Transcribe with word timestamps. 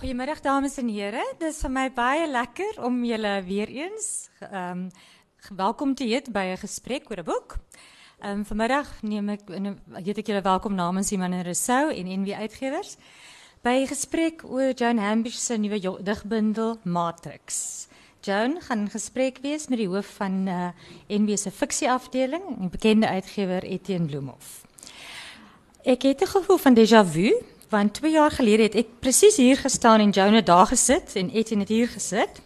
Goedemiddag 0.00 0.40
dames 0.40 0.76
en 0.76 0.88
heren. 0.88 1.26
Het 1.38 1.42
is 1.42 1.56
voor 1.56 1.70
mij 1.70 1.92
baie 1.92 2.30
lekker 2.30 2.84
om 2.84 3.04
jullie 3.04 3.42
weer 3.42 3.68
eens 3.68 4.28
um, 4.52 4.90
welkom 5.56 5.94
te 5.94 6.04
heten 6.04 6.32
bij 6.32 6.50
een 6.50 6.58
gesprek 6.58 7.02
over 7.02 7.18
een 7.18 7.24
boek. 7.24 7.56
Um, 8.24 8.44
vanmiddag 8.44 9.02
neem 9.02 9.28
ik, 9.28 9.40
heet 9.92 10.16
ik 10.16 10.26
jullie 10.26 10.42
welkom 10.42 10.74
namens 10.74 11.12
Iman 11.12 11.32
en 11.32 11.42
Rousseau 11.42 11.94
en 11.94 12.20
NW 12.20 12.32
Uitgevers 12.32 12.96
bij 13.60 13.80
een 13.80 13.86
gesprek 13.86 14.44
over 14.44 14.74
Joan 14.74 14.98
Hambish's 14.98 15.48
nieuwe 15.48 16.02
dichtbundel 16.02 16.78
Matrix. 16.82 17.86
Joan 18.20 18.60
gaan 18.60 18.90
gesprek 18.90 19.38
wees 19.42 19.68
met 19.68 19.78
die 19.78 19.88
hoof 19.88 20.06
van 20.06 20.46
uh, 20.46 20.68
NW 21.06 21.36
se 21.36 21.50
fiksieafdeling, 21.50 22.42
die 22.58 22.68
bekende 22.68 23.08
uitgewer 23.08 23.62
Etienne 23.62 24.06
Bloemhof. 24.06 24.64
Ik 25.82 26.02
het 26.02 26.20
'n 26.20 26.26
gevoel 26.26 26.56
van 26.56 26.78
déjà 26.78 27.10
vu 27.10 27.34
want 27.70 27.94
twee 27.94 28.12
jaar 28.12 28.30
gelede 28.30 28.62
het 28.62 28.74
ek 28.74 28.86
presies 28.98 29.36
hier 29.38 29.56
gestaan 29.56 30.00
en 30.00 30.34
het 30.34 30.46
daar 30.46 30.66
gesit 30.66 31.14
en 31.14 31.30
Etienne 31.30 31.62
het 31.62 31.72
hier 31.72 31.88
gesit. 31.88 32.42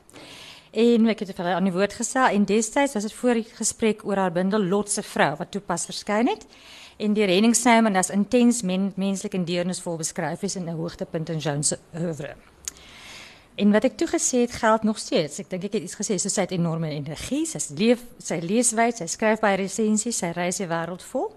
En 0.71 1.09
ek 1.09 1.19
het 1.23 1.35
vir 1.37 1.45
haar 1.45 1.55
aan 1.55 1.69
die 1.69 1.73
woord 1.73 1.95
gestel 1.95 2.35
en 2.35 2.45
destyds 2.45 2.93
was 2.93 3.03
dit 3.03 3.13
voor 3.13 3.35
die 3.35 3.47
gesprek 3.57 4.05
oor 4.05 4.17
haar 4.17 4.33
bundel 4.33 4.65
Lotse 4.65 5.03
vrou 5.03 5.37
wat 5.37 5.51
toe 5.51 5.61
pas 5.61 5.85
verskyn 5.85 6.29
het. 6.29 6.47
En 6.99 7.15
die 7.15 7.25
Renning 7.25 7.57
Snyman 7.57 7.97
as 7.97 8.11
intens 8.11 8.63
men, 8.63 8.93
menslik 8.97 9.35
en 9.35 9.45
deernisvol 9.45 9.97
beskryf 9.97 10.43
is 10.43 10.57
in 10.57 10.69
'n 10.69 10.77
hoogtepunt 10.77 11.29
in 11.29 11.39
Joan 11.39 11.63
se 11.63 11.79
oeuvre. 11.95 12.37
En 13.55 13.71
wat 13.73 13.85
ek 13.85 13.97
toe 13.97 14.09
gesê 14.09 14.43
het 14.43 14.53
geld 14.53 14.83
nog 14.83 14.99
steeds. 14.99 15.39
Ek 15.39 15.51
dink 15.51 15.65
ek 15.65 15.73
het 15.73 15.83
iets 15.83 15.95
gesê 15.95 16.19
so 16.19 16.29
sy 16.29 16.41
het 16.41 16.51
enorme 16.51 16.91
energie, 16.91 17.47
sy 17.47 17.59
leef, 17.77 18.03
sy 18.19 18.41
leeswyd, 18.43 18.97
sy 18.97 19.07
skryf 19.07 19.41
baie 19.41 19.57
resensies, 19.57 20.19
sy 20.19 20.33
reis 20.35 20.57
die 20.57 20.67
wêreld 20.67 21.03
vol. 21.03 21.31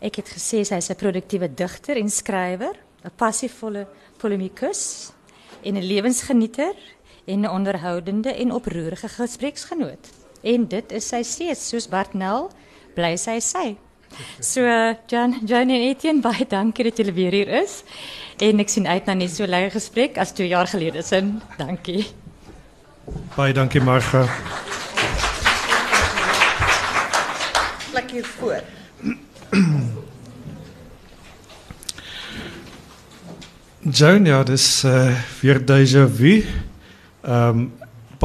Ek 0.00 0.16
het 0.16 0.28
gesê 0.28 0.64
sy 0.64 0.76
is 0.76 0.90
'n 0.90 0.96
produktiewe 0.96 1.48
digter 1.54 1.96
en 1.96 2.10
skrywer, 2.10 2.74
'n 3.04 3.10
passievolle 3.16 3.86
polemikus 4.18 5.12
en 5.62 5.76
'n 5.76 5.82
lewensgenieter 5.82 6.74
en 7.26 7.40
'n 7.40 7.48
onderhoudende 7.48 8.34
en 8.34 8.52
oproerige 8.52 9.08
gespreksgenoot. 9.08 10.08
En 10.42 10.68
dit 10.68 10.92
is 10.92 11.08
sy 11.08 11.22
steeds, 11.22 11.68
soos 11.68 11.88
Bartnel 11.88 12.50
bly 12.94 13.16
sy 13.16 13.40
sy. 13.40 13.76
So 14.40 14.60
Jan, 15.06 15.40
Jan 15.44 15.70
en 15.70 15.80
Etienne, 15.88 16.20
baie 16.20 16.46
dankie 16.48 16.84
dat 16.84 16.96
julle 16.96 17.12
weer 17.12 17.32
hier 17.32 17.48
is. 17.48 17.82
En 18.38 18.60
ek 18.62 18.68
sien 18.68 18.86
uit 18.86 19.06
na 19.06 19.14
net 19.14 19.30
so 19.30 19.44
'n 19.44 19.50
lekker 19.50 19.80
gesprek 19.80 20.18
as 20.18 20.32
2 20.32 20.48
jaar 20.48 20.66
gelede 20.66 21.02
sin. 21.02 21.42
Dankie. 21.58 22.06
Baie 23.36 23.52
dankie 23.52 23.80
Marga. 23.80 24.28
Plek 27.90 28.10
hier 28.10 28.24
voor. 28.24 28.62
Joan, 33.90 34.24
ja, 34.24 34.42
dis 34.42 34.84
uh, 34.84 35.12
weer 35.40 35.60
déjà 35.60 36.08
vu. 36.08 36.44
Ehm 37.22 37.48
um, 37.58 37.72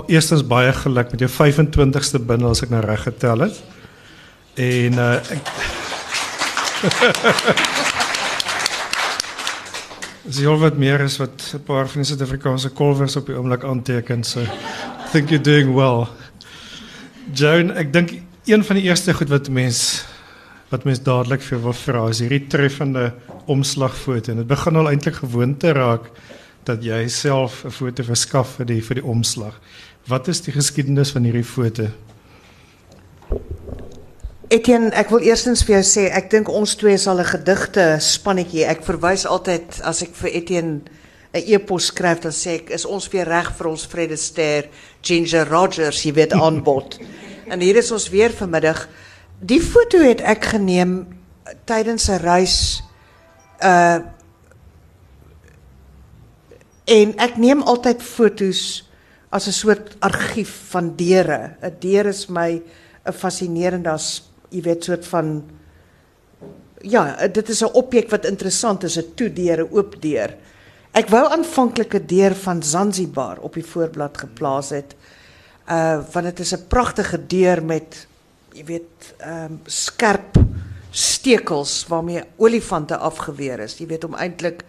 eerstens 0.08 0.46
baie 0.48 0.72
geluk 0.74 1.12
met 1.12 1.20
jou 1.20 1.32
25ste 1.32 2.22
bundel 2.24 2.50
as 2.54 2.62
ek 2.64 2.70
nou 2.72 2.80
reg 2.86 3.02
getel 3.04 3.40
het. 3.44 3.58
En 4.56 4.94
uh 4.96 5.20
ek 5.20 5.42
Dis 10.30 10.46
al 10.46 10.60
wat 10.62 10.78
meer 10.80 11.04
is 11.04 11.18
wat 11.20 11.52
'n 11.58 11.64
paar 11.68 11.88
van 11.92 12.02
die 12.02 12.08
Suid-Afrikaanse 12.08 12.70
kolwers 12.70 13.16
op 13.20 13.26
die 13.28 13.36
oomblik 13.36 13.64
aanteken. 13.64 14.24
So 14.24 14.40
I 14.40 14.48
think 15.12 15.30
you're 15.30 15.44
doing 15.44 15.76
well. 15.76 16.08
Joan, 17.34 17.76
ek 17.76 17.92
dink 17.94 18.16
een 18.46 18.64
van 18.64 18.76
die 18.80 18.88
eerste 18.88 19.14
goed 19.14 19.30
wat 19.30 19.50
mense 19.50 20.08
wat 20.70 20.86
mens 20.86 21.02
dadelik 21.02 21.42
vir 21.42 21.62
wil 21.64 21.74
vra 21.74 22.10
is 22.10 22.22
hierdie 22.22 22.48
treffende 22.48 23.14
omslagfoto 23.50 24.32
en 24.32 24.44
dit 24.44 24.50
begin 24.50 24.76
al 24.76 24.92
eintlik 24.92 25.22
gewoonte 25.24 25.74
raak 25.74 26.12
dat 26.68 26.84
jy 26.86 27.08
self 27.08 27.66
'n 27.66 27.72
foto 27.72 28.04
verskaf 28.04 28.56
vir 28.58 28.66
die 28.66 28.82
vir 28.82 28.96
die 29.02 29.06
omslag. 29.06 29.60
Wat 30.08 30.28
is 30.28 30.42
die 30.42 30.54
geskiedenis 30.54 31.12
van 31.12 31.24
hierdie 31.24 31.44
foto? 31.44 31.88
Etienne, 34.50 34.90
ek 34.98 35.10
wil 35.10 35.20
eerstens 35.22 35.62
vir 35.64 35.76
jou 35.76 35.86
sê 35.86 36.08
ek 36.10 36.30
dink 36.30 36.50
ons 36.50 36.76
twee 36.76 36.98
sal 36.98 37.20
'n 37.20 37.26
gedigte 37.26 37.98
spannetjie. 38.00 38.66
Ek 38.66 38.84
verwys 38.84 39.26
altyd 39.26 39.82
as 39.84 40.02
ek 40.02 40.16
vir 40.16 40.30
Etienne 40.30 40.82
'n 41.34 41.44
e-pos 41.46 41.86
skryf 41.86 42.20
dan 42.20 42.32
sê 42.32 42.56
ek 42.58 42.70
is 42.70 42.86
ons 42.86 43.08
weer 43.10 43.28
reg 43.28 43.54
vir 43.58 43.68
ons 43.68 43.86
Fred 43.86 44.12
Astaire, 44.12 44.70
Ginger 45.02 45.48
Rogers, 45.48 46.04
jy 46.04 46.14
weet 46.14 46.34
aanbod. 46.34 46.98
en 47.52 47.60
hier 47.60 47.76
is 47.76 47.92
ons 47.92 48.10
weer 48.10 48.32
vanmiddag. 48.32 48.88
Die 49.40 49.62
foto 49.64 50.02
het 50.04 50.20
ek 50.20 50.50
geneem 50.52 51.08
tydens 51.64 52.10
'n 52.12 52.20
reis 52.20 52.84
uh 53.64 54.00
en 56.90 57.14
ek 57.22 57.38
neem 57.38 57.62
altyd 57.62 58.02
fotos 58.02 58.90
as 59.30 59.48
'n 59.48 59.52
soort 59.52 59.96
argief 60.00 60.52
van 60.72 60.96
deure. 60.96 61.56
'n 61.62 61.76
Deur 61.80 62.06
is 62.06 62.28
my 62.28 62.62
'n 63.06 63.14
fascinerende 63.14 63.90
as 63.90 64.24
jy 64.50 64.62
weet 64.62 64.84
soort 64.84 65.08
van 65.08 65.44
ja, 66.82 67.28
dit 67.28 67.50
is 67.50 67.62
'n 67.62 67.74
objek 67.74 68.10
wat 68.10 68.26
interessant 68.26 68.84
is, 68.84 68.98
'n 68.98 69.14
toe 69.16 69.34
deur, 69.34 69.64
'n 69.64 69.72
oop 69.72 70.02
deur. 70.02 70.36
Ek 70.92 71.08
wou 71.10 71.32
aanvanklik 71.32 71.94
'n 71.94 72.08
deur 72.08 72.36
van 72.36 72.64
Zanzibar 72.64 73.38
op 73.40 73.54
die 73.54 73.66
voorblad 73.66 74.18
geplaas 74.18 74.70
het. 74.70 74.96
Uh 75.70 76.04
want 76.12 76.26
dit 76.26 76.40
is 76.40 76.54
'n 76.54 76.68
pragtige 76.68 77.28
deur 77.28 77.64
met 77.64 78.08
jy 78.54 78.66
weet 78.66 79.14
ehm 79.18 79.54
um, 79.54 79.60
skerp 79.66 80.38
stekels 80.92 81.86
waarmee 81.88 82.24
olifante 82.38 82.98
afgeweer 82.98 83.60
is. 83.60 83.78
Jy 83.78 83.88
weet 83.92 84.08
om 84.08 84.16
eintlik 84.18 84.64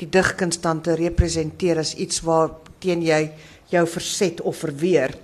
die 0.00 0.08
digkuns 0.08 0.60
dan 0.60 0.80
te 0.80 0.96
representeer 0.96 1.78
as 1.78 1.94
iets 1.94 2.22
waar 2.24 2.50
teen 2.80 3.02
jy 3.04 3.30
jou 3.72 3.84
verset 3.88 4.40
of 4.40 4.62
verweer. 4.64 5.14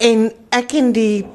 En 0.00 0.30
ek 0.54 0.74
en 0.78 0.92
die 0.96 1.26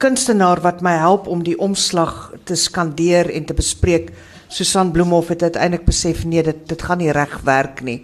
kunstenaar 0.00 0.60
wat 0.64 0.82
my 0.84 0.96
help 1.00 1.28
om 1.28 1.44
die 1.44 1.58
omslag 1.58 2.32
te 2.44 2.56
skandeer 2.56 3.30
en 3.32 3.46
te 3.48 3.56
bespreek, 3.56 4.10
Susan 4.50 4.90
Bloemhof 4.92 5.28
het 5.30 5.42
uiteindelik 5.46 5.86
besef 5.86 6.24
nee, 6.24 6.42
dit 6.42 6.66
dit 6.68 6.82
gaan 6.82 6.98
nie 6.98 7.12
reg 7.14 7.38
werk 7.46 7.84
nie. 7.86 8.00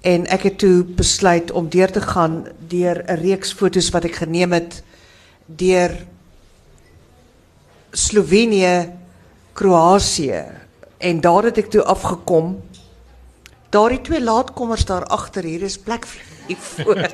En 0.00 0.26
ek 0.26 0.42
het 0.42 0.58
toe 0.58 0.84
besluit 0.84 1.50
om 1.50 1.68
deur 1.68 1.92
te 1.92 2.00
gaan 2.00 2.46
deur 2.58 3.04
'n 3.04 3.20
reeks 3.20 3.52
foto's 3.52 3.90
wat 3.90 4.04
ek 4.04 4.14
geneem 4.14 4.52
het 4.52 4.82
deur 5.46 6.06
Slovenië, 7.92 8.92
Kroasie 9.52 10.42
en 10.98 11.20
daar 11.20 11.42
het 11.42 11.58
ek 11.58 11.70
toe 11.70 11.82
afgekom. 11.82 12.62
Daardie 13.68 14.00
twee 14.00 14.22
laatkommers 14.22 14.84
daar 14.84 15.04
agter 15.04 15.44
hier 15.44 15.62
is 15.62 15.78
plek 15.78 16.06
vir 16.06 16.20
voor. 16.56 16.96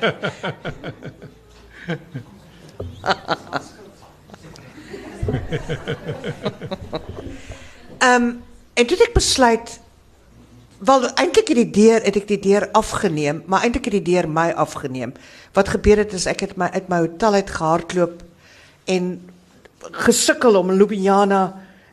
Ehm 7.97 8.23
um, 8.23 8.43
en 8.73 8.85
toe 8.85 8.97
ek 9.03 9.13
besluit 9.13 9.79
wel 10.77 11.07
eintlik 11.13 11.47
het 11.47 11.57
die 11.57 11.69
deur 11.69 12.03
het 12.03 12.15
ek 12.15 12.27
die 12.27 12.39
deur 12.39 12.69
afgeneem, 12.71 13.43
maar 13.45 13.63
eintlik 13.65 13.89
het 13.89 13.97
die 13.97 14.13
deur 14.13 14.29
my 14.29 14.51
afgeneem. 14.51 15.13
Wat 15.53 15.69
gebeur 15.73 15.97
het 16.03 16.13
is 16.13 16.27
ek 16.29 16.45
het 16.45 16.57
my 16.57 16.69
uit 16.73 16.89
my 16.89 16.99
hotel 17.05 17.33
uit 17.33 17.49
gehardloop 17.49 18.21
en 18.85 19.29
gesukkel 20.07 20.57
om 20.59 20.69
in 20.69 20.77
Ljubljana 20.77 21.41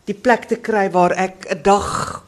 die 0.09 0.17
plek 0.17 0.49
te 0.51 0.57
kry 0.61 0.91
waar 0.91 1.13
ek 1.17 1.47
'n 1.51 1.63
dag 1.63 2.25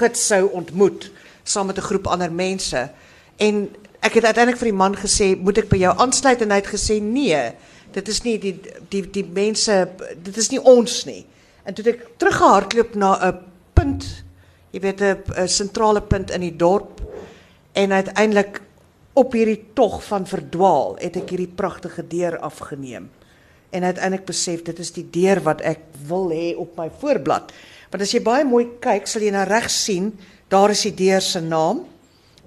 gids 0.00 0.26
sou 0.26 0.48
ontmoet 0.52 1.10
saam 1.44 1.66
met 1.66 1.78
'n 1.78 1.88
groep 1.88 2.06
ander 2.06 2.32
mense. 2.32 2.90
En 3.36 3.68
ek 4.00 4.14
het 4.14 4.24
uiteindelik 4.24 4.60
vir 4.60 4.70
die 4.70 4.80
man 4.82 4.96
gesê, 4.96 5.36
"Moet 5.36 5.58
ek 5.58 5.68
by 5.68 5.76
jou 5.76 5.98
aansluit?" 5.98 6.40
en 6.40 6.50
hy 6.50 6.56
het 6.56 6.74
gesê, 6.74 7.02
"Nee, 7.02 7.52
dit 7.92 8.08
is 8.08 8.22
nie 8.22 8.38
die 8.38 8.60
die 8.88 9.10
die 9.10 9.24
mense, 9.24 9.88
dit 10.22 10.36
is 10.36 10.48
nie 10.48 10.62
ons 10.62 11.04
nie." 11.04 11.26
En 11.64 11.74
toe 11.74 11.84
het 11.84 11.94
ek 11.94 12.08
teruggehardloop 12.16 12.94
na 12.94 13.26
'n 13.26 13.38
punt, 13.72 14.23
jy 14.74 14.80
weet 14.82 15.00
'n 15.00 15.48
sentrale 15.48 16.02
punt 16.02 16.30
in 16.34 16.40
die 16.40 16.56
dorp 16.56 17.00
en 17.72 17.92
uiteindelik 17.92 18.60
op 19.14 19.32
hierdie 19.32 19.70
tog 19.74 20.02
van 20.04 20.26
verdwaal 20.26 20.96
het 20.98 21.16
ek 21.16 21.30
hierdie 21.30 21.54
pragtige 21.54 22.02
deur 22.02 22.38
afgeneem 22.38 23.06
en 23.70 23.82
uiteindelik 23.82 24.26
besef 24.26 24.62
dit 24.62 24.78
is 24.78 24.92
die 24.94 25.06
deur 25.10 25.40
wat 25.42 25.62
ek 25.66 25.80
wil 26.06 26.30
hê 26.30 26.54
op 26.58 26.76
my 26.78 26.88
voorblad. 27.00 27.50
Want 27.90 28.02
as 28.02 28.12
jy 28.14 28.20
baie 28.22 28.44
mooi 28.46 28.68
kyk, 28.82 29.06
sal 29.10 29.22
jy 29.22 29.32
na 29.34 29.42
regs 29.44 29.74
sien, 29.86 30.12
daar 30.48 30.70
is 30.70 30.84
die 30.86 30.94
deur 30.94 31.20
se 31.20 31.40
naam 31.42 31.82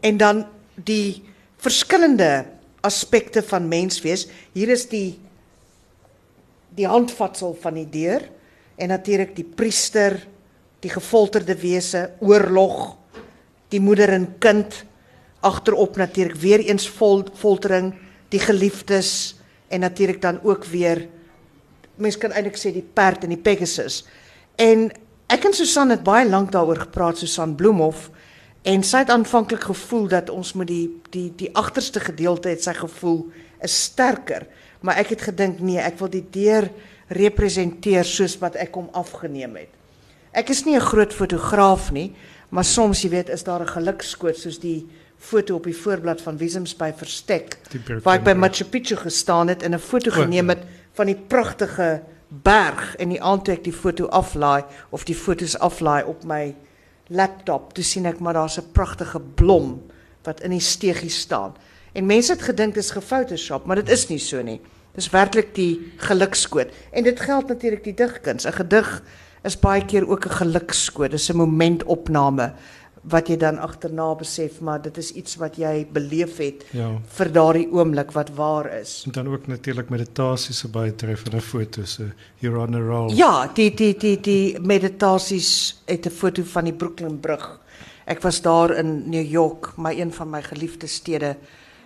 en 0.01 0.17
dan 0.17 0.45
die 0.75 1.23
verskillende 1.57 2.45
aspekte 2.81 3.43
van 3.43 3.67
menswees. 3.67 4.27
Hier 4.53 4.69
is 4.69 4.87
die 4.87 5.19
die 6.77 6.87
handvatsel 6.87 7.57
van 7.59 7.73
die 7.73 7.89
deur 7.89 8.23
en 8.77 8.91
natuurlik 8.93 9.35
die 9.35 9.47
priester, 9.47 10.19
die 10.83 10.91
gefolterde 10.93 11.55
wese, 11.61 12.11
oorlog, 12.19 12.95
die 13.73 13.81
moeder 13.83 14.13
en 14.15 14.27
kind 14.39 14.83
agterop 15.45 15.97
natuurlik 15.97 16.37
weer 16.41 16.63
eens 16.65 16.87
vol, 16.89 17.25
foltering, 17.35 17.93
die 18.29 18.41
geliefdes 18.41 19.35
en 19.67 19.83
natuurlik 19.83 20.21
dan 20.21 20.39
ook 20.43 20.65
weer 20.65 21.07
mens 21.97 22.17
kan 22.17 22.31
eintlik 22.31 22.59
sê 22.59 22.71
die 22.73 22.85
perd 22.85 23.23
en 23.25 23.33
die 23.33 23.41
Pegasus. 23.41 24.03
En 24.55 24.87
ek 25.33 25.47
en 25.49 25.55
Susan 25.57 25.89
het 25.89 26.03
baie 26.05 26.27
lank 26.29 26.51
daaroor 26.53 26.85
gepraat 26.85 27.17
Susan 27.17 27.55
Bloemhof 27.57 28.09
En 28.67 28.83
sy 28.83 29.05
het 29.05 29.11
aanvanklik 29.13 29.63
gevoel 29.63 30.09
dat 30.11 30.29
ons 30.29 30.51
moet 30.53 30.67
die 30.67 30.87
die 31.13 31.29
die 31.39 31.49
agterste 31.55 32.01
gedeelte 32.03 32.49
het 32.51 32.65
sy 32.65 32.73
gevoel 32.75 33.21
is 33.63 33.75
sterker, 33.87 34.43
maar 34.83 34.99
ek 34.99 35.13
het 35.15 35.23
gedink 35.29 35.61
nee, 35.63 35.79
ek 35.79 35.95
wil 36.01 36.11
die 36.11 36.25
deur 36.33 36.67
representeer 37.07 38.03
soos 38.05 38.35
wat 38.41 38.57
ek 38.59 38.75
hom 38.75 38.89
afgeneem 38.91 39.55
het. 39.55 39.76
Ek 40.37 40.51
is 40.53 40.65
nie 40.65 40.75
'n 40.75 40.85
groot 40.85 41.13
fotograaf 41.13 41.91
nie, 41.91 42.13
maar 42.49 42.63
soms 42.63 43.01
jy 43.01 43.09
weet 43.09 43.29
is 43.29 43.43
daar 43.43 43.61
'n 43.61 43.73
gelukskoot 43.73 44.37
soos 44.37 44.59
die 44.59 44.85
foto 45.17 45.55
op 45.55 45.63
die 45.63 45.75
voorblad 45.75 46.21
van 46.21 46.37
Wiesems 46.37 46.75
by 46.77 46.93
Verstek 46.93 47.57
waar 48.03 48.19
ek 48.19 48.23
by 48.23 48.33
Machu 48.33 48.65
Picchu 48.65 48.95
gestaan 48.95 49.47
het 49.47 49.63
en 49.63 49.73
'n 49.73 49.79
foto 49.79 50.11
geneem 50.11 50.49
het 50.49 50.63
van 50.93 51.05
die 51.05 51.15
pragtige 51.27 52.03
berg 52.27 52.95
en 52.95 53.09
die 53.09 53.21
aand 53.21 53.45
toe 53.45 53.53
ek 53.53 53.63
die 53.63 53.73
foto 53.73 54.05
aflaai 54.05 54.63
of 54.91 55.05
die 55.05 55.15
fotos 55.15 55.57
aflaai 55.57 56.03
op 56.03 56.23
my 56.23 56.55
laptop, 57.07 57.73
toe 57.73 57.83
sien 57.83 58.05
ek 58.05 58.19
maar 58.19 58.33
daar's 58.33 58.57
'n 58.57 58.71
pragtige 58.71 59.19
blom 59.19 59.81
wat 60.23 60.41
in 60.41 60.51
die 60.51 60.59
steegie 60.59 61.09
staan. 61.09 61.55
En 61.93 62.05
mense 62.05 62.31
het 62.31 62.41
gedink 62.41 62.73
dit 62.73 62.83
is 62.83 62.91
gefotoshop, 62.91 63.65
maar 63.65 63.75
dit 63.75 63.89
is 63.89 64.07
nie 64.07 64.19
so 64.19 64.41
nie. 64.41 64.61
Dis 64.93 65.09
werklik 65.09 65.55
die 65.55 65.93
gelukskoot. 65.97 66.67
En 66.91 67.03
dit 67.03 67.19
geld 67.19 67.47
natuurlik 67.47 67.83
die 67.83 67.93
digkuns. 67.93 68.45
'n 68.45 68.51
Gedig 68.51 69.01
is 69.47 69.59
baie 69.59 69.85
keer 69.85 70.07
ook 70.07 70.25
'n 70.27 70.37
gelukskoot. 70.41 71.11
Dis 71.11 71.29
'n 71.29 71.37
momentopname 71.37 72.53
wat 73.07 73.27
jy 73.29 73.37
dan 73.37 73.57
agterna 73.57 74.15
besef 74.15 74.59
maar 74.61 74.81
dit 74.81 74.97
is 74.97 75.11
iets 75.15 75.35
wat 75.39 75.55
jy 75.55 75.87
beleef 75.93 76.37
het 76.37 76.65
Ja. 76.71 76.99
vir 77.07 77.31
daardie 77.31 77.67
oomblik 77.71 78.11
wat 78.11 78.29
waar 78.35 78.67
is. 78.81 79.03
En 79.05 79.11
dan 79.11 79.27
ook 79.27 79.47
natuurlik 79.47 79.89
meditasie 79.89 80.53
se 80.53 80.67
baie 80.67 80.95
treffende 80.95 81.41
foto's. 81.41 81.99
You're 82.39 82.59
on 82.59 82.75
a 82.75 82.79
roll. 82.79 83.13
Ja, 83.15 83.47
die 83.53 83.73
die 83.75 83.95
die 83.97 84.19
die 84.21 84.59
meditasies 84.59 85.81
het 85.85 86.05
'n 86.05 86.09
foto 86.09 86.43
van 86.43 86.63
die 86.63 86.73
Brooklyn 86.73 87.19
brug. 87.19 87.59
Ek 88.05 88.21
was 88.21 88.41
daar 88.41 88.71
in 88.77 89.09
New 89.09 89.25
York, 89.31 89.73
my 89.77 89.91
een 89.99 90.13
van 90.13 90.29
my 90.29 90.41
geliefde 90.41 90.87
stede 90.87 91.35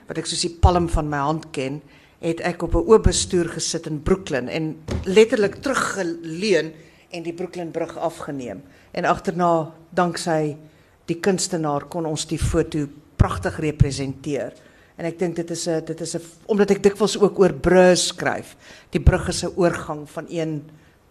wat 0.07 0.17
ek 0.17 0.25
soos 0.25 0.41
die 0.41 0.57
palm 0.59 0.89
van 0.89 1.09
my 1.09 1.17
hand 1.17 1.45
ken, 1.51 1.81
het 2.19 2.39
ek 2.39 2.61
op 2.61 2.73
'n 2.75 2.77
oop 2.87 3.03
bestuur 3.03 3.49
gesit 3.49 3.85
in 3.87 4.01
Brooklyn 4.01 4.47
en 4.47 4.75
letterlik 5.05 5.55
teruggeleun 5.61 6.71
en 7.11 7.23
die 7.23 7.33
Brooklyn 7.33 7.71
brug 7.71 7.97
afgeneem. 7.97 8.61
En 8.91 9.05
agterna, 9.05 9.71
danksy 9.89 10.57
die 11.05 11.19
kunstenaar 11.19 11.87
kon 11.91 12.05
ons 12.05 12.25
die 12.29 12.39
foto 12.39 12.87
pragtig 13.17 13.59
representeer. 13.59 14.53
En 14.97 15.05
ek 15.05 15.17
dink 15.19 15.35
dit 15.35 15.51
is 15.51 15.67
'n 15.67 15.85
dit 15.85 16.01
is 16.01 16.15
'n 16.15 16.21
omdat 16.47 16.71
ek 16.71 16.83
dikwels 16.83 17.17
ook 17.17 17.39
oor 17.39 17.53
brûe 17.53 17.95
skryf. 17.95 18.55
Die 18.91 19.01
brug 19.01 19.27
is 19.27 19.43
'n 19.43 19.53
oorgang 19.55 20.09
van 20.09 20.25
een 20.29 20.69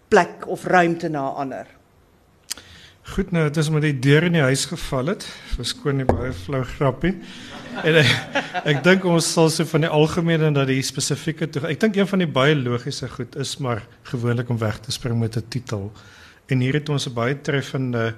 plek 0.09 0.47
of 0.47 0.65
ruimte 0.65 1.09
na 1.09 1.31
'n 1.31 1.37
ander. 1.37 1.80
Goed 3.11 3.33
nou, 3.35 3.43
dit 3.49 3.57
is 3.57 3.69
met 3.75 3.83
die 3.83 3.97
deur 3.99 4.23
in 4.29 4.37
die 4.37 4.43
huis 4.45 4.69
geval 4.71 5.09
het. 5.11 5.25
Verskoon 5.57 5.97
nie 5.99 6.07
baie 6.07 6.31
flou 6.37 6.61
grappie. 6.77 7.17
En 7.83 7.97
ek 8.71 8.85
dink 8.87 9.07
ons 9.09 9.27
sal 9.35 9.49
so 9.51 9.67
van 9.67 9.83
die 9.83 9.91
algemene 9.91 10.47
en 10.47 10.55
dat 10.55 10.69
die 10.71 10.83
spesifieke 10.87 11.49
toe. 11.51 11.65
Ek 11.67 11.81
dink 11.83 11.99
een 11.99 12.07
van 12.07 12.23
die 12.23 12.29
baie 12.31 12.55
logiese 12.55 13.09
goed 13.11 13.35
is 13.41 13.57
maar 13.59 13.83
gewoonlik 14.13 14.53
om 14.55 14.61
weg 14.63 14.79
te 14.85 14.95
spring 14.95 15.19
met 15.19 15.37
'n 15.37 15.49
titel. 15.51 15.91
En 16.47 16.63
hier 16.63 16.79
het 16.79 16.89
ons 16.89 17.09
'n 17.09 17.15
baie 17.15 17.35
treffende 17.35 18.15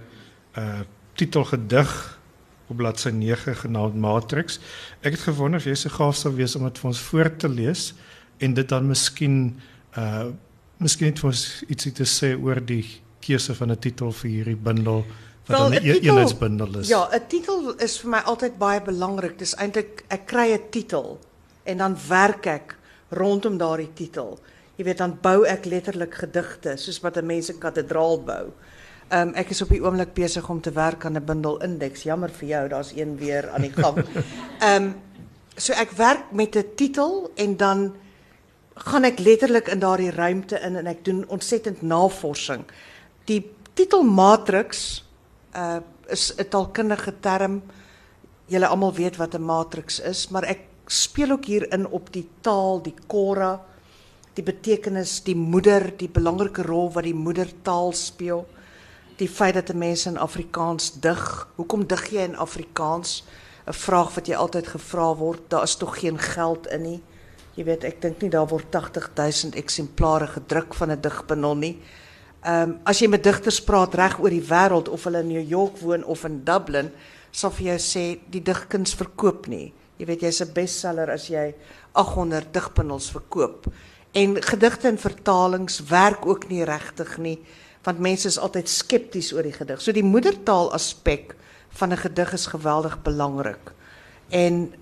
uh 0.58 0.80
titelgedig 1.16 2.18
op 2.68 2.76
bladsy 2.76 3.08
9 3.08 3.56
genaamd 3.56 3.96
Matrix. 3.96 4.60
Ek 5.00 5.12
het 5.12 5.20
gewonder 5.20 5.60
of 5.60 5.64
jy 5.64 5.74
so 5.74 5.88
gaaf 5.88 6.16
sou 6.16 6.34
wees 6.34 6.56
om 6.56 6.64
dit 6.64 6.78
vir 6.78 6.88
ons 6.88 7.00
voor 7.00 7.36
te 7.36 7.48
lees 7.48 7.94
en 8.38 8.54
dit 8.54 8.68
dan 8.68 8.86
miskien 8.86 9.56
uh 9.96 10.28
miskien 10.76 11.06
net 11.06 11.18
vir 11.18 11.28
ons 11.28 11.64
ietsie 11.68 11.92
te 11.92 12.04
sê 12.04 12.36
oor 12.36 12.60
die 12.60 13.01
keuse 13.22 13.54
van 13.54 13.70
'n 13.70 13.78
titel 13.78 14.12
vir 14.12 14.30
hierdie 14.30 14.56
bundel 14.56 15.04
wat 15.46 15.58
Wel, 15.58 15.70
dan 15.70 15.72
'n 15.72 15.86
eenheidsbundel 15.86 16.78
is. 16.78 16.88
Ja, 16.88 17.08
'n 17.10 17.26
titel 17.26 17.74
is 17.78 17.98
vir 18.00 18.10
my 18.10 18.19
altyd 18.19 18.58
baie 18.58 18.80
belangrik. 18.80 19.38
Dis 19.38 19.54
eintlik 19.54 20.04
ek 20.08 20.26
kry 20.26 20.52
'n 20.52 20.70
titel 20.70 21.19
en 21.64 21.76
dan 21.76 21.96
werk 22.08 22.46
ek 22.46 22.76
rondom 23.08 23.58
daardie 23.58 23.92
titel. 23.94 24.38
Jy 24.76 24.84
weet 24.84 24.98
dan 24.98 25.19
bou 25.20 25.44
ek 25.46 25.64
letterlik 25.64 26.14
gedigte 26.14 26.76
soos 26.76 27.00
wat 27.00 27.16
'n 27.16 27.26
mens 27.26 27.50
'n 27.50 27.58
kathedraal 27.58 28.22
bou. 28.22 28.52
Ehm 29.08 29.28
um, 29.28 29.34
ek 29.34 29.50
is 29.50 29.62
op 29.62 29.69
die 29.69 29.82
oomblik 29.82 30.14
besig 30.14 30.48
om 30.48 30.60
te 30.60 30.72
werk 30.72 31.04
aan 31.04 31.16
'n 31.16 31.24
bundel 31.24 31.60
indeks. 31.62 32.02
Jammer 32.02 32.30
vir 32.30 32.48
jou, 32.48 32.69
daar's 32.69 32.92
een 32.96 33.19
weer 33.19 33.50
aan 33.50 33.60
die 33.60 33.72
gang. 33.72 33.96
Ehm 34.60 34.82
um, 34.82 34.94
so 35.56 35.72
ek 35.72 35.90
werk 35.90 36.32
met 36.32 36.56
'n 36.56 36.64
titel 36.76 37.30
en 37.34 37.56
dan 37.56 37.94
gaan 38.74 39.04
ek 39.04 39.19
letterlik 39.19 39.69
in 39.69 39.78
daardie 39.78 40.10
ruimte 40.10 40.60
in 40.60 40.76
en 40.76 40.86
ek 40.86 41.04
doen 41.04 41.24
ontsettend 41.28 41.82
navorsing. 41.82 42.64
Die 43.24 43.42
titel 43.74 44.02
matrix 44.02 45.04
uh 45.54 45.80
is 46.12 46.34
'n 46.36 46.48
taalkundige 46.48 47.20
term. 47.20 47.62
Julle 48.46 48.66
almal 48.66 48.92
weet 48.92 49.16
wat 49.16 49.34
'n 49.34 49.42
matrix 49.42 50.00
is, 50.00 50.28
maar 50.28 50.42
ek 50.42 50.60
speel 50.86 51.30
ook 51.30 51.44
hier 51.44 51.72
in 51.72 51.86
op 51.86 52.12
die 52.12 52.28
taal, 52.40 52.82
die 52.82 52.94
kora, 53.06 53.60
die 54.34 54.42
betekenis, 54.42 55.22
die 55.22 55.36
moeder, 55.36 55.96
die 55.96 56.08
belangrike 56.08 56.62
rol 56.62 56.92
wat 56.92 57.04
die 57.04 57.14
moedertaal 57.14 57.92
speel. 57.92 58.46
Die 59.16 59.28
feit 59.28 59.54
dat 59.54 59.70
'n 59.70 59.78
mens 59.78 60.06
in 60.06 60.19
Afrikaans 60.19 61.00
dig. 61.00 61.48
Hoekom 61.56 61.86
dig 61.86 62.10
jy 62.10 62.22
in 62.22 62.36
Afrikaans? 62.36 63.24
'n 63.66 63.72
Vraag 63.72 64.14
wat 64.14 64.26
jy 64.26 64.34
altyd 64.34 64.66
gevra 64.66 65.16
word. 65.16 65.40
Daar 65.48 65.62
is 65.62 65.76
tog 65.76 65.98
geen 65.98 66.19
geld 66.19 66.66
in 66.66 66.82
nie. 66.82 67.02
Jy 67.55 67.64
weet, 67.64 67.84
ek 67.84 68.00
dink 68.00 68.22
nie 68.22 68.31
daar 68.31 68.48
word 68.48 68.70
80000 68.70 69.55
eksemplare 69.55 70.26
gedruk 70.26 70.74
van 70.74 70.91
'n 70.91 71.00
digbundel 71.00 71.56
nie. 71.56 71.79
Ehm 72.43 72.70
um, 72.70 72.79
as 72.84 72.99
jy 72.99 73.06
met 73.06 73.22
digters 73.22 73.61
praat 73.63 73.94
reg 73.94 74.19
oor 74.19 74.31
die 74.31 74.43
wêreld 74.43 74.89
of 74.89 75.05
hulle 75.05 75.20
in 75.22 75.29
New 75.29 75.49
York 75.49 75.79
woon 75.79 76.03
of 76.05 76.25
in 76.25 76.41
Dublin, 76.44 76.91
sal 77.31 77.53
sê 77.79 78.19
die 78.31 78.43
digkuns 78.43 78.94
verkoop 78.94 79.46
nie. 79.46 79.72
Jy 79.99 80.06
weet 80.06 80.22
jy's 80.22 80.43
'n 80.43 80.53
bestseller 80.53 81.11
as 81.11 81.29
jy 81.29 81.55
800 81.94 82.53
digbundels 82.53 83.11
verkoop. 83.11 83.67
En 84.13 84.43
gedigte 84.43 84.89
en 84.89 84.99
vertalings 84.99 85.81
werk 85.89 86.27
ook 86.27 86.49
nie 86.49 86.65
regtig 86.65 87.19
nie, 87.19 87.39
want 87.84 87.99
mense 87.99 88.29
is 88.29 88.39
altyd 88.39 88.69
skepties 88.69 89.32
oor 89.32 89.43
die 89.43 89.53
gedig. 89.53 89.81
So 89.81 89.93
die 89.93 90.03
moedertaal 90.03 90.72
aspek 90.72 91.37
van 91.79 91.93
'n 91.93 91.96
gedig 91.96 92.32
is 92.32 92.46
geweldig 92.46 93.03
belangrik. 93.03 93.72
En 94.31 94.75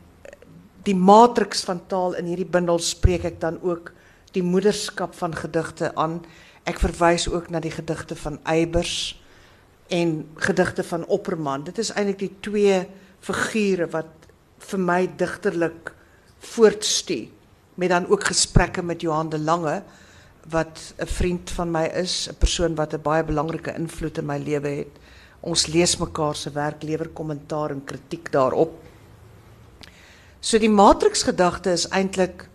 die 0.82 0.96
matriks 0.96 1.64
van 1.64 1.86
taal 1.86 2.14
in 2.14 2.24
hierdie 2.24 2.50
bundel 2.50 2.78
spreek 2.78 3.24
ek 3.24 3.40
dan 3.40 3.58
ook 3.62 3.92
die 4.32 4.42
moederskap 4.42 5.14
van 5.14 5.34
gedigte 5.34 5.94
aan. 5.94 6.24
Ek 6.70 6.78
verwys 6.78 7.26
ook 7.26 7.48
na 7.50 7.58
die 7.62 7.72
gedigte 7.74 8.14
van 8.14 8.38
Eybers 8.46 9.16
en 9.90 10.28
gedigte 10.38 10.84
van 10.86 11.06
Opperman. 11.10 11.64
Dit 11.66 11.80
is 11.82 11.90
eintlik 11.96 12.20
die 12.20 12.34
twee 12.46 12.76
figure 13.24 13.88
wat 13.90 14.28
vir 14.70 14.82
my 14.84 15.00
digterlik 15.18 15.90
voortstuur 16.52 17.26
met 17.80 17.90
dan 17.90 18.06
ook 18.10 18.26
gesprekke 18.28 18.82
met 18.84 19.02
Johan 19.02 19.30
de 19.32 19.38
Lange 19.38 19.82
wat 20.52 20.94
'n 20.98 21.06
vriend 21.06 21.50
van 21.50 21.70
my 21.70 21.84
is, 21.84 22.28
'n 22.28 22.38
persoon 22.38 22.74
wat 22.74 22.94
'n 22.94 23.02
baie 23.02 23.24
belangrike 23.24 23.74
invloed 23.74 24.18
in 24.18 24.26
my 24.26 24.38
lewe 24.38 24.68
het. 24.68 24.94
Ons 25.40 25.66
lees 25.66 25.96
mekaar 25.96 26.36
se 26.36 26.50
werk, 26.50 26.82
lewer 26.82 27.08
kommentaar 27.08 27.70
en 27.70 27.84
kritiek 27.84 28.32
daarop. 28.32 28.72
So 30.40 30.58
die 30.58 30.70
matriksgedagte 30.70 31.70
is 31.70 31.88
eintlik 31.88 32.48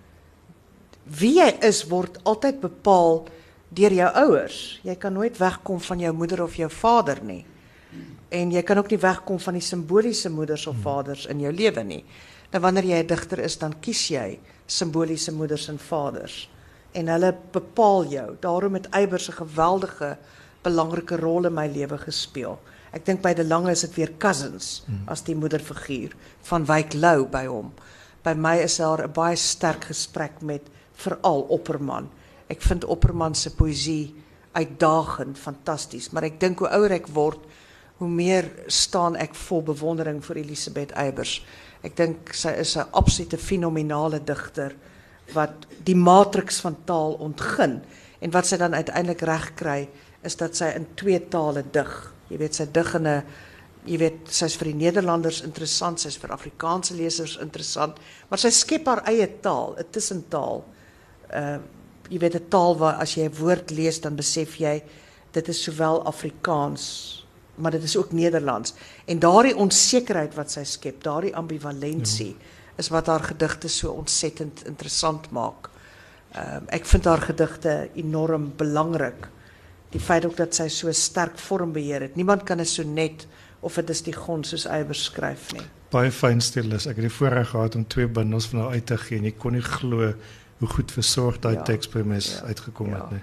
wie 1.03 1.39
jy 1.39 1.57
is 1.61 1.83
word 1.87 2.23
altyd 2.23 2.59
bepaal 2.59 3.27
deur 3.75 3.93
jou 3.93 4.09
ouers. 4.23 4.79
Jy 4.83 4.95
kan 4.95 5.13
nooit 5.13 5.37
wegkom 5.37 5.79
van 5.79 5.99
jou 5.99 6.13
moeder 6.13 6.43
of 6.43 6.55
jou 6.55 6.69
vader 6.71 7.23
nie. 7.23 7.45
En 8.29 8.51
jy 8.51 8.61
kan 8.63 8.77
ook 8.77 8.89
nie 8.89 8.99
wegkom 8.99 9.39
van 9.39 9.53
die 9.53 9.63
simboliese 9.63 10.29
moeders 10.29 10.67
of 10.67 10.81
vaders 10.83 11.25
in 11.31 11.39
jou 11.39 11.51
lewe 11.53 11.83
nie. 11.83 12.03
Nou 12.51 12.61
wanneer 12.61 12.83
jy 12.83 13.03
'n 13.03 13.07
digter 13.07 13.39
is, 13.39 13.57
dan 13.57 13.79
kies 13.79 14.07
jy 14.07 14.39
simboliese 14.65 15.31
moeders 15.31 15.67
en 15.69 15.79
vaders 15.79 16.49
en 16.95 17.07
hulle 17.07 17.35
bepaal 17.51 18.05
jou. 18.05 18.35
Daarom 18.39 18.73
het 18.73 18.89
Eybers 18.89 19.29
'n 19.29 19.39
geweldige 19.43 20.17
belangrike 20.61 21.15
rol 21.15 21.45
in 21.45 21.53
my 21.53 21.67
lewe 21.67 21.97
gespeel. 21.97 22.59
Ek 22.91 23.05
dink 23.05 23.21
by 23.21 23.33
De 23.33 23.45
Lange 23.45 23.71
is 23.71 23.81
dit 23.81 23.95
weer 23.95 24.11
cousins 24.17 24.85
as 25.05 25.21
die 25.21 25.35
moederfiguur 25.35 26.15
van 26.41 26.65
Wyk 26.65 26.93
Lou 26.93 27.25
by 27.27 27.45
hom. 27.45 27.73
By 28.23 28.33
my 28.33 28.55
is 28.57 28.77
daar 28.77 29.03
'n 29.03 29.11
baie 29.11 29.35
sterk 29.35 29.83
gesprek 29.83 30.41
met 30.41 30.61
veral 30.93 31.41
Opperman. 31.41 32.09
Ek 32.47 32.61
vind 32.61 32.85
Opperman 32.85 33.35
se 33.35 33.49
poësie 33.55 34.13
uitdagend, 34.55 35.37
fantasties, 35.37 36.11
maar 36.13 36.23
ek 36.23 36.39
dink 36.39 36.59
hoe 36.59 36.69
ouer 36.77 36.91
ek 36.91 37.07
word, 37.15 37.41
hoe 37.99 38.09
meer 38.11 38.47
staan 38.71 39.15
ek 39.19 39.35
vol 39.47 39.63
bewondering 39.63 40.21
vir 40.23 40.39
Elisabeth 40.43 40.93
Eybers. 40.99 41.39
Ek 41.83 41.95
dink 41.95 42.33
sy 42.33 42.51
is 42.59 42.75
'n 42.77 42.89
absolute 42.93 43.37
fenominale 43.37 44.19
digter 44.19 44.75
wat 45.33 45.65
die 45.83 45.95
matriks 45.95 46.59
van 46.61 46.75
taal 46.85 47.17
ontgin 47.19 47.81
en 48.21 48.31
wat 48.31 48.45
sy 48.45 48.57
dan 48.57 48.73
uiteindelik 48.73 49.21
reg 49.21 49.55
kry 49.55 49.89
is 50.23 50.35
dat 50.35 50.55
sy 50.55 50.71
in 50.75 50.87
twee 50.95 51.19
tale 51.29 51.63
dig. 51.71 52.13
Jy 52.29 52.37
weet 52.37 52.55
sy 52.55 52.65
dig 52.71 52.95
in 52.95 53.07
'n 53.07 53.23
jy 53.85 53.97
weet 53.97 54.29
sy's 54.33 54.55
vir 54.55 54.65
die 54.65 54.85
Nederlanders 54.85 55.41
interessant, 55.41 55.99
sy's 55.99 56.17
vir 56.17 56.31
Afrikaanse 56.31 56.95
lesers 56.95 57.37
interessant, 57.37 57.97
maar 58.29 58.39
sy 58.39 58.49
skep 58.49 58.85
haar 58.87 59.03
eie 59.05 59.27
taal, 59.41 59.75
'n 59.77 59.91
tussentaal. 59.91 60.63
Uh 61.29 61.59
jy 62.09 62.19
weet 62.19 62.35
'n 62.35 62.49
taal 62.49 62.77
waar 62.77 62.95
as 63.01 63.15
jy 63.15 63.25
'n 63.25 63.37
woord 63.39 63.71
lees 63.71 64.01
dan 64.01 64.15
besef 64.15 64.57
jy 64.57 64.83
dit 65.31 65.47
is 65.47 65.63
sowel 65.63 66.05
Afrikaans 66.05 67.15
maar 67.55 67.71
dit 67.71 67.83
is 67.83 67.97
ook 67.97 68.11
Nederlands. 68.11 68.73
En 69.05 69.19
daardie 69.19 69.55
onsekerheid 69.55 70.33
wat 70.35 70.51
sy 70.51 70.63
skep, 70.63 71.03
daardie 71.03 71.35
ambivalensie 71.35 72.27
ja. 72.27 72.51
is 72.75 72.89
wat 72.91 73.07
haar 73.07 73.23
gedigte 73.23 73.67
so 73.67 73.91
ontsettend 73.91 74.65
interessant 74.67 75.31
maak. 75.31 75.69
Ehm 76.35 76.67
uh, 76.67 76.75
ek 76.75 76.85
vind 76.85 77.05
haar 77.05 77.21
gedigte 77.21 77.89
enorm 77.95 78.51
belangrik. 78.57 79.29
Die 79.89 79.99
feit 79.99 80.25
ook 80.25 80.35
dat 80.35 80.55
sy 80.55 80.67
so 80.67 80.91
sterk 80.91 81.39
vormbeheer 81.39 82.01
het. 82.01 82.15
Niemand 82.15 82.43
kan 82.43 82.59
'n 82.59 82.65
sonnet 82.65 83.27
of 83.59 83.75
dit 83.75 83.89
is 83.89 84.01
die 84.01 84.13
Eybers 84.65 85.03
skryf 85.03 85.53
nie. 85.53 85.65
Baie 85.89 86.11
fyn 86.11 86.41
stilis. 86.41 86.85
Ek 86.85 86.95
het 86.95 87.03
gehad 87.47 87.75
om 87.75 87.87
twee 87.87 88.07
bundels 88.07 88.45
van 88.45 88.59
haar 88.59 88.69
uit 88.69 88.85
te 88.85 88.97
gee 88.97 89.17
en 89.17 89.23
kon 89.37 89.53
nie 89.53 89.61
glo 89.61 90.13
hoe 90.59 90.67
goed 90.67 90.91
versorg 90.91 91.39
daai 91.43 91.55
ja, 91.55 91.63
teks 91.67 91.89
by 91.91 92.03
my 92.07 92.19
ja, 92.19 92.45
uitgekom 92.47 92.93
ja. 92.93 93.07
het. 93.09 93.21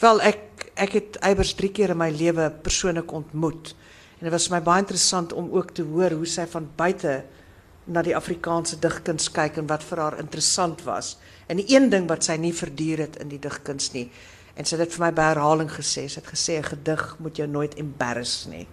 Wel 0.00 0.20
ek 0.20 0.40
ek 0.74 0.96
het 0.98 1.16
Eybers 1.22 1.54
3 1.54 1.70
keer 1.70 1.94
in 1.94 2.00
my 2.00 2.10
lewe 2.10 2.50
persoonlik 2.50 3.12
ontmoet. 3.14 3.74
En 4.18 4.26
dit 4.26 4.32
was 4.34 4.48
my 4.50 4.60
baie 4.64 4.82
interessant 4.82 5.32
om 5.32 5.52
ook 5.54 5.70
te 5.74 5.82
hoor 5.86 6.16
hoe 6.18 6.26
sy 6.26 6.46
van 6.50 6.66
buite 6.76 7.22
na 7.84 8.02
die 8.02 8.16
Afrikaanse 8.16 8.78
digkuns 8.80 9.28
kyk 9.30 9.60
en 9.60 9.68
wat 9.70 9.84
vir 9.86 10.00
haar 10.02 10.18
interessant 10.18 10.82
was. 10.86 11.16
En 11.46 11.60
die 11.60 11.68
een 11.68 11.90
ding 11.92 12.08
wat 12.08 12.24
sy 12.24 12.38
nie 12.40 12.54
verduur 12.56 13.04
het 13.04 13.18
in 13.22 13.30
die 13.30 13.38
digkuns 13.38 13.92
nie. 13.92 14.08
En 14.54 14.66
sy 14.66 14.76
het 14.76 14.86
dit 14.86 14.96
vir 14.96 15.04
my 15.06 15.10
by 15.14 15.28
herhaling 15.32 15.70
gesê, 15.70 16.06
sy 16.08 16.20
het 16.20 16.30
gesê 16.30 16.58
'n 16.58 16.70
gedig 16.70 17.16
moet 17.18 17.36
jou 17.36 17.48
nooit 17.48 17.74
embarrass 17.74 18.46
nie. 18.46 18.66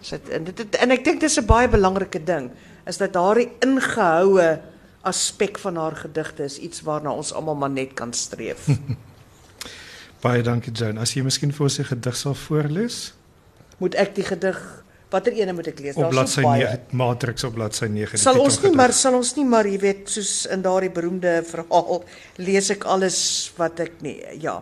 Sy 0.00 0.16
het, 0.16 0.28
en 0.28 0.44
dit 0.44 0.76
en 0.76 0.90
ek 0.90 1.04
dink 1.04 1.20
dis 1.20 1.38
'n 1.38 1.46
baie 1.46 1.68
belangrike 1.68 2.24
ding 2.24 2.50
is 2.86 2.96
dat 2.96 3.14
haar 3.14 3.38
ingehoue 3.38 4.60
aspek 5.04 5.58
van 5.58 5.76
haar 5.76 5.96
gedigte 5.96 6.44
is 6.44 6.58
iets 6.58 6.82
waarna 6.82 7.12
ons 7.12 7.32
almal 7.32 7.54
maar 7.54 7.70
net 7.70 7.94
kan 7.94 8.12
streef. 8.12 8.66
baie 10.24 10.42
dankie 10.42 10.72
Joan. 10.72 10.98
As 10.98 11.12
jy 11.14 11.22
miskien 11.22 11.52
vir 11.52 11.66
ons 11.68 11.78
'n 11.78 11.84
gedig 11.84 12.16
sal 12.16 12.34
voorlees? 12.34 13.12
Moet 13.78 13.94
ek 13.94 14.14
die 14.14 14.24
gedig 14.24 14.84
Watter 15.14 15.34
ene 15.36 15.52
moet 15.54 15.68
ek 15.70 15.78
lees? 15.78 15.98
Op 16.00 16.10
bladsy 16.10 16.42
9, 16.42 16.78
Matrix 16.98 17.44
op 17.46 17.54
bladsy 17.54 17.86
9. 17.92 18.18
Sal 18.18 18.40
ons 18.42 18.56
nie 18.64 18.72
maar 18.74 18.94
sal 18.96 19.14
ons 19.14 19.34
nie 19.36 19.44
maar, 19.46 19.68
jy 19.68 19.78
weet, 19.82 20.08
soos 20.10 20.32
in 20.50 20.64
daardie 20.64 20.90
beroemde 20.90 21.36
verhaal 21.46 22.02
lees 22.42 22.72
ek 22.74 22.86
alles 22.90 23.18
wat 23.58 23.84
ek 23.84 24.00
nie 24.02 24.16
ja. 24.42 24.58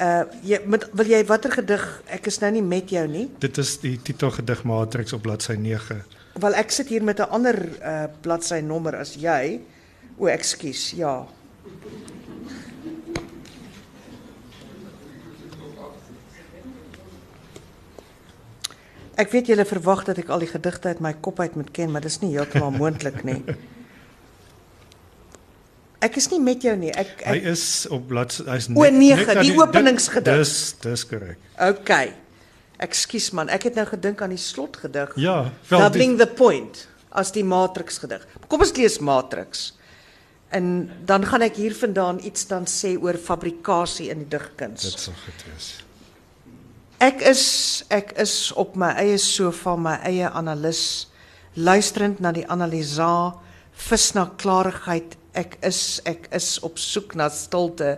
Uh 0.00 0.22
jy 0.48 0.62
met 0.64 0.86
wil 0.96 1.10
jy 1.12 1.20
watter 1.28 1.52
gedig? 1.52 1.84
Ek 2.08 2.30
is 2.30 2.40
nou 2.40 2.48
nie 2.54 2.64
met 2.64 2.88
jou 2.94 3.04
nie. 3.10 3.26
Dit 3.42 3.60
is 3.60 3.74
die 3.82 3.98
titelgedig 4.00 4.64
Matrix 4.64 5.12
op 5.12 5.26
bladsy 5.26 5.58
9. 5.60 6.00
Wel 6.40 6.56
ek 6.56 6.72
sit 6.72 6.88
hier 6.88 7.04
met 7.04 7.20
'n 7.20 7.28
ander 7.28 7.58
uh 7.60 8.06
bladsy 8.24 8.62
nommer 8.64 8.96
as 8.96 9.14
jy. 9.20 9.60
O, 10.16 10.28
ekskuus. 10.30 10.90
Ja. 10.96 11.26
Ek 19.22 19.30
weet 19.30 19.52
julle 19.52 19.64
verwag 19.68 20.06
dat 20.08 20.18
ek 20.22 20.30
al 20.32 20.42
die 20.42 20.50
gedigte 20.50 20.88
uit 20.88 21.02
my 21.04 21.12
kop 21.20 21.40
uit 21.42 21.54
moet 21.58 21.70
ken, 21.74 21.92
maar 21.92 22.04
dis 22.04 22.20
nie 22.22 22.32
heeltemal 22.34 22.72
moontlik 22.82 23.20
nie. 23.28 23.42
Ek 26.02 26.16
is 26.18 26.26
nie 26.32 26.40
met 26.42 26.64
jou 26.66 26.72
nie. 26.78 26.90
Ek, 26.90 27.12
ek 27.20 27.28
Hy 27.28 27.52
is 27.52 27.64
op 27.92 28.08
bladsy 28.10 28.42
hy's 28.48 28.66
O 28.74 28.82
9, 28.82 29.36
die 29.44 29.52
openingsgedig. 29.54 30.40
Dis 30.40 30.54
dis 30.82 31.04
korrek. 31.06 31.38
OK. 31.62 31.92
Ekskuus 32.82 33.28
man, 33.38 33.52
ek 33.52 33.68
het 33.68 33.78
nou 33.78 33.84
gedink 33.92 34.24
aan 34.24 34.32
die 34.34 34.40
slotgedig. 34.40 35.12
Ja, 35.22 35.36
wel 35.68 35.84
Doubling 35.84 36.16
die... 36.16 36.24
the 36.24 36.32
point 36.34 36.86
as 37.14 37.30
die 37.36 37.44
Matrix 37.46 38.00
gedig. 38.02 38.24
Kom 38.50 38.64
ons 38.64 38.74
lees 38.74 38.98
Matrix. 38.98 39.68
En 40.52 40.90
dan 41.08 41.24
gaan 41.26 41.44
ek 41.46 41.56
hier 41.56 41.74
vandaan 41.74 42.20
iets 42.24 42.46
dan 42.50 42.66
sê 42.68 42.92
oor 43.00 43.16
fabrikasie 43.16 44.10
in 44.12 44.24
die 44.24 44.28
digkuns. 44.34 44.84
Dit 44.84 45.00
sal 45.00 45.16
goed 45.24 45.46
wees. 45.48 45.70
Ek 47.02 47.22
is 47.26 47.44
ek 47.90 48.12
is 48.22 48.52
op 48.60 48.76
my 48.78 48.92
eie 49.00 49.16
sofa, 49.18 49.74
my 49.74 49.96
eie 50.06 50.28
analis, 50.28 51.08
luisterend 51.56 52.20
na 52.22 52.30
die 52.36 52.44
analisa, 52.46 53.32
vis 53.88 54.12
na 54.14 54.28
klarigheid. 54.38 55.16
Ek 55.34 55.56
is 55.66 56.02
ek 56.06 56.28
is 56.36 56.58
op 56.62 56.76
soek 56.78 57.16
na 57.18 57.26
stilte, 57.32 57.96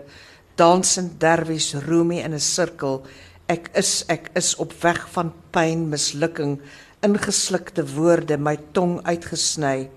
dansend 0.57 1.19
derwies 1.21 1.75
roemie 1.89 2.23
in 2.23 2.33
'n 2.33 2.41
sirkel. 2.41 3.03
Ek 3.49 3.69
is 3.75 4.05
ek 4.09 4.31
is 4.39 4.55
op 4.57 4.73
weg 4.83 5.05
van 5.13 5.35
pyn, 5.51 5.91
mislukking, 5.91 6.61
ingeslukte 7.03 7.85
woorde, 7.95 8.39
my 8.39 8.57
tong 8.73 9.03
uitgesny. 9.05 9.91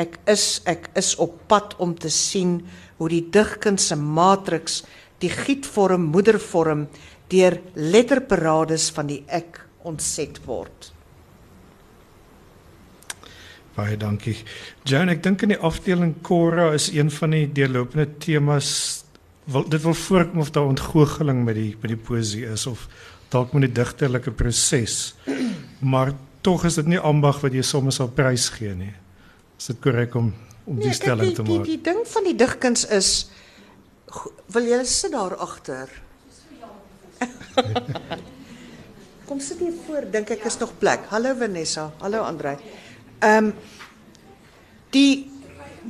Ek 0.00 0.16
is 0.30 0.62
ek 0.68 0.88
is 0.96 1.12
op 1.20 1.36
pad 1.50 1.76
om 1.82 1.92
te 1.94 2.10
sien 2.10 2.60
hoe 2.96 3.10
die 3.12 3.24
digkuns 3.34 3.90
se 3.90 3.96
matriks 3.96 4.82
die 5.22 5.30
gietvorm 5.30 6.08
moedervorm 6.14 6.86
deur 7.32 7.58
letterparades 7.74 8.90
van 8.96 9.10
die 9.10 9.22
ek 9.28 9.60
ontset 9.88 10.40
word. 10.46 10.90
Baie 13.76 13.96
dankie. 13.96 14.36
Joan, 14.84 15.08
ek 15.12 15.22
dink 15.24 15.44
in 15.46 15.54
die 15.54 15.62
afdeling 15.64 16.18
Cora 16.24 16.72
is 16.76 16.90
een 16.92 17.08
van 17.12 17.32
die 17.32 17.46
deurlopende 17.56 18.08
temas 18.20 18.68
wil 19.50 19.64
dit 19.66 19.82
wil 19.82 19.96
voorkom 19.96 20.42
of 20.44 20.52
daar 20.54 20.68
ontgoocheling 20.70 21.40
met 21.44 21.56
die 21.58 21.70
met 21.80 21.90
die 21.90 21.98
poesie 21.98 22.44
is 22.46 22.66
of 22.70 22.84
dalk 23.32 23.54
met 23.56 23.66
die 23.66 23.74
digterlike 23.80 24.30
proses. 24.30 25.14
Maar 25.80 26.12
tog 26.44 26.66
is 26.68 26.76
dit 26.78 26.92
nie 26.92 27.00
ambag 27.00 27.40
wat 27.42 27.56
jy 27.56 27.64
soms 27.64 27.98
sal 27.98 28.12
prys 28.12 28.50
gee 28.54 28.74
nie. 28.76 28.92
Is 29.62 29.68
dit 29.70 29.78
korrek 29.78 30.16
om 30.18 30.32
om 30.66 30.78
die 30.78 30.88
nee, 30.88 30.94
stelling 30.96 31.28
die, 31.28 31.34
te 31.38 31.42
maak? 31.46 31.66
Die, 31.68 31.76
ding 31.86 32.00
van 32.10 32.24
die 32.26 32.34
digkuns 32.34 32.82
is 32.90 33.10
wil 34.50 34.64
jy 34.66 34.80
sit 34.90 35.12
daar 35.14 35.36
agter? 35.38 35.92
Kom 39.28 39.38
sit 39.38 39.62
hier 39.62 39.76
voor, 39.84 40.08
dink 40.10 40.32
ek 40.34 40.48
is 40.50 40.58
nog 40.58 40.72
plek. 40.82 41.04
Hallo 41.12 41.36
Vanessa, 41.38 41.84
hallo 42.02 42.24
Andre. 42.26 42.56
Ehm 43.20 43.52
um, 43.52 43.52
die 44.90 45.30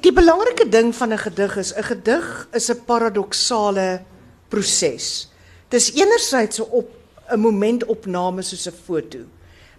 die 0.04 0.12
belangrike 0.20 0.68
ding 0.68 0.92
van 0.92 1.16
'n 1.16 1.22
gedig 1.24 1.56
is 1.64 1.72
'n 1.72 1.88
gedig 1.88 2.28
is 2.52 2.68
'n 2.68 2.84
paradoksale 2.84 4.04
proses. 4.52 5.32
Dis 5.72 5.88
enerzijds 5.96 6.60
'n 6.60 6.68
op 6.68 6.92
'n 7.32 7.40
momentopname 7.40 8.42
soos 8.42 8.68
'n 8.68 8.76
foto, 8.84 9.24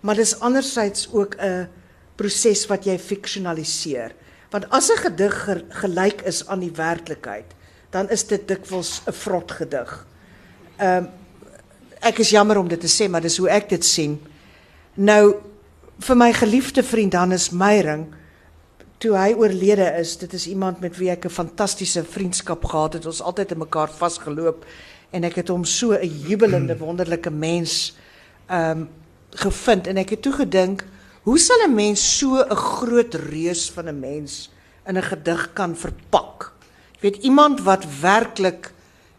maar 0.01 0.15
dis 0.15 0.39
anderzijds 0.39 1.13
ook 1.13 1.37
'n 1.37 1.69
proses 2.15 2.65
wat 2.69 2.85
jy 2.85 2.97
fiksionaliseer. 2.99 4.13
Want 4.51 4.69
as 4.69 4.89
'n 4.89 4.97
gedig 4.97 5.49
gelyk 5.69 6.21
is 6.21 6.47
aan 6.47 6.59
die 6.59 6.71
werklikheid, 6.71 7.53
dan 7.89 8.09
is 8.09 8.27
dit 8.27 8.47
dikwels 8.47 9.01
'n 9.07 9.11
vrot 9.11 9.51
gedig. 9.51 10.05
Ehm 10.77 10.97
um, 10.97 11.09
ek 12.01 12.19
is 12.19 12.29
jammer 12.29 12.57
om 12.57 12.67
dit 12.67 12.79
te 12.79 12.87
sê, 12.87 13.09
maar 13.09 13.21
dis 13.21 13.37
hoe 13.37 13.49
ek 13.49 13.69
dit 13.69 13.85
sien. 13.85 14.19
Nou 14.93 15.35
vir 15.99 16.15
my 16.15 16.33
geliefde 16.33 16.83
vriend 16.83 17.13
Hannes 17.13 17.49
Meyering 17.49 18.07
toe 18.97 19.15
hy 19.17 19.33
oorlede 19.33 19.85
is, 19.99 20.17
dit 20.17 20.33
is 20.33 20.47
iemand 20.47 20.79
met 20.79 20.97
wie 20.97 21.09
ek 21.09 21.25
'n 21.25 21.29
fantastiese 21.29 22.03
vriendskap 22.03 22.65
gehad 22.65 22.93
het. 22.93 23.05
Ons 23.05 23.21
altyd 23.21 23.51
in 23.51 23.57
mekaar 23.57 23.89
vasgeloop 23.89 24.65
en 25.11 25.23
ek 25.23 25.35
het 25.35 25.47
hom 25.47 25.65
so 25.65 25.91
'n 25.91 26.19
jubelende 26.27 26.77
wonderlike 26.77 27.29
mens 27.29 27.95
ehm 28.47 28.77
um, 28.77 28.89
gevind 29.29 29.87
en 29.87 29.97
ek 29.97 30.09
het 30.09 30.21
toe 30.21 30.33
gedink, 30.33 30.85
hoe 31.23 31.39
sal 31.39 31.67
'n 31.67 31.75
mens 31.75 32.17
so 32.17 32.43
'n 32.43 32.55
groot 32.55 33.13
reus 33.13 33.69
van 33.69 33.87
'n 33.87 33.99
mens 33.99 34.49
in 34.87 34.97
'n 34.97 35.03
gedig 35.03 35.53
kan 35.53 35.75
verpak? 35.75 36.53
Jy 36.99 37.01
weet 37.01 37.23
iemand 37.23 37.61
wat 37.61 37.85
werklik 38.01 38.73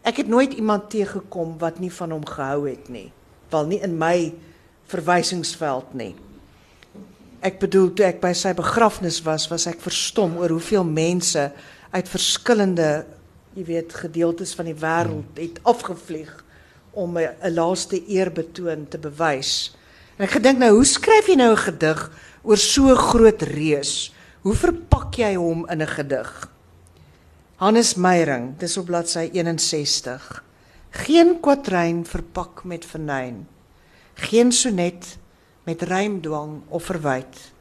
Ek 0.05 0.19
het 0.21 0.27
nooit 0.29 0.53
iemand 0.53 0.91
teëgekom 0.93 1.55
wat 1.57 1.79
nie 1.81 1.89
van 1.89 2.11
hom 2.13 2.25
gehou 2.29 2.67
het 2.69 2.89
nie. 2.93 3.07
Wel 3.49 3.65
nie 3.71 3.79
in 3.81 3.95
my 3.97 4.35
verwysingsveld 4.91 5.95
nie. 5.97 6.11
Ek 7.45 7.57
bedoel 7.61 7.89
toe 7.97 8.05
ek 8.05 8.19
by 8.21 8.31
sy 8.37 8.51
begrafnis 8.57 9.17
was, 9.25 9.47
was 9.49 9.65
ek 9.69 9.81
verstom 9.81 10.37
oor 10.37 10.53
hoeveel 10.53 10.85
mense 10.85 11.47
uit 11.89 12.11
verskillende, 12.11 12.89
jy 13.57 13.65
weet, 13.65 13.97
gedeeltes 13.97 14.53
van 14.57 14.69
die 14.69 14.77
wêreld 14.77 15.41
het 15.41 15.57
afgevlieg 15.65 16.29
om 16.93 17.17
'n 17.17 17.53
laaste 17.53 17.97
eerbetoon 17.97 18.85
te 18.87 19.01
bewys. 19.01 19.73
En 20.15 20.23
ek 20.23 20.37
gedink 20.37 20.61
nou, 20.61 20.69
hoe 20.77 20.85
skryf 20.87 21.27
jy 21.27 21.35
nou 21.35 21.51
'n 21.51 21.59
gedig 21.59 22.11
oor 22.43 22.57
so 22.57 22.95
groot 22.95 23.41
reus? 23.41 24.13
Hoe 24.43 24.55
verpak 24.55 25.17
jy 25.17 25.35
hom 25.35 25.67
in 25.69 25.81
'n 25.81 25.87
gedig? 25.87 26.49
Hannes 27.57 27.95
Meyring, 27.95 28.57
dis 28.57 28.77
op 28.77 28.85
bladsy 28.85 29.29
61. 29.33 30.43
Geen 30.91 31.39
kwatryn 31.41 32.05
verpak 32.05 32.63
met 32.63 32.85
vernyn. 32.85 33.47
Geen 34.13 34.51
sonnet 34.51 35.17
met 35.65 35.81
rymdwang 35.81 36.61
of 36.69 36.83
verwyd. 36.83 37.51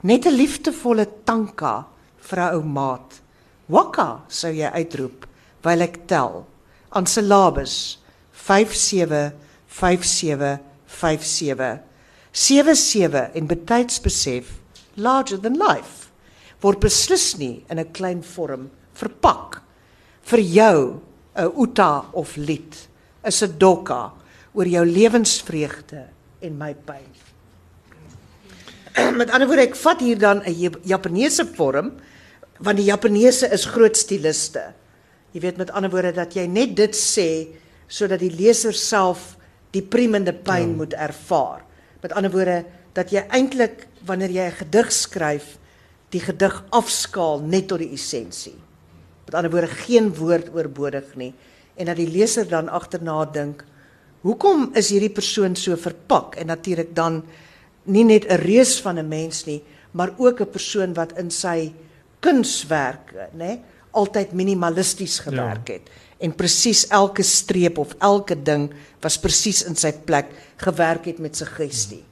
Net 0.00 0.26
'n 0.26 0.34
liefdevolle 0.34 1.08
tanka 1.24 1.86
vir 2.18 2.38
'n 2.38 2.54
ou 2.54 2.62
maat. 2.62 3.20
Wakka 3.66 4.20
sou 4.28 4.52
jy 4.52 4.70
uitroep, 4.70 5.26
wyl 5.62 5.80
ek 5.80 6.06
tel 6.06 6.46
aan 6.88 7.06
syllabus 7.06 7.98
5757 8.32 10.65
57 10.98 11.80
77 12.32 13.30
en 13.34 13.46
betyds 13.46 14.00
besef 14.00 14.58
larger 14.94 15.40
than 15.40 15.58
life 15.60 16.06
word 16.64 16.80
beslis 16.80 17.36
nie 17.38 17.64
in 17.70 17.78
'n 17.78 17.92
klein 17.92 18.22
vorm 18.22 18.70
verpak 18.94 19.62
vir 20.22 20.40
jou 20.40 21.00
'n 21.36 21.52
uta 21.56 22.06
of 22.12 22.36
lied 22.36 22.74
is 23.24 23.42
'n 23.42 23.58
dokka 23.58 24.12
oor 24.54 24.66
jou 24.66 24.84
lewensvreugde 24.84 26.08
en 26.40 26.58
my 26.58 26.74
pyn. 26.74 27.10
Met 29.16 29.30
ander 29.30 29.46
woorde, 29.46 29.68
ek 29.68 29.76
vat 29.76 30.00
hier 30.00 30.18
dan 30.18 30.40
'n 30.40 30.80
Japaneese 30.84 31.44
vorm 31.44 31.92
want 32.58 32.78
die 32.78 32.88
Japaneese 32.88 33.52
is 33.52 33.66
groot 33.66 33.96
stiliste. 33.96 34.72
Jy 35.32 35.40
weet 35.40 35.56
met 35.56 35.70
ander 35.70 35.90
woorde 35.90 36.12
dat 36.12 36.32
jy 36.34 36.46
net 36.46 36.76
dit 36.76 36.94
sê 36.96 37.48
sodat 37.86 38.20
die 38.20 38.32
leser 38.32 38.72
self 38.72 39.35
die 39.76 39.84
priemende 39.84 40.32
pyn 40.32 40.72
ja. 40.72 40.78
moet 40.80 40.96
ervaar. 40.96 41.62
Met 42.02 42.14
ander 42.16 42.32
woorde 42.32 42.64
dat 42.96 43.12
jy 43.12 43.22
eintlik 43.34 43.86
wanneer 44.08 44.32
jy 44.32 44.46
'n 44.48 44.58
gedig 44.60 44.92
skryf 44.92 45.58
die 46.10 46.20
gedig 46.20 46.64
afskaal 46.70 47.42
net 47.42 47.68
tot 47.68 47.78
die 47.78 47.92
essensie. 47.92 48.56
Met 49.26 49.34
ander 49.34 49.50
woorde 49.50 49.72
geen 49.86 50.14
woord 50.14 50.54
oorbodig 50.54 51.16
nie 51.16 51.34
en 51.76 51.86
dat 51.86 51.96
die 51.96 52.08
leser 52.08 52.48
dan 52.48 52.68
agterna 52.68 53.24
dink, 53.24 53.64
hoekom 54.22 54.70
is 54.74 54.90
hierdie 54.90 55.12
persoon 55.12 55.56
so 55.56 55.76
verpak 55.76 56.36
en 56.36 56.46
natuurlik 56.46 56.94
dan 56.94 57.22
nie 57.84 58.04
net 58.04 58.24
'n 58.24 58.40
reus 58.40 58.80
van 58.80 58.98
'n 58.98 59.08
mens 59.08 59.44
nie, 59.44 59.62
maar 59.92 60.14
ook 60.16 60.40
'n 60.40 60.50
persoon 60.50 60.94
wat 60.94 61.18
in 61.18 61.30
sy 61.30 61.72
kunswerke, 62.20 63.28
nê, 63.36 63.60
altyd 63.90 64.32
minimalisties 64.32 65.18
gewerk 65.18 65.68
ja. 65.68 65.74
het 65.74 65.90
en 66.18 66.34
presies 66.34 66.86
elke 66.88 67.22
streep 67.22 67.78
of 67.78 67.94
elke 67.98 68.36
ding 68.42 68.70
was 69.04 69.18
presies 69.20 69.64
in 69.68 69.76
sy 69.76 69.92
plek 69.92 70.30
gewerk 70.56 71.04
het 71.10 71.18
met 71.18 71.36
suggestie. 71.36 72.02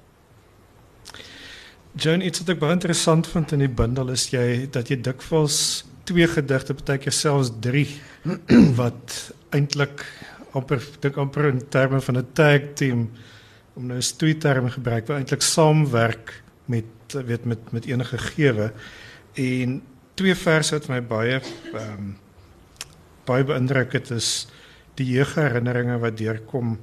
Joan, 1.95 2.25
iets 2.27 2.43
wat 2.43 2.57
ek 2.57 2.61
baie 2.61 2.75
interessant 2.75 3.29
vind 3.31 3.53
in 3.55 3.63
die 3.65 3.71
bundel 3.71 4.11
is 4.11 4.27
jy 4.33 4.67
dat 4.75 4.91
jy 4.91 4.99
dikwels 4.99 5.85
twee 6.05 6.27
gedigte, 6.29 6.75
partykeer 6.77 7.15
selfs 7.15 7.53
3 7.65 7.85
wat 8.81 9.19
eintlik 9.55 10.05
amper 10.55 10.83
dink 11.03 11.17
amper 11.19 11.49
in 11.51 11.63
terme 11.71 12.01
van 12.01 12.19
'n 12.19 12.33
tag 12.35 12.75
team 12.79 13.09
om 13.75 13.87
nou 13.87 13.99
'n 13.99 14.17
twee 14.19 14.37
term 14.39 14.69
gebruik 14.71 15.07
wat 15.07 15.19
eintlik 15.19 15.43
saamwerk 15.43 16.43
met 16.67 16.85
weet 17.11 17.45
met 17.45 17.73
met 17.73 17.87
enige 17.87 18.19
gewe 18.19 18.73
en 19.35 19.83
twee 20.15 20.35
verse 20.35 20.75
wat 20.75 20.89
my 20.89 21.01
baie 21.01 21.41
ehm 21.41 21.99
um, 21.99 22.24
baie 23.27 23.45
beïndruk 23.45 23.93
het 23.93 24.11
is 24.11 24.47
die 24.99 25.07
jeugherinneringe 25.17 25.99
wat 26.03 26.19
deurkom 26.19 26.79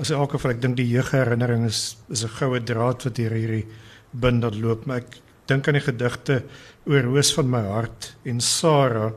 as 0.00 0.12
elke 0.14 0.38
van 0.38 0.54
ek 0.54 0.62
dink 0.62 0.76
die 0.76 0.88
jeugherinnering 0.88 1.66
is 1.66 1.96
is 2.08 2.24
'n 2.24 2.36
goue 2.38 2.60
draad 2.60 3.04
wat 3.04 3.16
deur 3.16 3.34
hierdie 3.36 3.66
bundel 4.12 4.54
loop 4.60 4.86
maar 4.86 5.02
ek 5.04 5.20
dink 5.46 5.68
aan 5.68 5.78
die 5.78 5.86
gedigte 5.86 6.42
oor 6.86 7.02
Roos 7.02 7.32
van 7.34 7.50
my 7.50 7.62
hart 7.66 8.14
en 8.24 8.40
Sarah 8.40 9.12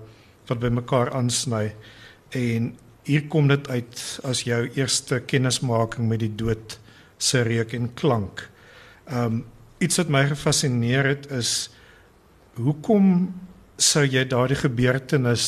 wat 0.50 0.60
by 0.60 0.70
mekaar 0.70 1.13
aansny 1.13 1.74
en 2.32 2.74
hier 3.07 3.27
kom 3.27 3.48
dit 3.48 3.68
uit 3.70 4.01
as 4.24 4.44
jou 4.48 4.62
eerste 4.75 5.20
kennismaking 5.27 6.07
met 6.09 6.24
die 6.24 6.36
dood 6.36 6.77
se 7.18 7.44
reuk 7.44 7.74
en 7.74 7.90
klank. 8.00 8.48
Um 9.07 9.44
iets 9.83 10.00
wat 10.00 10.12
my 10.14 10.22
gefassineer 10.29 11.09
het 11.09 11.25
is 11.36 11.70
hoekom 12.55 13.33
sou 13.75 14.05
jy 14.07 14.24
daardie 14.29 14.55
gebeurtenis 14.55 15.46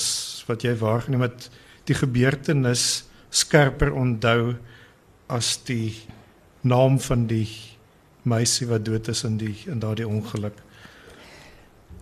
wat 0.47 0.65
jy 0.65 0.75
waargeneem 0.79 1.25
het 1.25 1.49
die 1.89 1.97
gebeurtenis 1.97 3.05
skerper 3.29 3.93
onthou 3.93 4.55
as 5.27 5.55
die 5.67 5.95
naam 6.61 6.99
van 7.01 7.25
die 7.29 7.47
meisie 8.25 8.67
wat 8.69 8.85
dood 8.85 9.07
is 9.11 9.23
in 9.27 9.37
die 9.37 9.55
in 9.69 9.81
daardie 9.81 10.07
ongeluk. 10.07 10.57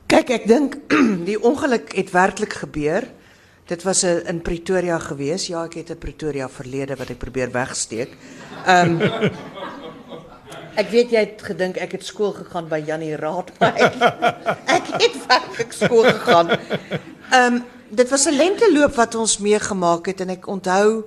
Kyk, 0.08 0.30
ek 0.30 0.48
dink 0.48 0.78
die 1.30 1.40
ongeluk 1.40 1.96
het 1.98 2.14
werklik 2.16 2.54
gebeur. 2.64 3.08
Dit 3.68 3.84
was 3.88 4.04
in 4.04 4.42
Pretoria 4.44 5.00
gewees. 5.00 5.48
Ja, 5.48 5.64
ek 5.66 5.80
het 5.80 5.92
'n 5.92 6.00
Pretoria 6.00 6.50
verlede 6.50 6.96
wat 6.96 7.10
ek 7.10 7.20
probeer 7.20 7.52
wegsteek. 7.52 8.18
Ehm 8.66 9.02
um, 9.02 9.32
Ek 10.74 10.90
weet 10.90 11.12
jy 11.14 11.22
het 11.22 11.42
gedink 11.46 11.78
ek 11.78 11.92
het 12.00 12.06
skool 12.06 12.32
gegaan 12.34 12.66
by 12.70 12.80
Jannie 12.82 13.14
Raadplein. 13.20 13.94
ek 14.78 14.90
het 14.98 15.18
werklik 15.30 15.74
skool 15.74 16.08
gegaan. 16.10 16.58
Ehm 17.30 17.54
um, 17.54 17.64
dit 17.96 18.10
was 18.10 18.26
'n 18.26 18.36
lenteloop 18.36 18.96
wat 18.96 19.16
ons 19.16 19.38
meegemaak 19.38 20.06
het 20.06 20.22
en 20.22 20.30
ek 20.30 20.48
onthou 20.48 21.04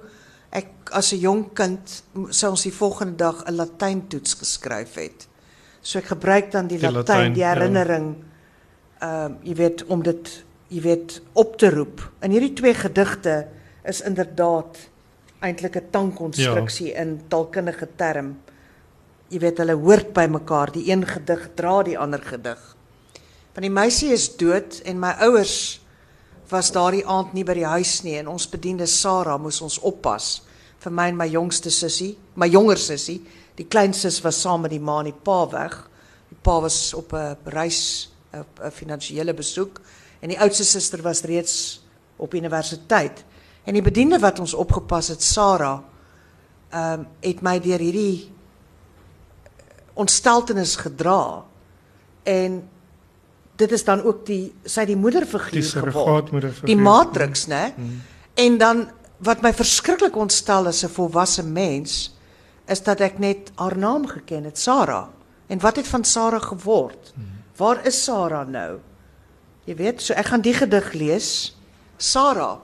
ek 0.51 0.68
as 0.90 1.12
'n 1.12 1.18
jong 1.18 1.53
kind 1.53 2.03
sou 2.29 2.51
ons 2.51 2.62
die 2.62 2.72
volgende 2.72 3.16
dag 3.16 3.44
'n 3.44 3.55
Latyn 3.55 4.09
toets 4.09 4.35
geskryf 4.35 4.94
het. 4.94 5.29
So 5.81 5.99
ek 5.99 6.05
gebruik 6.05 6.51
dan 6.51 6.66
die, 6.66 6.79
die 6.79 6.90
Latyn, 6.90 7.33
die 7.33 7.42
ja. 7.42 7.53
herinnering 7.55 8.16
ehm 8.99 9.11
ja. 9.11 9.25
um, 9.25 9.38
jy 9.42 9.55
weet 9.55 9.85
om 9.85 10.03
dit 10.03 10.44
jy 10.68 10.81
weet 10.81 11.22
op 11.33 11.57
te 11.57 11.70
roep. 11.70 12.12
In 12.20 12.31
hierdie 12.31 12.53
twee 12.53 12.75
gedigte 12.75 13.46
is 13.85 14.01
inderdaad 14.01 14.77
eintlik 15.40 15.77
'n 15.77 15.90
tankkonstruksie 15.90 16.92
ja. 16.92 17.01
in 17.01 17.20
taalkundige 17.29 17.88
term. 17.96 18.38
Jy 19.29 19.38
weet 19.38 19.59
hulle 19.59 19.75
hoort 19.75 20.12
by 20.12 20.27
mekaar. 20.31 20.72
Die 20.72 20.90
een 20.90 21.07
gedig 21.07 21.49
dra 21.55 21.83
die 21.83 21.99
ander 21.99 22.22
gedig. 22.22 22.77
Van 23.53 23.62
die 23.62 23.70
meisie 23.70 24.12
is 24.12 24.37
dood 24.37 24.81
en 24.85 24.99
my 24.99 25.14
ouers 25.18 25.86
was 26.50 26.70
daardie 26.72 27.04
aand 27.06 27.32
nie 27.35 27.44
by 27.44 27.54
die 27.59 27.66
huis 27.66 28.02
nie 28.04 28.16
en 28.20 28.28
ons 28.30 28.48
bediende 28.50 28.87
Sarah 28.87 29.38
moes 29.40 29.61
ons 29.64 29.78
oppas 29.82 30.42
vir 30.85 30.92
my 30.94 31.09
en 31.11 31.18
my 31.18 31.26
jongste 31.26 31.70
sussie, 31.72 32.12
my 32.38 32.46
jonger 32.46 32.78
sussie. 32.78 33.18
Die 33.56 33.66
klein 33.66 33.94
sus 33.96 34.20
was 34.22 34.38
saam 34.42 34.62
met 34.62 34.74
die 34.74 34.82
ma 34.82 35.00
en 35.00 35.09
die 35.11 35.16
pa 35.16 35.40
weg. 35.50 35.74
Die 36.30 36.38
pa 36.42 36.61
was 36.61 36.94
op 36.94 37.12
'n 37.12 37.37
reis, 37.44 38.11
'n 38.32 38.70
finansiële 38.70 39.35
besoek 39.35 39.80
en 40.20 40.28
die 40.28 40.40
oudste 40.40 40.64
suster 40.64 41.02
was 41.02 41.22
reeds 41.22 41.82
op 42.16 42.35
universiteit. 42.35 43.24
En 43.64 43.74
die 43.74 43.82
bediende 43.82 44.18
wat 44.18 44.38
ons 44.38 44.54
opgepas 44.54 45.09
het, 45.09 45.22
Sarah, 45.22 45.80
ehm 46.70 47.00
um, 47.00 47.06
het 47.20 47.42
my 47.42 47.59
deur 47.61 47.78
hierdie 47.78 48.32
ontsteltenis 49.94 50.76
gedra. 50.76 51.44
En 52.22 52.68
dit 53.56 53.72
is 53.72 53.84
dan 53.84 54.02
ook 54.02 54.26
die 54.26 54.52
sy 54.64 54.84
die 54.88 54.96
moederfiguur 54.96 55.88
geword. 55.88 56.30
Die 56.66 56.76
matrix, 56.76 57.46
né? 57.46 57.72
Hmm. 57.76 58.02
En 58.34 58.58
dan 58.58 58.84
wat 59.24 59.40
my 59.42 59.52
verskriklik 59.56 60.16
ontstel 60.16 60.66
as 60.66 60.84
'n 60.84 60.92
volwasse 60.92 61.42
mens 61.42 62.16
is 62.66 62.82
dat 62.82 63.00
ek 63.00 63.18
net 63.18 63.50
haar 63.54 63.78
naam 63.78 64.06
geken 64.06 64.44
het, 64.44 64.58
Sarah. 64.58 65.08
En 65.46 65.58
wat 65.58 65.76
het 65.76 65.86
van 65.86 66.04
Sarah 66.04 66.42
geword? 66.42 67.12
Hmm. 67.14 67.24
Waar 67.56 67.86
is 67.86 68.04
Sarah 68.04 68.48
nou? 68.48 68.78
Jy 69.64 69.74
weet, 69.74 70.02
so 70.02 70.14
ek 70.14 70.26
gaan 70.26 70.40
die 70.40 70.54
gedig 70.54 70.92
lees. 70.92 71.56
Sarah. 71.96 72.58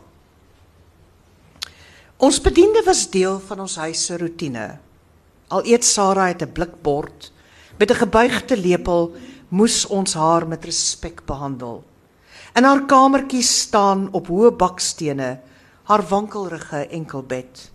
Ons 2.16 2.40
bediende 2.40 2.83
was 2.87 3.11
deel 3.11 3.40
van 3.40 3.61
ons 3.61 3.76
huis 3.76 4.05
se 4.07 4.18
rotine. 4.18 4.78
Al 5.48 5.64
eet 5.64 5.85
Sarah 5.85 6.24
uit 6.24 6.42
'n 6.42 6.52
blikbord 6.52 7.33
met 7.78 7.90
'n 7.90 7.94
gebuigde 7.94 8.57
lepel, 8.57 9.14
moes 9.53 9.83
ons 9.93 10.15
haar 10.17 10.47
met 10.49 10.65
respek 10.65 11.27
behandel. 11.29 11.83
In 12.57 12.65
haar 12.65 12.87
kamertjie 12.88 13.45
staan 13.45 14.09
op 14.17 14.31
hoë 14.33 14.55
bakstene 14.57 15.35
haar 15.91 16.05
wankelrige 16.09 16.87
enkelbed. 16.88 17.69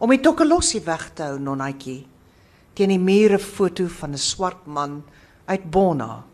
Om 0.00 0.14
die 0.14 0.22
tokkelossie 0.24 0.80
weg 0.86 1.10
te 1.14 1.26
hou, 1.28 1.36
nonnetjie, 1.38 2.06
teen 2.72 2.94
die 2.94 3.00
mure 3.00 3.38
foto 3.38 3.88
van 4.00 4.12
'n 4.12 4.18
swart 4.18 4.66
man 4.66 5.02
uit 5.46 5.70
Bona. 5.70 6.24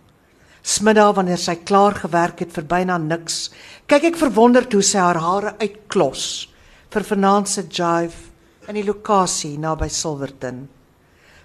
Smiddag 0.62 1.14
wanneer 1.14 1.38
sy 1.38 1.56
klaar 1.56 1.94
gewerk 1.94 2.38
het 2.38 2.52
vir 2.52 2.64
byna 2.64 2.98
niks, 2.98 3.50
kyk 3.86 4.04
ek 4.04 4.16
verwonderd 4.16 4.72
hoe 4.72 4.82
sy 4.82 4.98
haar 4.98 5.18
hare 5.18 5.54
uitklos 5.58 6.48
vir 6.90 7.02
vanaand 7.02 7.48
se 7.48 7.62
jive 7.62 8.30
in 8.68 8.74
die 8.74 8.84
lokasie 8.84 9.58
naby 9.58 9.88
Silverton. 9.88 10.68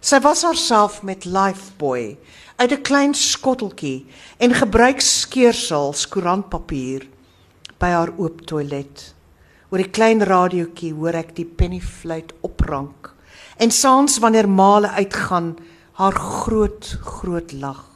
Sy 0.01 0.19
was 0.19 0.41
haarself 0.43 1.03
met 1.03 1.25
Lifeboy 1.25 2.17
uit 2.61 2.71
'n 2.71 2.81
klein 2.81 3.13
skotteltjie 3.13 4.05
en 4.37 4.53
gebruik 4.53 5.01
skeursels 5.01 6.07
koerantpapier 6.07 7.07
by 7.79 7.89
haar 7.89 8.13
oop 8.17 8.45
toilet. 8.45 9.15
Oor 9.69 9.77
die 9.81 9.89
klein 9.89 10.21
radiootjie 10.21 10.93
hoor 10.93 11.15
ek 11.15 11.35
die 11.35 11.45
pennyfluit 11.45 12.33
oprank 12.41 13.13
en 13.57 13.71
saans 13.71 14.19
wanneer 14.19 14.49
male 14.49 14.89
uitgaan 14.89 15.57
haar 15.93 16.13
groot 16.13 16.97
groot 17.01 17.51
lag 17.51 17.91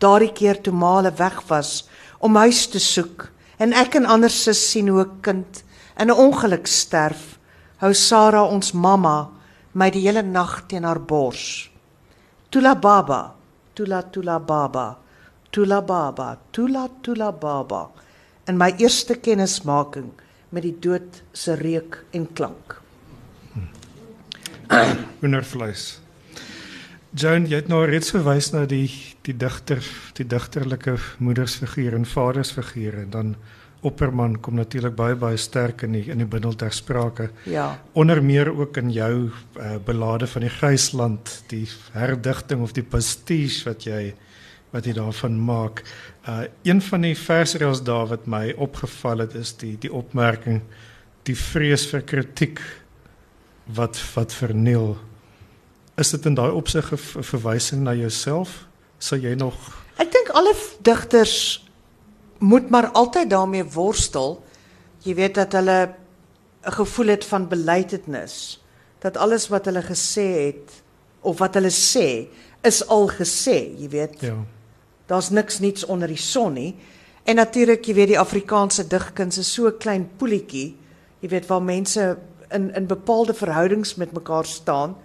daardie 0.00 0.32
keer 0.32 0.60
toe 0.60 0.74
Male 0.74 1.12
weg 1.16 1.40
was 1.48 1.86
om 2.18 2.36
huis 2.36 2.66
te 2.68 2.80
soek 2.82 3.28
en 3.62 3.72
ek 3.72 3.96
en 3.96 4.08
ander 4.12 4.32
sus 4.32 4.60
sien 4.70 4.88
hoe 4.88 5.04
'n 5.04 5.20
kind 5.22 5.62
in 5.98 6.10
'n 6.10 6.18
ongeluk 6.26 6.66
sterf, 6.66 7.38
hou 7.78 7.92
Sarah 7.94 8.52
ons 8.52 8.72
mamma 8.72 9.30
my 9.72 9.90
die 9.90 10.02
hele 10.02 10.22
nag 10.22 10.66
teen 10.68 10.84
haar 10.84 11.00
bors. 11.00 11.70
Tula 12.50 12.74
baba, 12.74 13.35
tula 13.76 14.00
tula 14.12 14.38
baba, 14.40 14.86
tula 15.52 15.82
baba, 15.82 16.38
tula 16.50 16.88
tula 17.04 17.32
baba. 17.32 17.82
En 18.48 18.56
my 18.56 18.72
eerste 18.80 19.18
kennismaking 19.20 20.10
met 20.54 20.64
die 20.64 20.76
dood 20.80 21.22
se 21.36 21.56
reuk 21.60 22.00
en 22.16 22.26
klank. 22.32 22.78
Wondervleis. 25.22 25.98
Joan, 27.16 27.46
jy 27.48 27.60
het 27.62 27.68
nou 27.72 27.82
reeds 27.88 28.12
verwys 28.12 28.50
na 28.52 28.64
die 28.68 28.88
die 29.26 29.34
digter, 29.34 29.82
die 30.14 30.26
digterlike 30.28 30.96
moedersfiguur 31.18 31.96
en 31.98 32.04
vadersfiguur 32.06 33.00
en 33.00 33.10
dan 33.10 33.32
Opperman 33.80 34.40
kom 34.40 34.56
natuurlik 34.56 34.94
baie 34.96 35.14
baie 35.14 35.36
sterk 35.36 35.82
in 35.82 35.92
die 35.92 36.04
in 36.10 36.18
die 36.18 36.28
bundel 36.28 36.54
ter 36.54 36.72
sprake. 36.72 37.30
Ja. 37.44 37.78
Onder 37.92 38.22
meer 38.22 38.50
ook 38.50 38.76
in 38.76 38.90
jou 38.90 39.30
uh, 39.30 39.76
belade 39.84 40.26
van 40.26 40.46
die 40.46 40.50
Gysland, 40.50 41.42
die 41.48 41.66
herdigting 41.92 42.62
of 42.62 42.72
die 42.72 42.84
pastiche 42.84 43.68
wat 43.68 43.84
jy 43.84 44.14
wat 44.72 44.86
jy 44.86 44.92
daarvan 44.96 45.38
maak. 45.40 45.84
Uh 46.28 46.44
een 46.62 46.82
van 46.82 47.06
die 47.06 47.14
versreels 47.16 47.82
daar 47.82 48.06
wat 48.06 48.26
my 48.26 48.54
opgeval 48.56 49.24
het 49.24 49.34
is 49.34 49.54
die 49.56 49.76
die 49.80 49.92
opmerking 49.92 50.62
die 51.26 51.36
vrees 51.36 51.86
vir 51.90 52.02
kritiek 52.02 52.60
wat 53.76 53.98
wat 54.14 54.32
verniel. 54.32 54.96
Is 55.96 56.10
dit 56.10 56.26
in 56.26 56.34
daai 56.34 56.50
opsig 56.50 56.92
'n 56.92 57.22
verwysing 57.22 57.82
na 57.82 57.94
jouself? 57.94 58.66
Sal 58.98 59.18
jy 59.18 59.34
nog 59.34 59.84
Ek 59.96 60.12
dink 60.12 60.28
alle 60.28 60.54
digters 60.82 61.65
moet 62.38 62.70
maar 62.70 62.90
altyd 62.90 63.30
daarmee 63.30 63.64
worstel. 63.64 64.42
Jy 65.02 65.14
weet 65.14 65.34
dat 65.34 65.52
hulle 65.52 65.94
'n 66.66 66.72
gevoel 66.72 67.06
het 67.06 67.24
van 67.24 67.48
beleidendheid, 67.48 68.58
dat 68.98 69.16
alles 69.16 69.48
wat 69.48 69.64
hulle 69.64 69.82
gesê 69.82 70.26
het 70.46 70.82
of 71.20 71.38
wat 71.38 71.54
hulle 71.54 71.70
sê 71.70 72.26
is 72.62 72.86
al 72.88 73.08
gesê, 73.08 73.78
jy 73.78 73.88
weet. 73.88 74.20
ja. 74.20 74.34
Daar's 75.06 75.30
niks 75.30 75.58
niets 75.58 75.84
onder 75.84 76.08
die 76.08 76.16
son 76.16 76.52
nie. 76.52 76.74
En 77.24 77.36
natuurlik, 77.36 77.84
jy 77.86 77.94
weet 77.94 78.08
die 78.08 78.18
Afrikaanse 78.18 78.86
digkuns 78.86 79.38
is 79.38 79.52
so 79.52 79.66
'n 79.66 79.78
klein 79.78 80.10
poeltjie, 80.16 80.76
jy 81.20 81.28
weet 81.28 81.46
waar 81.46 81.62
mense 81.62 82.18
in 82.50 82.74
in 82.74 82.86
bepaalde 82.86 83.34
verhoudings 83.34 83.94
met 83.94 84.12
mekaar 84.12 84.44
staan 84.44 84.96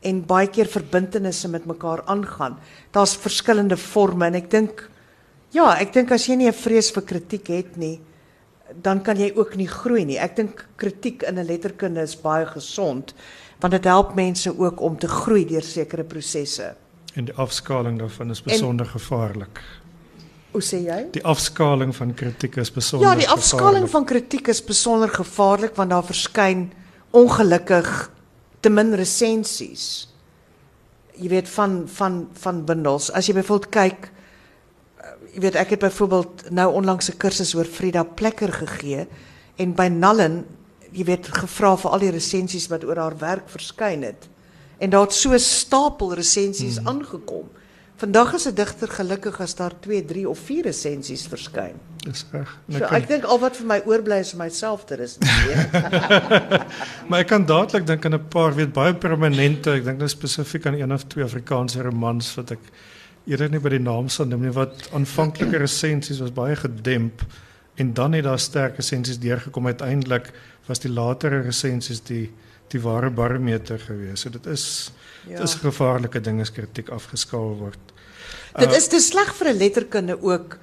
en 0.00 0.26
baie 0.26 0.48
keer 0.48 0.66
verbintenisse 0.66 1.48
met 1.48 1.64
mekaar 1.64 2.02
aangaan. 2.04 2.58
Daar's 2.90 3.16
verskillende 3.16 3.76
forme 3.76 4.26
en 4.26 4.34
ek 4.34 4.50
dink 4.50 4.90
ja, 5.52 5.72
ek 5.80 5.92
dink 5.92 6.12
as 6.12 6.26
jy 6.28 6.36
nie 6.36 6.48
'n 6.48 6.52
vrees 6.52 6.90
vir 6.90 7.02
kritiek 7.02 7.48
het 7.48 7.76
nie, 7.76 8.00
dan 8.82 9.02
kan 9.02 9.16
jy 9.16 9.32
ook 9.34 9.56
nie 9.56 9.66
groei 9.66 10.04
nie. 10.04 10.18
Ek 10.18 10.36
dink 10.36 10.66
kritiek 10.76 11.22
in 11.22 11.38
'n 11.38 11.46
letterkunde 11.46 12.02
is 12.02 12.16
baie 12.16 12.46
gesond 12.46 13.14
want 13.60 13.72
dit 13.72 13.84
help 13.84 14.14
mense 14.14 14.58
ook 14.58 14.80
om 14.80 14.98
te 14.98 15.08
groei 15.08 15.44
deur 15.44 15.62
sekere 15.62 16.04
prosesse. 16.04 16.74
En 17.14 17.24
die 17.24 17.34
afskaling 17.34 17.98
daarvan 17.98 18.30
is 18.30 18.42
besonder 18.42 18.86
gevaarlik. 18.86 19.58
Hoe 20.52 20.62
sê 20.62 20.78
jy? 20.86 20.98
Die 21.12 21.24
afskaling 21.24 21.96
van 21.96 22.14
kritiek 22.14 22.56
is 22.56 22.70
besonder 22.72 23.08
Ja, 23.08 23.14
die 23.14 23.28
afskaling 23.28 23.88
van 23.90 24.04
kritiek 24.04 24.48
is 24.48 24.64
besonder 24.64 25.08
gevaarlik 25.08 25.74
want 25.76 25.90
daar 25.90 26.04
verskyn 26.04 26.72
ongelukkig 27.10 28.10
te 28.60 28.70
min 28.70 28.94
resensies. 28.94 30.08
Jy 31.18 31.28
weet 31.28 31.48
van 31.48 31.82
van 31.88 32.28
van 32.32 32.64
bundels. 32.64 33.10
As 33.10 33.26
jy 33.26 33.34
byvoorbeeld 33.34 33.70
kyk 33.74 34.10
jy 35.38 35.44
weet 35.44 35.58
ek 35.60 35.76
het 35.76 35.84
byvoorbeeld 35.86 36.48
nou 36.50 36.72
onlangs 36.74 37.10
'n 37.10 37.16
kursus 37.16 37.54
oor 37.54 37.64
Frida 37.64 38.02
Plekker 38.02 38.52
gegee 38.52 39.06
en 39.56 39.74
by 39.74 39.86
Nallen 39.86 40.44
jy 40.90 41.04
weet 41.04 41.28
gevra 41.28 41.76
vir 41.76 41.90
al 41.90 41.98
die 41.98 42.10
resensies 42.10 42.66
wat 42.68 42.84
oor 42.84 42.96
haar 42.96 43.18
werk 43.18 43.48
verskyn 43.48 44.02
het. 44.02 44.28
En 44.78 44.90
daar 44.90 45.06
het 45.06 45.12
so 45.12 45.32
'n 45.32 45.38
stapel 45.38 46.14
resensies 46.14 46.78
hmm. 46.78 46.88
aangekom. 46.88 47.46
Vandag 47.96 48.34
is 48.34 48.46
'n 48.46 48.54
digter 48.54 48.88
gelukkig 48.88 49.40
as 49.40 49.54
daar 49.54 49.72
2, 49.80 50.04
3 50.04 50.28
of 50.28 50.38
4 50.38 50.62
resensies 50.62 51.26
verskyn. 51.26 51.74
Dis 51.96 52.24
reg. 52.32 52.58
So 52.70 52.84
ek 52.84 53.08
dink 53.08 53.24
al 53.24 53.38
wat 53.38 53.56
vir 53.56 53.66
my 53.66 53.82
oorbly 53.84 54.18
is 54.18 54.32
om 54.32 54.38
myself 54.38 54.84
te. 54.84 54.96
Maar 57.08 57.20
ek 57.20 57.26
kan 57.26 57.46
dadelik 57.46 57.86
dink 57.86 58.04
aan 58.04 58.14
'n 58.14 58.28
paar 58.28 58.54
weet 58.54 58.72
baie 58.72 58.94
permanente, 58.94 59.70
ek 59.70 59.84
dink 59.84 59.98
nou 59.98 60.08
spesifiek 60.08 60.66
aan 60.66 60.74
een 60.74 60.92
of 60.92 61.04
twee 61.06 61.24
Afrikaanse 61.24 61.82
romans 61.82 62.34
wat 62.34 62.50
ek 62.50 62.60
eerder 63.28 63.50
nie 63.52 63.60
by 63.60 63.74
die 63.76 63.84
naam 63.84 64.08
sal 64.08 64.26
noem 64.26 64.46
nie 64.48 64.54
wat 64.56 64.88
aanvanklike 64.96 65.60
resensies 65.60 66.20
was 66.24 66.34
baie 66.34 66.56
gedemp 66.56 67.22
en 67.78 67.92
dan 67.94 68.16
het 68.16 68.24
daar 68.24 68.40
sterk 68.40 68.76
resensies 68.80 69.20
deurgekom 69.22 69.66
uiteindelik 69.66 70.32
was 70.66 70.80
die 70.84 70.92
latere 70.92 71.42
resensies 71.46 72.00
die 72.08 72.28
die 72.68 72.80
ware 72.84 73.08
barometer 73.10 73.78
gewees. 73.80 74.20
So 74.20 74.30
dit 74.30 74.46
is 74.46 74.90
ja. 75.24 75.38
dit 75.38 75.48
is 75.48 75.54
'n 75.54 75.70
gevaarlike 75.70 76.20
ding 76.20 76.40
as 76.40 76.52
kritiek 76.52 76.88
afgeskaal 76.88 77.56
word. 77.56 77.80
Dit 78.58 78.72
is 78.72 78.88
te 78.88 79.00
sleg 79.00 79.34
vir 79.34 79.48
'n 79.48 79.58
letterkunde 79.58 80.22
ook 80.22 80.58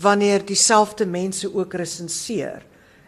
wanneer 0.00 0.44
dieselfde 0.44 1.06
mense 1.06 1.54
ook 1.54 1.74
resenseer. 1.74 2.62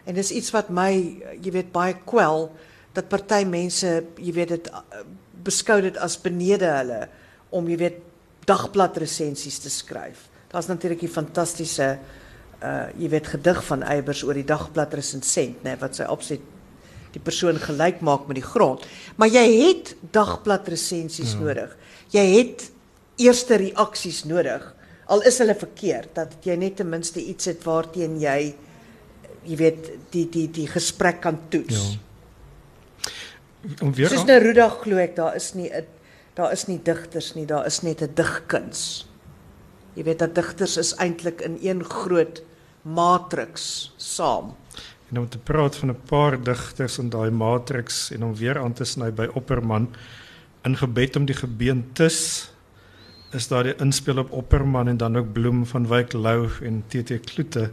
En 0.04 0.14
dis 0.14 0.30
iets 0.30 0.50
wat 0.50 0.70
my, 0.70 1.20
jy 1.42 1.50
weet, 1.52 1.72
baie 1.72 1.96
kwel 2.04 2.48
dat 2.92 3.08
party 3.08 3.44
mense, 3.44 4.04
jy 4.16 4.32
weet 4.32 4.48
dit 4.48 4.70
uh, 4.72 5.04
beskou 5.44 5.80
dit 5.80 5.96
as 5.96 6.16
benede 6.20 6.64
hulle 6.64 7.08
om 7.50 7.68
jy 7.68 7.76
weet 7.76 8.07
dagblad 8.48 8.96
resensies 9.00 9.58
te 9.62 9.70
skryf. 9.70 10.26
Daar's 10.52 10.70
natuurlik 10.70 11.04
die 11.04 11.12
fantastiese 11.12 11.98
uh 12.58 12.88
jy 12.98 13.08
weet 13.12 13.28
gedig 13.30 13.60
van 13.68 13.84
Eybers 13.86 14.24
oor 14.26 14.34
die 14.34 14.46
dagblad 14.46 14.94
resensent, 14.98 15.60
nê, 15.62 15.76
wat 15.78 15.94
sy 15.94 16.08
opset 16.10 16.42
die 17.14 17.22
persoon 17.22 17.60
gelyk 17.62 18.00
maak 18.04 18.26
met 18.28 18.40
die 18.40 18.46
grond. 18.46 18.82
Maar 19.16 19.30
jy 19.30 19.44
het 19.62 19.94
dagblad 20.12 20.68
resensies 20.68 21.36
ja. 21.36 21.40
nodig. 21.40 21.76
Jy 22.12 22.24
het 22.34 22.66
eerste 23.22 23.58
reaksies 23.62 24.24
nodig. 24.28 24.64
Al 25.08 25.22
is 25.28 25.38
hulle 25.40 25.54
verkeerd 25.56 26.12
dat 26.18 26.34
jy 26.44 26.56
net 26.60 26.76
ten 26.80 26.90
minste 26.90 27.22
iets 27.22 27.48
het 27.48 27.64
waarteen 27.66 28.18
jy 28.20 28.54
jy 29.48 29.56
weet 29.56 29.92
die 30.12 30.26
die 30.28 30.48
die 30.52 30.66
gesprek 30.68 31.22
kan 31.24 31.38
toets. 31.52 31.78
Ja. 31.78 32.04
Om 33.82 33.94
weer 33.94 34.10
Soos 34.12 34.26
Neruda 34.28 34.68
glo 34.82 35.00
ek 35.02 35.16
daar 35.16 35.36
is 35.36 35.54
nie 35.54 35.70
'n 35.70 35.86
daar 36.38 36.52
is 36.54 36.68
nie 36.70 36.78
digters 36.82 37.32
nie, 37.34 37.46
daar 37.50 37.66
is 37.66 37.80
net 37.82 38.02
'n 38.02 38.14
digkuns. 38.14 39.06
Jy 39.94 40.04
weet 40.04 40.18
dat 40.18 40.34
digters 40.34 40.76
is 40.76 40.94
eintlik 40.94 41.40
in 41.40 41.58
een 41.62 41.84
groot 41.84 42.42
matriks 42.82 43.92
saam. 43.96 44.54
En 45.10 45.18
om 45.18 45.28
te 45.28 45.38
praat 45.38 45.76
van 45.76 45.90
'n 45.90 46.00
paar 46.06 46.42
digters 46.42 46.98
in 46.98 47.10
daai 47.10 47.30
matriks 47.30 48.10
en 48.10 48.24
om 48.24 48.34
weer 48.34 48.58
aan 48.58 48.72
te 48.72 48.84
sny 48.84 49.12
by 49.12 49.28
Opperman 49.34 49.88
in 50.62 50.76
gebed 50.76 51.16
om 51.16 51.24
die 51.24 51.34
gebeentes 51.34 52.50
is 53.32 53.48
daar 53.48 53.62
die 53.62 53.76
inspel 53.76 54.18
op 54.18 54.32
Opperman 54.32 54.88
en 54.88 54.96
dan 54.96 55.16
ook 55.16 55.32
Bloem 55.32 55.66
van 55.66 55.86
Wyk 55.86 56.12
Lou 56.12 56.48
en 56.62 56.84
TT 56.88 57.20
Kloete. 57.20 57.70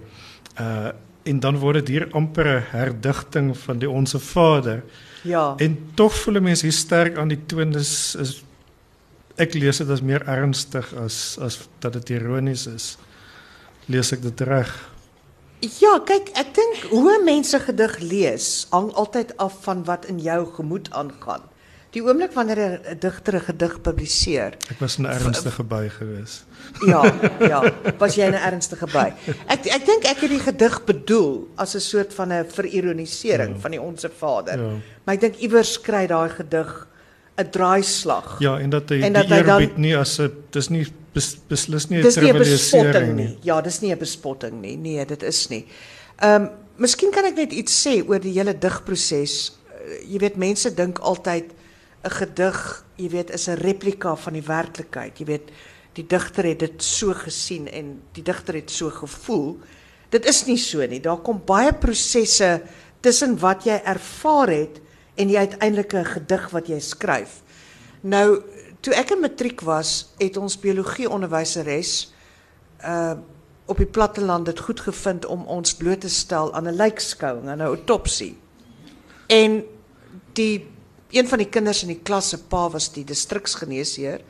Uh 0.60 0.89
en 1.25 1.39
dan 1.39 1.58
word 1.58 1.73
dit 1.73 1.88
hier 1.88 2.08
amper 2.12 2.45
'n 2.45 2.63
herdigting 2.69 3.58
van 3.58 3.78
die 3.78 3.89
Onse 3.89 4.19
Vader. 4.19 4.84
Ja. 5.23 5.54
En 5.58 5.89
tog 5.93 6.15
voel 6.15 6.41
mense 6.41 6.65
hier 6.65 6.73
sterk 6.73 7.17
aan 7.17 7.28
die 7.28 7.45
toon 7.45 7.73
is, 7.75 8.15
is 8.15 8.43
ek 9.38 9.54
lees 9.54 9.78
dit 9.78 9.89
as 9.89 10.02
meer 10.02 10.24
ernstig 10.28 10.93
as 11.00 11.38
as 11.43 11.60
dat 11.84 11.93
dit 12.00 12.15
ironies 12.19 12.67
is. 12.67 12.98
Lees 13.91 14.12
ek 14.15 14.21
dit 14.21 14.41
reg? 14.48 14.71
Ja, 15.80 15.98
kyk, 16.06 16.30
ek 16.38 16.54
dink 16.56 16.88
hoe 16.91 17.17
mense 17.24 17.60
gedig 17.63 18.00
lees 18.04 18.67
hang 18.74 18.91
altyd 18.93 19.34
af 19.41 19.62
van 19.65 19.84
wat 19.88 20.06
in 20.12 20.19
jou 20.19 20.41
gemoed 20.58 20.91
aangaan. 20.91 21.45
Die 21.95 22.04
oomblik 22.04 22.34
wanneer 22.36 22.60
'n 22.60 23.00
digter 23.00 23.36
'n 23.36 23.45
gedig 23.48 23.82
publiseer. 23.82 24.58
Ek 24.69 24.80
was 24.80 25.00
'n 25.00 25.06
ernstige 25.06 25.63
by 25.63 25.88
gewees. 25.88 26.43
Ja, 26.86 27.02
ja, 27.39 27.71
was 27.98 28.15
jy 28.15 28.28
'n 28.28 28.34
ernstige 28.34 28.88
by. 28.91 29.13
Ek 29.48 29.65
ek 29.65 29.86
dink 29.86 30.04
ek 30.04 30.19
het 30.19 30.30
die 30.30 30.39
gedig 30.39 30.84
bedoel 30.86 31.48
as 31.56 31.76
'n 31.76 31.80
soort 31.80 32.13
van 32.13 32.34
'n 32.34 32.45
verironisering 32.52 33.56
ja. 33.56 33.60
van 33.60 33.71
die 33.71 33.82
Onse 33.82 34.10
Vader. 34.10 34.60
Ja. 34.60 34.71
Maar 35.04 35.15
ek 35.15 35.21
dink 35.21 35.36
iewers 35.36 35.82
kry 35.82 36.08
daai 36.08 36.30
gedig 36.30 36.88
'n 37.36 37.50
draaislag. 37.50 38.39
Ja, 38.39 38.60
en 38.60 38.69
dat 38.69 38.89
hy 38.89 39.02
en 39.02 39.13
dat 39.13 39.28
die 39.28 39.43
eerbied 39.43 39.78
nie 39.78 39.95
as 39.98 40.19
'n 40.19 40.32
dis 40.50 40.69
nie 40.69 40.86
bes, 41.13 41.36
beslis 41.48 41.89
nie 41.89 42.00
'n 42.00 42.12
trivialisering 42.12 43.15
nie. 43.15 43.38
Ja, 43.41 43.62
dis 43.62 43.82
nie 43.82 43.91
'n 43.91 43.98
bespotting 43.98 44.62
nie. 44.62 44.78
Nee, 44.78 45.06
dit 45.06 45.24
is 45.24 45.48
nie. 45.48 45.65
Ehm 46.19 46.41
um, 46.41 46.50
miskien 46.78 47.12
kan 47.12 47.26
ek 47.26 47.36
net 47.36 47.52
iets 47.52 47.88
sê 47.88 48.04
oor 48.08 48.19
die 48.19 48.34
hele 48.34 48.58
digproses. 48.58 49.52
Uh, 49.67 50.12
jy 50.12 50.19
weet 50.19 50.36
mense 50.36 50.74
dink 50.74 51.00
altyd 51.00 51.52
'n 52.06 52.10
gedig, 52.10 52.86
jy 52.95 53.10
weet, 53.10 53.32
is 53.32 53.48
'n 53.48 53.58
replika 53.58 54.15
van 54.15 54.34
die 54.34 54.45
werklikheid. 54.45 55.19
Jy 55.19 55.26
weet, 55.26 55.52
die 55.93 56.08
digter 56.08 56.43
het 56.43 56.60
dit 56.60 56.84
so 56.84 57.13
gesien 57.13 57.67
en 57.67 58.02
die 58.13 58.24
digter 58.24 58.54
het 58.54 58.71
so 58.71 58.89
gevoel. 58.89 59.58
Dit 60.10 60.26
is 60.26 60.45
nie 60.45 60.58
so 60.58 60.86
nie. 60.86 61.00
Daar 61.00 61.17
kom 61.17 61.41
baie 61.45 61.74
prosesse 61.74 62.62
tussen 63.02 63.39
wat 63.39 63.63
jy 63.63 63.82
ervaar 63.84 64.50
het 64.50 64.82
en 65.15 65.28
die 65.28 65.38
uiteindelike 65.38 66.04
gedig 66.06 66.49
wat 66.49 66.67
jy 66.67 66.80
skryf. 66.80 67.41
Nou, 68.01 68.41
toe 68.82 68.93
ek 68.93 69.15
in 69.15 69.23
matriek 69.23 69.62
was, 69.65 70.12
het 70.21 70.38
ons 70.38 70.60
biologie 70.60 71.10
onderwyseres 71.10 72.13
uh 72.84 73.15
op 73.65 73.80
die 73.82 73.89
platteland 73.89 74.45
dit 74.45 74.60
goed 74.62 74.78
gevind 74.86 75.23
om 75.25 75.47
ons 75.49 75.71
bloot 75.73 76.04
te 76.06 76.10
stel 76.10 76.51
aan 76.54 76.67
'n 76.69 76.75
lijkskouing, 76.78 77.47
aan 77.49 77.58
'n 77.58 77.65
autopsie. 77.65 78.38
En 79.28 79.63
die 80.34 80.67
een 81.10 81.28
van 81.28 81.38
die 81.38 81.49
kinders 81.49 81.82
in 81.82 81.88
die 81.88 82.04
klas 82.04 82.30
se 82.30 82.38
pa 82.38 82.69
was 82.69 82.91
die 82.91 83.04
distriksgeneesheer 83.04 84.21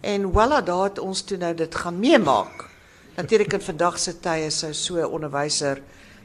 en 0.00 0.30
voilà, 0.32 0.60
daar 0.64 0.84
het 0.84 0.98
ons 0.98 1.22
toe 1.22 1.38
nou 1.38 1.54
dit 1.54 1.74
gaan 1.74 1.98
meemaak. 1.98 2.68
Natuurlik 3.16 3.52
in 3.52 3.60
vandag 3.60 3.98
se 3.98 4.20
tye 4.20 4.50
sou 4.50 4.72
so 4.74 4.96
'n 4.96 5.12
onderwyser, 5.12 5.82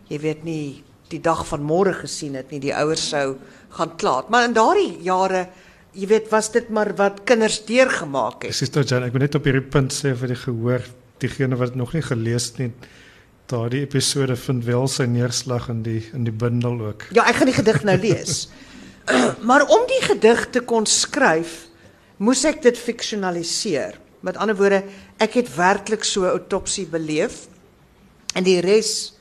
jy 0.08 0.20
weet 0.20 0.44
nie 0.44 0.84
die 1.12 1.22
dag 1.24 1.46
van 1.48 1.64
môre 1.64 1.94
gesien 1.94 2.36
het 2.36 2.52
nie, 2.52 2.60
die 2.64 2.76
ouers 2.76 3.10
sou 3.10 3.38
gaan 3.78 3.96
klaar. 4.00 4.28
Maar 4.30 4.48
in 4.50 4.56
daardie 4.58 4.98
jare, 5.06 5.48
jy 5.98 6.08
weet, 6.12 6.30
was 6.32 6.52
dit 6.54 6.70
maar 6.74 6.94
wat 7.00 7.24
kinders 7.28 7.62
deurgemaak 7.66 8.46
het. 8.46 8.54
Presies, 8.54 8.74
Jan, 8.90 9.08
ek 9.08 9.16
wil 9.16 9.26
net 9.26 9.38
op 9.40 9.48
hierdie 9.48 9.66
punt 9.66 9.96
sê 9.96 10.14
vir 10.18 10.34
die 10.34 10.40
gehoor, 10.40 10.88
diegene 11.22 11.58
wat 11.58 11.78
nog 11.80 11.96
nie 11.98 12.04
gelees 12.06 12.52
het 12.52 12.60
nie, 12.62 12.72
daardie 13.48 13.86
episode 13.86 14.36
vind 14.36 14.66
wel 14.68 14.90
sy 14.92 15.08
neerslag 15.10 15.70
in 15.72 15.84
die 15.86 16.02
in 16.14 16.26
die 16.28 16.36
bundel 16.36 16.82
ook. 16.90 17.08
Ja, 17.16 17.24
ek 17.32 17.40
gaan 17.40 17.50
die 17.50 17.56
gedig 17.56 17.84
nou 17.88 17.96
lees. 18.02 18.48
maar 19.50 19.64
om 19.72 19.86
die 19.88 20.02
gedig 20.04 20.44
te 20.52 20.62
kon 20.68 20.86
skryf, 20.90 21.68
moes 22.20 22.44
ek 22.50 22.62
dit 22.66 22.78
fiksionaliseer. 22.78 23.96
Met 24.26 24.40
ander 24.42 24.58
woorde, 24.58 24.82
ek 25.24 25.38
het 25.40 25.54
werklik 25.56 26.04
so 26.04 26.26
'n 26.26 26.36
autopsie 26.36 26.86
beleef 26.86 27.48
en 28.36 28.44
die 28.44 28.60
res 28.62 29.14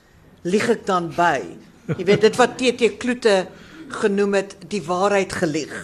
lieg 0.43 0.69
ek 0.71 0.87
dan 0.87 1.11
by. 1.15 1.41
Jy 1.87 2.03
weet 2.03 2.25
dit 2.27 2.37
wat 2.41 2.57
TT 2.59 2.97
Kloete 2.99 3.35
genoem 4.03 4.41
het 4.41 4.57
die 4.67 4.83
waarheid 4.83 5.31
gelieg. 5.39 5.75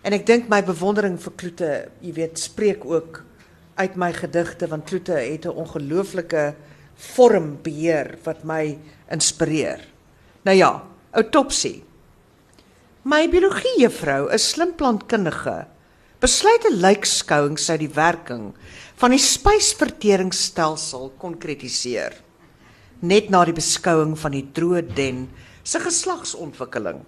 En 0.00 0.14
ek 0.16 0.24
dink 0.24 0.46
my 0.48 0.62
bewondering 0.64 1.18
vir 1.20 1.34
Kloete, 1.36 1.72
jy 2.00 2.12
weet, 2.16 2.40
spreek 2.40 2.86
ook 2.88 3.20
uit 3.76 3.96
my 4.00 4.08
gedigte 4.16 4.68
want 4.70 4.88
Kloete 4.88 5.18
het 5.20 5.44
'n 5.44 5.52
ongelooflike 5.52 6.54
vormbeheer 6.96 8.16
wat 8.24 8.44
my 8.44 8.78
inspireer. 9.12 9.84
Nou 10.44 10.56
ja, 10.56 10.82
autopsie. 11.12 11.84
My 13.04 13.28
biologie 13.28 13.80
juffrou, 13.80 14.32
'n 14.32 14.38
slim 14.38 14.74
plantkundige, 14.74 15.66
besluit 16.20 16.64
'n 16.64 16.80
lijkskouing 16.80 17.58
sou 17.58 17.76
die 17.78 17.94
werking 17.94 18.54
van 18.96 19.10
die 19.10 19.18
spysverteringsstelsel 19.18 21.12
konkretiseer. 21.18 22.12
Net 23.00 23.30
na 23.30 23.44
die 23.44 23.52
beskouing 23.52 24.18
van 24.18 24.32
die 24.32 24.48
droë 24.52 24.94
den 24.94 25.28
se 25.62 25.80
geslagsontwikkeling. 25.80 27.02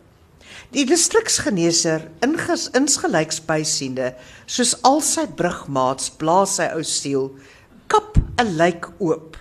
Die 0.73 0.85
distriksgeneesheer 0.88 2.09
inges 2.25 2.69
insgelyks 2.77 3.41
bysiende, 3.49 4.12
soos 4.47 4.75
al 4.85 5.01
sy 5.05 5.27
brugmaats 5.27 6.11
blaas 6.21 6.59
sy 6.59 6.69
ou 6.77 6.85
siel, 6.85 7.31
kap 7.88 8.19
'n 8.38 8.57
lijk 8.57 8.88
oop, 8.99 9.37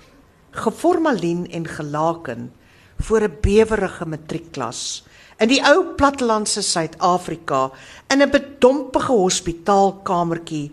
geformalien 0.51 1.47
en 1.51 1.65
gelaken 1.67 2.51
voor 2.99 3.21
'n 3.27 3.37
bewerige 3.41 4.05
matriekklas 4.05 5.03
in 5.41 5.49
die 5.49 5.61
ou 5.65 5.95
plattelandse 5.97 6.61
Suid-Afrika 6.61 7.71
in 8.13 8.21
'n 8.21 8.29
bedompige 8.29 9.11
hospitaalkamertjie 9.11 10.71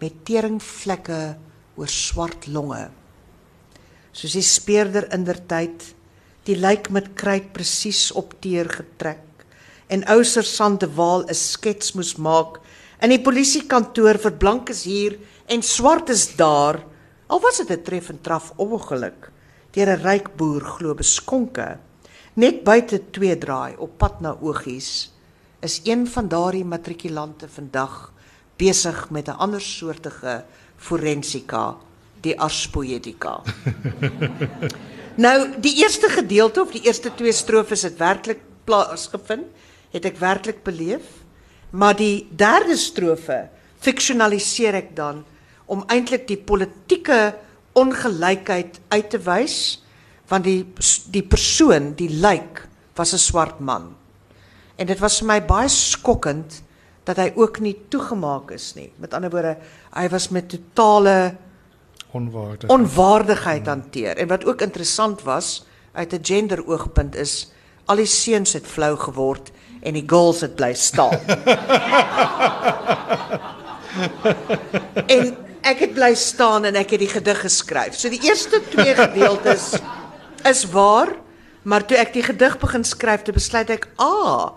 met 0.00 0.24
teringvlekke 0.24 1.36
oor 1.76 1.88
swart 1.88 2.46
longe. 2.46 2.90
Soos 4.12 4.32
die 4.32 4.42
speurder 4.42 5.12
indertyd 5.14 5.94
die 6.48 6.56
lijk 6.56 6.88
met 6.90 7.12
kruit 7.18 7.50
presies 7.52 8.08
op 8.16 8.32
teer 8.40 8.70
getrek. 8.72 9.24
En 9.92 10.04
ou 10.12 10.22
sersant 10.24 10.80
de 10.80 10.88
Waal 10.96 11.24
'n 11.28 11.34
skets 11.34 11.92
moes 11.92 12.16
maak. 12.16 12.60
In 13.00 13.10
die 13.10 13.20
polisiekantoor 13.20 14.18
vir 14.18 14.32
blankes 14.32 14.84
hier 14.84 15.18
en 15.46 15.62
swartes 15.62 16.36
daar. 16.36 16.84
Al 17.26 17.40
was 17.40 17.56
dit 17.58 17.70
'n 17.70 17.82
tref 17.82 18.08
en 18.08 18.20
traf 18.20 18.52
ongeluk 18.56 19.30
deur 19.72 19.88
'n 19.88 20.02
ryk 20.02 20.36
boer 20.36 20.60
glo 20.60 20.94
beskonke. 20.94 21.78
Net 22.34 22.64
buite 22.64 23.10
twee 23.10 23.38
draai 23.38 23.76
op 23.76 23.98
pad 23.98 24.20
na 24.20 24.36
Ogies 24.40 25.10
is 25.60 25.80
een 25.84 26.06
van 26.06 26.28
daardie 26.28 26.64
matrikulante 26.64 27.48
vandag 27.48 28.12
besig 28.56 29.10
met 29.10 29.28
'n 29.28 29.38
ander 29.38 29.60
soortige 29.60 30.44
forensika 30.76 31.76
die 32.20 32.40
ars 32.40 32.68
poetica 32.68 33.42
nou 35.18 35.36
die 35.60 35.74
eerste 35.82 36.08
gedeelte 36.12 36.62
of 36.62 36.72
die 36.74 36.86
eerste 36.86 37.10
twee 37.18 37.34
strofes 37.34 37.82
het 37.86 37.98
werklik 38.00 38.40
plaasgevind 38.68 39.48
het 39.94 40.04
ek 40.04 40.20
werklik 40.20 40.62
beleef. 40.66 41.06
Maar 41.70 41.96
die 41.96 42.28
derde 42.30 42.76
strofe 42.80 43.48
fiksionaliseer 43.84 44.78
ek 44.78 44.94
dan 44.96 45.22
om 45.68 45.84
eintlik 45.92 46.26
die 46.28 46.40
politieke 46.40 47.34
ongelykheid 47.78 48.80
uit 48.88 49.10
te 49.12 49.20
wys 49.22 49.58
want 50.28 50.44
die 50.44 50.64
die 51.12 51.24
persoon, 51.24 51.94
die 51.96 52.10
lijk 52.20 52.66
was 52.96 53.14
'n 53.14 53.18
swart 53.18 53.60
man. 53.60 53.96
En 54.76 54.86
dit 54.86 54.98
was 54.98 55.18
vir 55.18 55.26
my 55.26 55.40
baie 55.40 55.68
dat 57.04 57.16
hy 57.16 57.32
ook 57.36 57.60
nie 57.60 57.76
toegemaak 57.88 58.50
is 58.50 58.74
nie. 58.74 58.92
Met 59.00 59.14
ander 59.14 59.30
woorde, 59.30 59.56
hy 59.94 60.08
was 60.08 60.28
met 60.28 60.48
totale 60.48 61.36
onwaardigheid 62.12 62.70
onwaardigheid 62.70 63.66
hanteer. 63.66 64.16
En 64.16 64.28
wat 64.28 64.44
ook 64.44 64.60
interessant 64.60 65.22
was 65.22 65.64
uit 65.92 66.12
'n 66.12 66.24
gender 66.24 66.66
oogpunt 66.66 67.14
is 67.16 67.52
al 67.84 67.96
die 67.96 68.06
seuns 68.06 68.52
het 68.52 68.66
flou 68.66 68.96
geword 68.96 69.50
en 69.80 69.92
die 69.92 70.04
girls 70.06 70.40
het 70.40 70.54
bly 70.54 70.74
staan. 70.74 71.18
en 75.16 75.36
ek 75.62 75.78
het 75.78 75.94
bly 75.94 76.14
staan 76.14 76.64
en 76.68 76.74
ek 76.78 76.90
het 76.90 77.00
die 77.00 77.10
gedig 77.12 77.40
geskryf. 77.40 77.96
So 77.96 78.08
die 78.12 78.22
eerste 78.22 78.60
twee 78.70 78.94
gedeeltes 78.94 79.74
is 80.48 80.64
waar, 80.72 81.12
maar 81.62 81.86
toe 81.86 81.96
ek 81.98 82.12
die 82.12 82.22
gedig 82.22 82.58
begin 82.58 82.84
skryf, 82.84 83.22
toe 83.22 83.34
besluit 83.34 83.70
ek, 83.70 83.88
"Ah, 83.96 84.52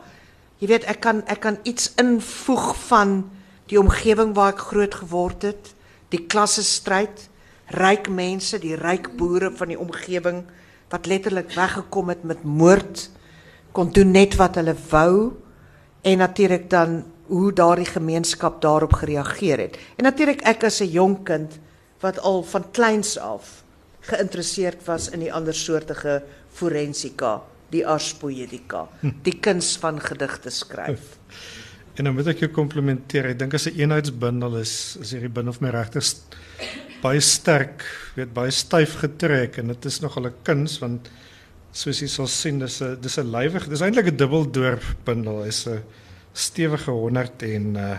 jy 0.59 0.67
weet, 0.67 0.83
ek 0.85 1.01
kan 1.01 1.23
ek 1.27 1.39
kan 1.39 1.57
iets 1.63 1.93
invoeg 1.97 2.75
van 2.87 3.29
die 3.67 3.79
omgewing 3.79 4.35
waar 4.35 4.53
ek 4.53 4.59
groot 4.59 4.93
geword 4.95 5.41
het, 5.41 5.73
die 6.09 6.25
klasse 6.27 6.63
stryd, 6.63 7.29
ryk 7.71 8.09
mense, 8.09 8.59
die 8.59 8.75
ryk 8.75 9.15
boere 9.17 9.51
van 9.55 9.67
die 9.67 9.79
omgewing 9.79 10.43
wat 10.89 11.07
letterlik 11.07 11.51
weggekom 11.55 12.09
het 12.09 12.23
met 12.23 12.43
moord." 12.43 13.09
kon 13.71 13.91
doen 13.95 14.11
net 14.11 14.35
wat 14.39 14.59
hulle 14.59 14.75
wou 14.91 15.31
en 16.01 16.17
natuurlik 16.17 16.69
dan 16.69 17.01
hoe 17.31 17.51
daardie 17.55 17.87
gemeenskap 17.87 18.59
daarop 18.61 18.93
gereageer 18.99 19.59
het. 19.59 19.77
En 19.95 20.03
natuurlik 20.03 20.41
ek 20.41 20.63
as 20.67 20.81
'n 20.81 20.91
jong 20.91 21.23
kind 21.23 21.59
wat 21.99 22.19
al 22.19 22.43
van 22.43 22.71
kleins 22.71 23.17
af 23.17 23.63
geïnteresseerd 23.99 24.83
was 24.85 25.09
in 25.09 25.19
die 25.19 25.33
ander 25.33 25.53
soortige 25.53 26.23
forensika, 26.49 27.41
die 27.69 27.87
ars 27.87 28.13
poetica, 28.13 28.87
die 29.23 29.39
kuns 29.39 29.77
van 29.77 30.01
gedigte 30.01 30.49
skryf. 30.49 31.17
En 31.93 32.03
dan 32.03 32.13
moet 32.13 32.27
ek 32.27 32.39
jou 32.39 32.51
komplimenteer. 32.51 33.25
Ek 33.25 33.39
dink 33.39 33.53
as 33.53 33.67
'n 33.67 33.79
eenheidsbundel 33.79 34.57
is 34.57 34.97
is 35.01 35.11
hierdie 35.11 35.29
bundel 35.29 35.53
vir 35.53 35.61
my 35.61 35.69
regtig 35.69 36.03
baie 37.01 37.21
sterk, 37.21 37.83
weet 38.15 38.33
baie 38.33 38.51
styf 38.51 38.99
getrek 39.01 39.57
en 39.57 39.67
dit 39.73 39.85
is 39.85 39.99
nogal 40.01 40.27
'n 40.27 40.35
kuns 40.43 40.79
want 40.79 41.09
soos 41.71 42.01
jy 42.01 42.07
sal 42.07 42.27
sien 42.27 42.59
dis 42.59 42.81
'n 42.81 43.01
dis 43.01 43.17
'n 43.17 43.31
lywig 43.31 43.67
dis 43.69 43.81
eintlik 43.81 44.07
'n 44.07 44.17
dubbeldorp 44.17 44.83
bundel 45.05 45.43
is 45.43 45.67
'n 45.67 45.83
stewige 46.33 46.91
100 46.91 47.43
en 47.43 47.75
uh 47.75 47.97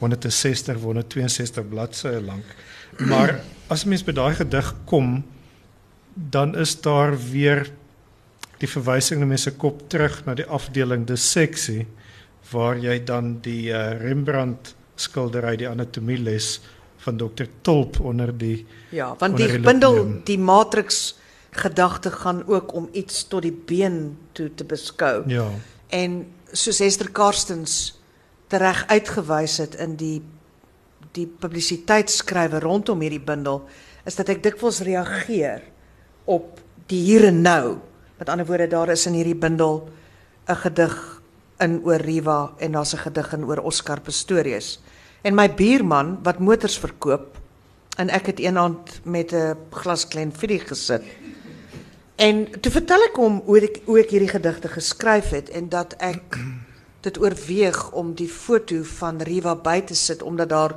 160 0.00 0.80
162 0.80 1.68
bladsye 1.68 2.20
lank. 2.20 2.44
Maar 2.98 3.40
as 3.68 3.84
mens 3.84 4.04
by 4.04 4.12
daai 4.12 4.34
gedig 4.34 4.74
kom 4.84 5.22
dan 6.14 6.56
is 6.56 6.80
daar 6.80 7.14
weer 7.30 7.70
die 8.60 8.68
verwysing 8.68 9.20
na 9.20 9.26
mense 9.26 9.52
kop 9.56 9.88
terug 9.88 10.24
na 10.26 10.34
die 10.34 10.46
afdeling 10.46 11.06
dis 11.06 11.30
seksie 11.32 11.86
waar 12.50 12.76
jy 12.80 12.98
dan 13.04 13.38
die 13.44 13.70
uh, 13.70 13.92
Rembrandt 14.00 14.74
skildery 15.00 15.56
die 15.56 15.68
anatomie 15.68 16.18
les 16.18 16.58
van 17.00 17.16
Dr 17.16 17.48
Tulp 17.60 18.00
onder 18.00 18.32
die 18.38 18.66
ja 18.90 19.14
want 19.18 19.36
die, 19.36 19.60
bundel 19.60 20.20
die 20.24 20.38
matrix 20.38 21.16
gedagte 21.50 22.10
gaan 22.10 22.46
ook 22.46 22.74
om 22.74 22.88
iets 22.92 23.24
tot 23.28 23.42
die 23.42 23.54
been 23.66 24.18
toe 24.32 24.50
te 24.54 24.64
beskou. 24.64 25.24
Ja. 25.26 25.48
En 25.88 26.26
soos 26.52 26.80
Esther 26.80 27.10
Karstens 27.10 28.00
tereg 28.50 28.84
uitgewys 28.86 29.58
het 29.62 29.74
in 29.74 29.96
die 29.98 30.20
die 31.16 31.26
publisiteitsskrywe 31.26 32.60
rondom 32.62 33.00
hierdie 33.02 33.22
bundel 33.22 33.64
is 34.06 34.14
dat 34.14 34.28
ek 34.30 34.44
dikwels 34.44 34.78
reageer 34.86 35.64
op 36.30 36.60
die 36.90 37.00
hier 37.02 37.26
en 37.26 37.40
nou. 37.42 37.80
Met 38.20 38.30
ander 38.30 38.46
woorde 38.46 38.68
daar 38.70 38.92
is 38.94 39.08
in 39.10 39.16
hierdie 39.18 39.38
bundel 39.38 39.88
'n 40.46 40.56
gedig 40.62 40.94
in 41.58 41.80
oor 41.84 42.00
Riva 42.00 42.52
en 42.58 42.72
daar's 42.72 42.94
'n 42.94 43.02
gedig 43.06 43.32
in 43.32 43.44
oor 43.44 43.58
Oscar 43.58 44.00
Pistorius. 44.00 44.78
En 45.22 45.34
my 45.34 45.54
buurman 45.54 46.18
wat 46.22 46.38
motors 46.38 46.78
verkoop 46.78 47.36
en 47.96 48.08
ek 48.08 48.26
het 48.26 48.38
eendag 48.38 49.02
met 49.04 49.32
'n 49.32 49.56
glas 49.70 50.04
Glenfiddich 50.08 50.68
gesit 50.68 51.02
En 52.20 52.42
toe 52.60 52.68
vertel 52.72 53.06
ek 53.06 53.16
hom 53.16 53.38
hoe 53.46 53.60
ek 53.64 53.78
hoe 53.86 53.96
ek 54.02 54.10
hierdie 54.12 54.28
gedigte 54.28 54.68
geskryf 54.68 55.30
het 55.32 55.48
en 55.56 55.70
dat 55.72 55.94
ek 56.04 56.36
dit 57.06 57.16
oorweeg 57.16 57.78
om 57.96 58.10
die 58.12 58.28
foto 58.28 58.82
van 58.98 59.22
Riva 59.24 59.54
by 59.56 59.78
te 59.88 59.96
sit 59.96 60.20
omdat 60.20 60.50
daar 60.52 60.74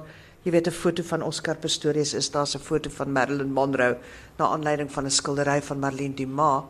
jy 0.48 0.54
weet 0.56 0.70
'n 0.72 0.76
foto 0.76 1.04
van 1.04 1.24
Oscar 1.24 1.60
Pistorius 1.60 2.14
is, 2.14 2.32
daar's 2.32 2.56
'n 2.56 2.64
foto 2.64 2.90
van 2.90 3.12
Marilyn 3.12 3.52
Monroe 3.52 3.98
na 4.38 4.48
aanleiding 4.56 4.92
van 4.92 5.06
'n 5.06 5.12
skildery 5.12 5.62
van 5.62 5.80
Marlene 5.80 6.16
Dumas. 6.16 6.64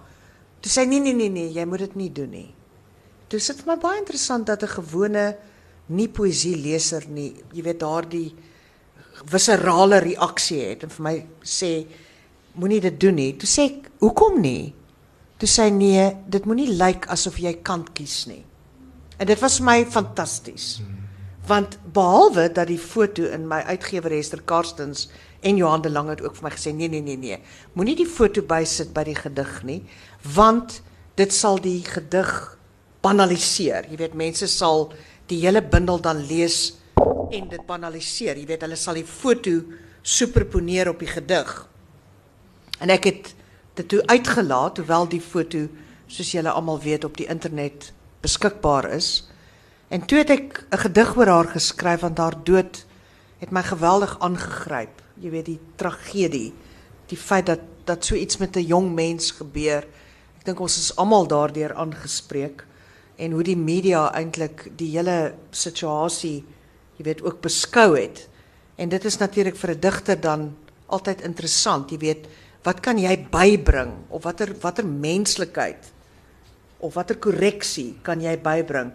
Toe 0.60 0.72
sê 0.72 0.88
nee 0.88 1.00
nee 1.00 1.14
nee 1.14 1.30
nee, 1.30 1.54
jy 1.54 1.66
moet 1.66 1.80
dit 1.80 1.96
nie 1.96 2.12
doen 2.12 2.30
nie. 2.30 2.54
Toe 3.28 3.40
sit 3.40 3.62
vir 3.62 3.76
my 3.76 3.78
baie 3.78 4.00
interessant 4.00 4.46
dat 4.46 4.64
'n 4.64 4.68
gewone 4.68 5.38
nie 5.92 6.08
poësie 6.08 6.56
leser 6.62 7.08
nie, 7.12 7.34
jy 7.54 7.64
weet 7.66 7.82
daardie 7.82 8.30
viscerale 9.30 10.00
reaksie 10.04 10.62
het 10.64 10.86
en 10.86 10.94
vir 10.94 11.04
my 11.06 11.16
sê 11.46 11.74
moenie 12.60 12.82
dit 12.84 12.98
doen 13.02 13.16
nie. 13.18 13.34
Toe 13.40 13.50
sê 13.50 13.68
ek, 13.72 13.92
hoekom 14.04 14.40
nie? 14.44 14.74
Toe 15.42 15.50
sê 15.50 15.70
nee, 15.74 16.06
dit 16.30 16.46
moenie 16.48 16.70
lyk 16.72 17.08
asof 17.14 17.40
jy 17.42 17.56
kan 17.66 17.86
kies 17.98 18.24
nie. 18.30 18.44
En 19.20 19.30
dit 19.30 19.40
was 19.42 19.60
vir 19.60 19.68
my 19.68 19.78
fantasties. 19.90 20.68
Want 21.48 21.76
behalwe 21.96 22.48
dat 22.56 22.70
die 22.70 22.80
foto 22.80 23.28
in 23.36 23.48
my 23.50 23.62
uitgewer 23.68 24.14
Esther 24.16 24.42
Karstens 24.48 25.10
en 25.44 25.60
Johan 25.60 25.84
de 25.84 25.92
Lang 25.92 26.10
het 26.10 26.24
ook 26.24 26.38
vir 26.40 26.48
my 26.48 26.54
gesê 26.56 26.72
nee 26.76 26.88
nee 26.88 27.04
nee 27.04 27.20
nee. 27.20 27.40
Moenie 27.76 27.98
die 28.00 28.08
foto 28.08 28.46
bysit 28.48 28.94
by 28.96 29.04
die 29.10 29.18
gedig 29.20 29.54
nie, 29.68 29.82
want 30.36 30.80
dit 31.20 31.34
sal 31.36 31.60
die 31.62 31.82
gedig 31.86 32.32
banaliseer. 33.04 33.90
Jy 33.92 34.00
weet 34.00 34.16
mense 34.18 34.48
sal 34.48 34.88
die 35.34 35.42
hele 35.42 35.64
bundel 35.66 36.02
dan 36.02 36.22
lees 36.30 36.76
en 37.34 37.50
dit 37.50 37.66
banaliseer. 37.66 38.38
Jy 38.38 38.48
weet 38.50 38.66
hulle 38.66 38.78
sal 38.78 39.00
die 39.00 39.08
foto 39.08 39.62
superponeer 40.04 40.92
op 40.92 41.02
die 41.02 41.10
gedig. 41.10 41.52
En 42.84 42.92
ek 42.94 43.08
het 43.10 43.34
dit 43.80 43.90
toe 43.90 44.04
uitgelaat 44.12 44.82
hoewel 44.82 45.08
die 45.10 45.24
foto 45.24 45.66
soos 46.12 46.34
julle 46.36 46.52
almal 46.54 46.82
weet 46.84 47.08
op 47.08 47.18
die 47.18 47.30
internet 47.32 47.90
beskikbaar 48.24 48.92
is. 48.94 49.24
En 49.90 50.06
toe 50.06 50.20
het 50.22 50.30
ek 50.30 50.66
'n 50.72 50.84
gedig 50.86 51.16
oor 51.18 51.28
haar 51.28 51.50
geskryf 51.50 52.02
want 52.02 52.18
haar 52.18 52.38
dood 52.44 52.86
het 53.40 53.52
my 53.52 53.64
geweldig 53.64 54.20
aangegryp. 54.20 55.02
Jy 55.20 55.30
weet 55.30 55.46
die 55.46 55.60
tragedie, 55.76 56.54
die 57.08 57.18
feit 57.18 57.46
dat 57.46 57.60
dat 57.86 58.06
so 58.06 58.16
iets 58.16 58.38
met 58.38 58.56
'n 58.56 58.66
jong 58.66 58.94
mens 58.94 59.32
gebeur. 59.32 59.84
Ek 60.40 60.46
dink 60.46 60.60
ons 60.60 60.78
is 60.78 60.96
almal 60.96 61.28
daardeur 61.28 61.74
aangespreek 61.74 62.66
en 63.24 63.32
hoe 63.32 63.44
die 63.44 63.58
media 63.58 64.10
eintlik 64.12 64.68
die 64.80 64.90
hele 64.98 65.34
situasie 65.52 66.44
jy 66.98 67.06
weet 67.08 67.24
ook 67.26 67.42
beskou 67.44 67.94
het. 67.98 68.28
En 68.78 68.90
dit 68.90 69.06
is 69.06 69.18
natuurlik 69.18 69.56
vir 69.56 69.72
'n 69.72 69.80
digter 69.80 70.20
dan 70.22 70.56
altyd 70.88 71.22
interessant, 71.22 71.92
jy 71.92 71.98
weet, 71.98 72.28
wat 72.64 72.80
kan 72.80 72.98
jy 72.98 73.28
bybring 73.32 73.92
of 74.10 74.24
watter 74.24 74.56
watter 74.62 74.86
menslikheid 74.86 75.92
of 76.80 76.94
watter 76.94 77.16
korreksie 77.16 77.96
kan 78.02 78.22
jy 78.22 78.38
bybring 78.38 78.92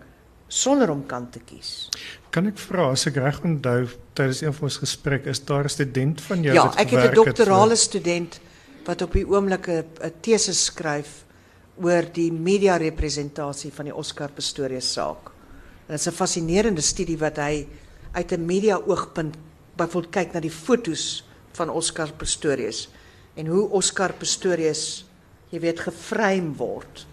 sonder 0.49 0.91
om 0.91 1.07
kant 1.07 1.33
te 1.33 1.41
kies? 1.41 1.89
Kan 2.31 2.47
ek 2.47 2.59
vra 2.59 2.91
as 2.91 3.07
ek 3.07 3.17
reg 3.17 3.45
onthou 3.45 3.89
tydens 4.15 4.43
een 4.43 4.53
van 4.53 4.63
ons 4.63 4.77
gesprek 4.77 5.27
is 5.27 5.45
daar 5.45 5.65
'n 5.65 5.69
student 5.69 6.21
van 6.21 6.43
jou 6.43 6.55
Ja, 6.55 6.65
wat 6.65 6.81
ek 6.81 6.91
het 6.91 7.11
'n 7.11 7.15
doktorale 7.15 7.77
student 7.77 8.41
wat 8.85 9.03
op 9.03 9.13
die 9.13 9.27
oomblik 9.27 9.69
'n 9.69 9.85
teses 10.21 10.65
skryf 10.65 11.25
oor 11.83 12.09
die 12.13 12.31
media 12.33 12.77
representasie 12.77 13.73
van 13.73 13.85
die 13.85 13.95
Oscar 13.95 14.31
Pistorius 14.35 14.93
saak. 14.93 15.31
En 15.87 15.97
dit 15.97 16.01
is 16.01 16.09
'n 16.09 16.13
fascinerende 16.13 16.83
studie 16.83 17.19
wat 17.19 17.37
hy 17.37 17.67
uit 18.13 18.33
'n 18.33 18.47
media 18.47 18.77
oogpunt 18.77 19.37
byvoorbeeld 19.77 20.13
kyk 20.13 20.33
na 20.33 20.41
die 20.41 20.51
fotos 20.51 21.25
van 21.53 21.71
Oscar 21.71 22.13
Pistorius 22.13 22.89
en 23.35 23.47
hoe 23.47 23.69
Oscar 23.71 24.13
Pistorius, 24.13 25.05
jy 25.51 25.61
weet, 25.61 25.81
geframe 25.81 26.57
word 26.57 27.07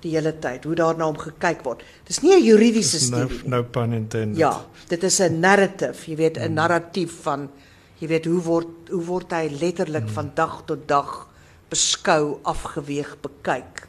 die 0.00 0.12
hele 0.14 0.32
tyd, 0.38 0.64
hoe 0.64 0.76
daarna 0.78 1.08
hom 1.08 1.18
gekyk 1.18 1.64
word. 1.64 1.82
Dis 2.06 2.22
nie 2.22 2.34
'n 2.36 2.44
juridiese 2.44 2.98
no, 2.98 3.06
studie 3.06 3.42
nie. 3.42 3.48
no 3.50 3.62
pun 3.64 3.92
intended. 3.92 4.38
Ja, 4.38 4.64
dit 4.88 5.02
is 5.02 5.20
'n 5.20 5.40
narrative, 5.40 6.10
jy 6.10 6.16
weet, 6.16 6.38
'n 6.38 6.54
narratief 6.54 7.22
van 7.22 7.50
jy 7.98 8.08
weet 8.08 8.26
hoe 8.26 8.42
word 8.42 8.90
hoe 8.90 9.04
word 9.04 9.32
hy 9.32 9.48
letterlik 9.60 10.08
van 10.08 10.30
dag 10.34 10.62
tot 10.66 10.88
dag 10.88 11.28
beskou, 11.70 12.38
afgeweeg, 12.42 13.16
bekyk. 13.20 13.88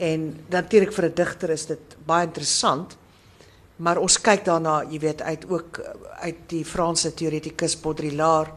En 0.00 0.32
natuurlik 0.48 0.92
vir 0.96 1.04
'n 1.10 1.14
digter 1.14 1.50
is 1.50 1.66
dit 1.66 1.96
baie 2.06 2.26
interessant. 2.26 2.96
Maar 3.76 3.98
ons 3.98 4.20
kyk 4.20 4.44
daarna, 4.44 4.84
jy 4.90 4.98
weet, 4.98 5.22
uit 5.22 5.44
ook 5.48 5.78
eh, 5.78 5.90
uit 6.20 6.40
die 6.46 6.64
Franse 6.64 7.14
teoretikus 7.14 7.80
Baudrillard 7.80 8.50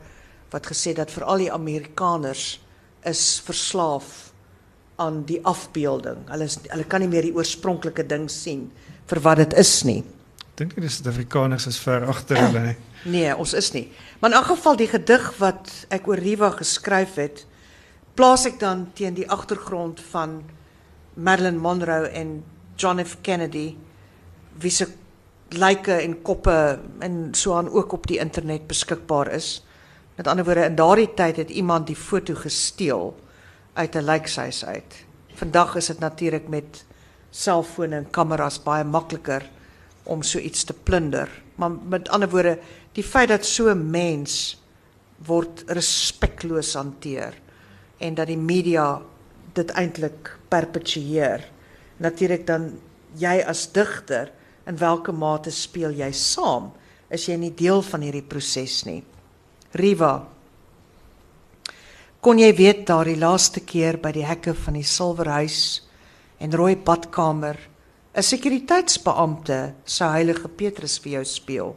wat 0.49 0.67
gesê 0.67 0.93
dat 0.93 1.11
veral 1.11 1.37
die 1.37 1.51
Amerikaners 1.51 2.61
is 3.03 3.41
verslaaf 3.45 4.31
aan 4.95 5.23
die 5.25 5.39
afbeelding. 5.43 6.27
Hulle 6.29 6.43
is, 6.43 6.59
hulle 6.69 6.83
kan 6.83 7.01
nie 7.01 7.09
meer 7.09 7.25
die 7.25 7.33
oorspronklike 7.33 8.05
ding 8.05 8.29
sien 8.29 8.71
vir 9.09 9.21
wat 9.25 9.37
dit 9.37 9.53
is 9.53 9.83
nie. 9.83 10.03
Dink 10.55 10.75
die 10.77 10.89
Suid-Afrikaners 10.89 11.65
is 11.67 11.79
ver 11.81 12.05
agter 12.07 12.37
hulle. 12.37 12.59
nie. 12.71 12.75
Nee, 13.03 13.33
ons 13.35 13.51
is 13.53 13.73
nie. 13.73 13.89
Maar 14.19 14.31
in 14.31 14.37
elk 14.37 14.45
geval 14.45 14.77
die 14.79 14.87
gedig 14.87 15.25
wat 15.37 15.71
ek 15.91 16.05
oor 16.07 16.21
Riva 16.23 16.53
geskryf 16.55 17.17
het, 17.19 17.41
plaas 18.15 18.45
ek 18.47 18.61
dan 18.61 18.85
teen 18.95 19.17
die 19.17 19.27
agtergrond 19.27 19.99
van 20.13 20.37
Marilyn 21.13 21.57
Monroe 21.57 22.07
en 22.07 22.43
John 22.75 23.03
F 23.03 23.17
Kennedy 23.21 23.75
wie 24.57 24.71
se 24.71 24.87
lyke 25.53 25.93
en 26.01 26.21
koppe 26.21 26.79
en 26.99 27.33
so 27.37 27.53
aan 27.57 27.69
ook 27.69 27.93
op 27.93 28.07
die 28.07 28.17
internet 28.17 28.67
beskikbaar 28.67 29.31
is. 29.33 29.65
Met 30.15 30.27
ander 30.27 30.45
woorde, 30.45 30.65
in 30.65 30.75
daardie 30.75 31.09
tyd 31.13 31.37
het 31.37 31.49
iemand 31.49 31.87
die 31.87 31.97
foto 31.97 32.33
gesteel 32.35 33.13
uit 33.73 33.95
'n 33.95 34.05
lijkhuis 34.05 34.65
uit. 34.65 35.05
Vandag 35.33 35.75
is 35.75 35.85
dit 35.85 35.99
natuurlik 35.99 36.47
met 36.47 36.85
selfone 37.29 37.95
en 37.95 38.09
kameras 38.09 38.63
baie 38.63 38.83
makliker 38.83 39.49
om 40.03 40.21
so 40.21 40.39
iets 40.39 40.63
te 40.63 40.73
plunder. 40.73 41.29
Maar 41.55 41.71
met 41.71 42.09
ander 42.09 42.29
woorde, 42.29 42.59
die 42.91 43.03
feit 43.03 43.27
dat 43.27 43.45
so 43.45 43.69
'n 43.69 43.89
mens 43.89 44.61
word 45.25 45.63
respekloos 45.67 46.73
hanteer 46.73 47.33
en 47.97 48.13
dat 48.13 48.27
die 48.27 48.37
media 48.37 49.01
dit 49.53 49.69
eintlik 49.69 50.37
perpetueer. 50.53 51.47
Natuurlik 51.97 52.45
dan 52.47 52.69
jy 53.17 53.39
as 53.45 53.65
digter, 53.73 54.31
in 54.69 54.77
watter 54.79 55.15
mate 55.15 55.51
speel 55.51 55.93
jy 55.97 56.11
saam? 56.15 56.71
Is 57.13 57.27
jy 57.27 57.37
nie 57.37 57.51
deel 57.53 57.83
van 57.85 58.05
hierdie 58.05 58.25
proses 58.25 58.83
nie? 58.87 59.01
Riva. 59.77 60.13
Kon 62.23 62.39
jy 62.39 62.53
weet 62.55 62.85
daardie 62.87 63.19
laaste 63.19 63.63
keer 63.67 63.97
by 63.99 64.13
die 64.15 64.23
hekke 64.23 64.53
van 64.55 64.77
die 64.79 64.87
Silverhuis 64.87 65.83
en 66.39 66.55
rooi 66.55 66.75
badkamer 66.75 67.57
'n 68.15 68.23
sekuriteitsbeampte 68.23 69.73
sou 69.85 70.09
heilige 70.13 70.47
Petrus 70.47 70.99
vir 70.99 71.11
jou 71.17 71.25
speel? 71.25 71.75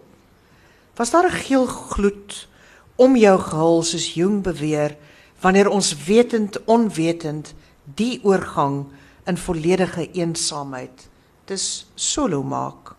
Was 0.96 1.10
daar 1.10 1.26
'n 1.26 1.40
geel 1.42 1.66
gloed 1.66 2.48
om 2.96 3.16
jou 3.16 3.38
gehul 3.38 3.82
soos 3.82 4.14
Jung 4.14 4.42
beweer 4.42 4.96
wanneer 5.40 5.68
ons 5.68 5.94
wetend 6.06 6.64
onwetend 6.64 7.54
die 7.94 8.20
oorgang 8.24 8.86
in 9.26 9.38
volledige 9.38 10.10
eensaamheid 10.12 11.06
dis 11.46 11.86
solo 11.94 12.42
maak? 12.42 12.94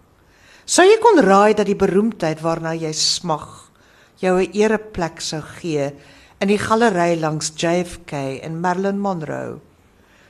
Sou 0.66 0.84
jy 0.84 0.98
kon 1.04 1.22
raai 1.24 1.54
dat 1.56 1.68
die 1.68 1.80
beroemdheid 1.80 2.42
waarna 2.44 2.74
jy 2.76 2.92
smag 2.94 3.72
jou 4.20 4.40
'n 4.40 4.52
ereplek 4.54 5.22
sou 5.22 5.42
gee 5.42 5.94
in 6.42 6.48
die 6.48 6.58
galery 6.58 7.20
langs 7.20 7.52
JFK 7.56 8.42
en 8.44 8.62
Marilyn 8.62 9.00
Monroe? 9.00 9.60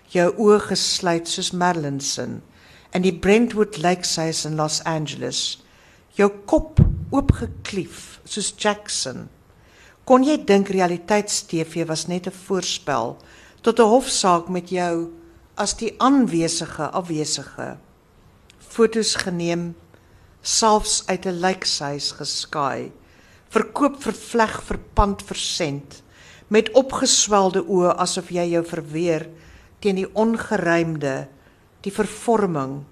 Jou 0.10 0.32
oë 0.38 0.60
gesluit 0.60 1.28
soos 1.28 1.52
Marilyn 1.52 2.00
se 2.00 2.42
in 2.94 3.02
die 3.02 3.14
Brentwood 3.14 3.78
Lakeside 3.78 4.48
in 4.48 4.56
Los 4.56 4.84
Angeles. 4.84 5.64
Jou 6.16 6.30
kop 6.46 6.80
oopgeklief 7.12 8.20
soos 8.26 8.54
Jackson. 8.58 9.28
Kon 10.08 10.24
jy 10.24 10.38
dink 10.48 10.70
realiteits-TV 10.70 11.86
was 11.88 12.08
net 12.08 12.28
'n 12.28 12.32
voorspel 12.32 13.18
tot 13.62 13.80
'n 13.80 13.92
hofsaak 13.94 14.50
met 14.50 14.70
jou 14.70 15.14
as 15.56 15.74
die 15.78 15.96
aanwesige 15.98 16.90
afwesige? 16.90 17.78
Fotos 18.60 19.16
geneem, 19.16 19.76
selfs 20.42 21.04
uit 21.08 21.26
'n 21.26 21.40
lijkshuis 21.40 22.12
geskaai, 22.12 22.92
verkoop 23.50 24.02
vervleg 24.04 24.64
verpand 24.64 25.24
versend, 25.24 26.04
met 26.48 26.72
opgeswelde 26.72 27.64
oë 27.64 27.96
asof 27.98 28.30
jy 28.32 28.46
jou 28.52 28.64
verweer 28.66 29.28
teen 29.80 29.96
die 29.96 30.10
ongeruimde, 30.14 31.28
die 31.82 31.92
vervorming, 31.92 32.84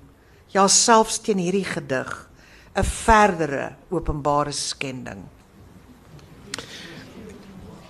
ja 0.53 0.67
selfs 0.67 1.19
teen 1.19 1.37
hierdie 1.37 1.65
gedig, 1.65 2.29
'n 2.75 2.83
verdere 2.83 3.75
openbare 3.89 4.51
skending. 4.51 5.34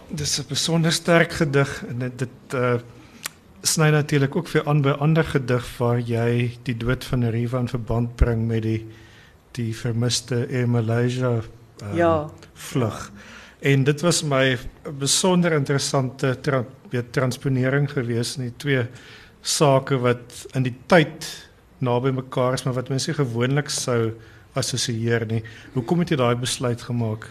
Dis 0.10 0.38
'n 0.39 0.45
besonder 0.47 0.91
sterk 0.91 1.34
gedig 1.34 1.84
en 1.88 1.99
dit 1.99 2.20
dit 2.20 2.53
uh 2.53 2.78
sny 3.66 3.89
natuurlik 3.89 4.36
ook 4.36 4.47
vir 4.47 4.68
aan 4.70 4.82
by 4.82 4.89
ander 4.89 5.24
gedig 5.24 5.78
waar 5.78 5.99
jy 5.99 6.51
die 6.64 6.78
dood 6.78 7.03
van 7.03 7.24
Riva 7.30 7.60
in 7.60 7.68
verband 7.68 8.16
bring 8.16 8.47
met 8.47 8.62
die 8.62 8.86
die 9.51 9.74
vermiste 9.76 10.47
Air 10.51 10.70
Malaysia 10.70 11.32
uh, 11.32 11.95
Ja. 11.95 12.30
vlug. 12.53 13.12
En 13.60 13.84
dit 13.84 14.01
was 14.01 14.24
my 14.24 14.53
'n 14.86 14.97
besonder 14.99 15.51
interessante 15.51 16.38
tra 16.41 16.66
weet 16.89 17.12
transponering 17.14 17.89
gewees 17.91 18.38
in 18.38 18.43
die 18.43 18.53
twee 18.58 18.86
sake 19.41 19.97
wat 19.97 20.45
in 20.53 20.64
die 20.64 20.76
tyd 20.86 21.47
naby 21.78 22.12
mekaar 22.12 22.53
is 22.53 22.64
maar 22.64 22.74
wat 22.74 22.89
mense 22.89 23.14
gewoonlik 23.14 23.70
sou 23.70 24.14
assosieer 24.53 25.26
nie. 25.26 25.43
Hoekom 25.74 25.99
het 25.99 26.10
jy 26.10 26.16
daai 26.16 26.36
besluit 26.36 26.82
gemaak? 26.82 27.28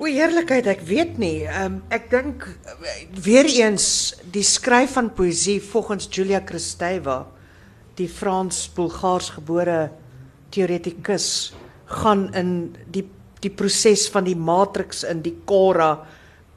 O 0.00 0.08
heerlikheid, 0.08 0.66
ek 0.72 0.84
weet 0.88 1.18
nie. 1.20 1.44
Um, 1.44 1.82
ek 1.92 2.08
dink 2.12 2.46
eh, 2.48 3.04
weer 3.12 3.48
eens 3.50 3.86
die 4.32 4.44
skryf 4.46 4.96
van 4.96 5.10
poësie 5.12 5.58
volgens 5.60 6.08
Julia 6.08 6.40
Kristeva, 6.40 7.26
die 7.98 8.08
Frans-Bulgaars 8.08 9.34
gebore 9.36 9.90
teoretikus, 10.52 11.52
gaan 11.92 12.30
in 12.38 12.54
die 12.92 13.04
die 13.42 13.50
proses 13.50 14.04
van 14.14 14.22
die 14.22 14.36
matriks 14.38 15.00
in 15.02 15.18
die 15.24 15.34
kora 15.50 15.96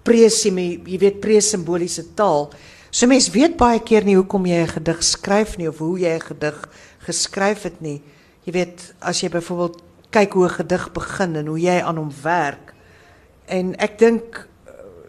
presimi, 0.06 0.76
jy 0.86 1.00
weet 1.02 1.16
presimboliese 1.18 2.04
taal. 2.14 2.52
So 2.94 3.10
mens 3.10 3.32
weet 3.34 3.58
baie 3.58 3.80
keer 3.82 4.06
nie 4.06 4.14
hoekom 4.20 4.46
jy 4.46 4.62
'n 4.62 4.76
gedig 4.78 5.02
skryf 5.04 5.58
nie 5.58 5.68
of 5.68 5.80
hoe 5.82 5.98
jy 5.98 6.14
'n 6.14 6.28
gedig 6.30 6.70
geskryf 7.08 7.64
het 7.64 7.82
nie. 7.82 8.02
Jy 8.46 8.54
weet 8.54 8.94
as 9.02 9.22
jy 9.22 9.30
byvoorbeeld 9.30 9.82
kyk 10.12 10.34
hoe 10.34 10.46
'n 10.46 10.58
gedig 10.62 10.94
begin 10.94 11.36
en 11.36 11.48
hoe 11.48 11.60
jy 11.60 11.82
aan 11.82 11.98
hom 11.98 12.12
werk. 12.22 12.75
En 13.48 13.76
ek 13.78 14.00
dink 14.00 14.48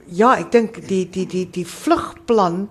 ja, 0.07 0.37
ek 0.39 0.51
dink 0.53 0.81
die 0.89 1.05
die 1.11 1.27
die 1.27 1.47
die 1.51 1.67
vlugplan, 1.67 2.67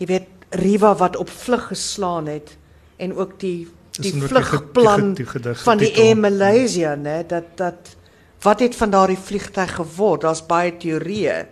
jy 0.00 0.08
weet 0.10 0.28
Riva 0.62 0.92
wat 1.00 1.16
op 1.16 1.30
vlug 1.32 1.70
geslaan 1.70 2.28
het 2.28 2.56
en 3.00 3.14
ook 3.16 3.38
die 3.40 3.68
die 4.00 4.12
vlugplan 4.20 5.14
van 5.64 5.80
die 5.80 5.92
Air 6.00 6.16
Malaysia, 6.16 6.94
né, 6.96 7.22
dat 7.28 7.56
dat 7.56 7.96
wat 8.42 8.60
het 8.60 8.76
van 8.76 8.90
daardie 8.90 9.18
vliegtyg 9.18 9.76
geword? 9.76 10.24
Daar's 10.24 10.42
baie 10.46 10.72
teorieë. 10.76 11.46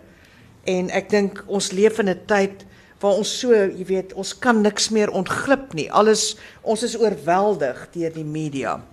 En 0.67 0.89
ek 0.91 1.09
dink 1.09 1.43
ons 1.47 1.71
leef 1.71 1.99
in 1.99 2.09
'n 2.09 2.25
tyd 2.27 2.65
waar 2.99 3.17
ons 3.17 3.39
so, 3.39 3.49
jy 3.53 3.85
weet, 3.85 4.13
ons 4.13 4.37
kan 4.37 4.61
niks 4.61 4.89
meer 4.89 5.09
ontglip 5.09 5.73
nie. 5.73 5.91
Alles 5.91 6.37
ons 6.61 6.83
is 6.83 6.97
oorweldig 6.97 7.87
deur 7.93 8.13
die 8.13 8.25
media. 8.25 8.83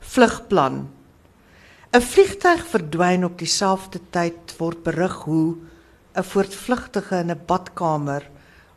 Vlugplan 0.00 0.88
'n 1.88 2.04
Vliegtuig 2.04 2.66
verdwyn 2.68 3.22
op 3.24 3.38
dieselfde 3.40 4.00
tyd 4.12 4.52
word 4.58 4.82
berig 4.84 5.14
hoe 5.24 5.56
'n 6.20 6.26
voortvlugtige 6.30 7.20
in 7.24 7.30
'n 7.32 7.44
badkamer 7.48 8.26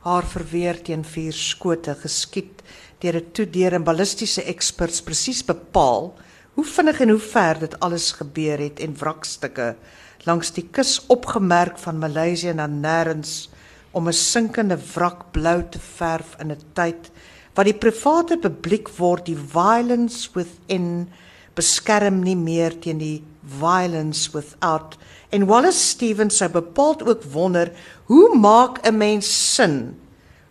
haar 0.07 0.27
verweer 0.33 0.77
teen 0.81 1.03
vier 1.03 1.33
skote 1.33 1.95
geskiet 2.03 2.61
deur 3.03 3.17
'n 3.19 3.31
toedeur 3.35 3.73
en 3.73 3.83
ballistiese 3.83 4.43
eksperts 4.53 5.01
presies 5.01 5.43
bepaal 5.43 6.13
hoe 6.55 6.65
vinnig 6.65 7.01
en 7.01 7.09
hoe 7.09 7.25
ver 7.33 7.59
dit 7.59 7.79
alles 7.79 8.11
gebeur 8.11 8.57
het 8.57 8.79
en 8.79 8.95
wrakstukke 8.95 9.75
langs 10.23 10.51
die 10.51 10.67
kus 10.71 11.05
opgemerk 11.07 11.77
van 11.77 11.99
Maleisië 11.99 12.53
na 12.53 12.67
nêrens 12.67 13.49
om 13.91 14.07
'n 14.07 14.13
sinkende 14.13 14.77
wrak 14.95 15.31
blou 15.31 15.59
te 15.69 15.79
verf 15.79 16.35
in 16.39 16.51
'n 16.51 16.63
tyd 16.73 17.11
wat 17.55 17.65
die 17.65 17.81
private 17.85 18.37
publiek 18.37 18.87
word 18.97 19.25
die 19.25 19.41
violence 19.53 20.29
within 20.33 21.09
beskerm 21.55 22.21
nie 22.23 22.35
meer 22.35 22.75
teen 22.79 22.99
die 23.01 23.23
violence 23.59 24.31
without. 24.33 24.97
En 25.31 25.47
Wallace 25.49 25.79
Stevens 25.79 26.37
sou 26.37 26.49
bepaald 26.51 27.03
ook 27.07 27.23
wonder 27.33 27.71
hoe 28.05 28.35
maak 28.37 28.79
'n 28.85 28.97
mens 28.97 29.53
sin? 29.55 29.99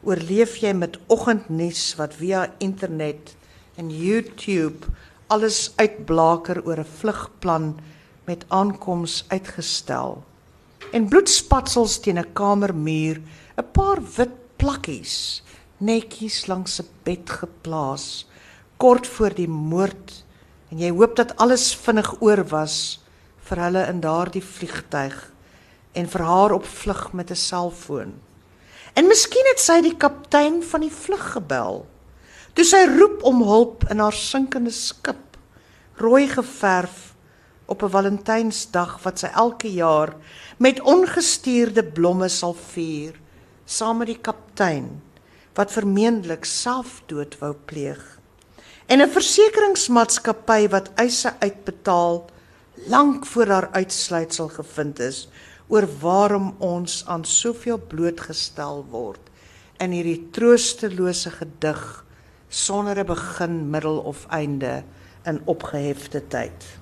Oorleef 0.02 0.56
jy 0.56 0.72
met 0.72 0.98
oggendnuus 1.06 1.94
wat 1.96 2.14
via 2.14 2.52
internet 2.58 3.36
en 3.76 3.90
YouTube 3.90 4.86
alles 5.26 5.72
uitblaker 5.76 6.64
oor 6.64 6.78
'n 6.78 6.94
vlugplan 6.98 7.78
met 8.24 8.44
aankoms 8.48 9.24
uitgestel? 9.28 10.24
En 10.92 11.08
bloedspatsels 11.08 12.00
teen 12.00 12.18
'n 12.18 12.32
kamermuur 12.32 13.20
'n 13.56 13.70
paar 13.72 14.00
wit 14.16 14.34
plakkies 14.56 15.42
netjies 15.80 16.46
langs 16.46 16.80
'n 16.80 16.88
bed 17.02 17.30
geplaas 17.40 18.26
kort 18.76 19.06
voor 19.06 19.34
die 19.34 19.48
moord 19.48 20.24
en 20.70 20.78
jy 20.78 20.90
hoop 20.94 21.16
dat 21.18 21.34
alles 21.42 21.72
vinnig 21.74 22.12
oor 22.22 22.44
was 22.50 23.00
vir 23.48 23.62
hulle 23.64 23.82
in 23.90 24.00
daardie 24.04 24.44
vliegtyg 24.44 25.16
en 25.98 26.06
vir 26.06 26.22
haar 26.22 26.54
op 26.54 26.66
vlug 26.66 27.12
met 27.12 27.30
'n 27.30 27.36
selfoon. 27.36 28.12
En 28.94 29.06
miskien 29.06 29.46
het 29.50 29.60
sy 29.60 29.80
die 29.82 29.96
kaptein 29.96 30.62
van 30.62 30.80
die 30.80 30.92
vlug 30.92 31.32
gebel. 31.32 31.86
Toe 32.54 32.64
sy 32.64 32.86
roep 32.86 33.22
om 33.22 33.42
hulp 33.42 33.84
in 33.90 33.98
haar 33.98 34.12
sinkende 34.12 34.70
skip, 34.70 35.38
rooi 35.96 36.28
geverf 36.28 37.14
op 37.66 37.82
'n 37.82 37.90
Valentynsdag 37.90 39.02
wat 39.02 39.18
sy 39.18 39.26
elke 39.26 39.72
jaar 39.72 40.14
met 40.58 40.80
ongestuurde 40.80 41.84
blomme 41.84 42.28
sal 42.28 42.54
vier, 42.54 43.14
saam 43.64 43.98
met 43.98 44.06
die 44.06 44.20
kaptein 44.20 45.02
wat 45.54 45.72
vermeendelik 45.72 46.44
selfdood 46.44 47.38
wou 47.38 47.54
pleeg 47.54 48.19
en 48.90 48.98
'n 49.02 49.12
versekeringsmaatskappy 49.14 50.68
wat 50.68 50.90
eise 50.98 51.30
uitbetaal 51.38 52.24
lank 52.90 53.26
voor 53.26 53.46
haar 53.46 53.68
uitsluitsel 53.72 54.48
gevind 54.48 54.98
is 54.98 55.28
oor 55.68 55.86
waarom 56.00 56.54
ons 56.58 57.04
aan 57.06 57.24
soveel 57.24 57.78
blootgestel 57.78 58.82
word 58.90 59.30
in 59.78 59.94
hierdie 59.94 60.28
troostelose 60.34 61.30
gedig 61.30 62.04
sonder 62.48 62.98
'n 62.98 63.06
begin, 63.06 63.70
middel 63.70 63.98
of 63.98 64.26
einde 64.26 64.82
in 65.24 65.40
opgehefte 65.44 66.26
tyd. 66.28 66.79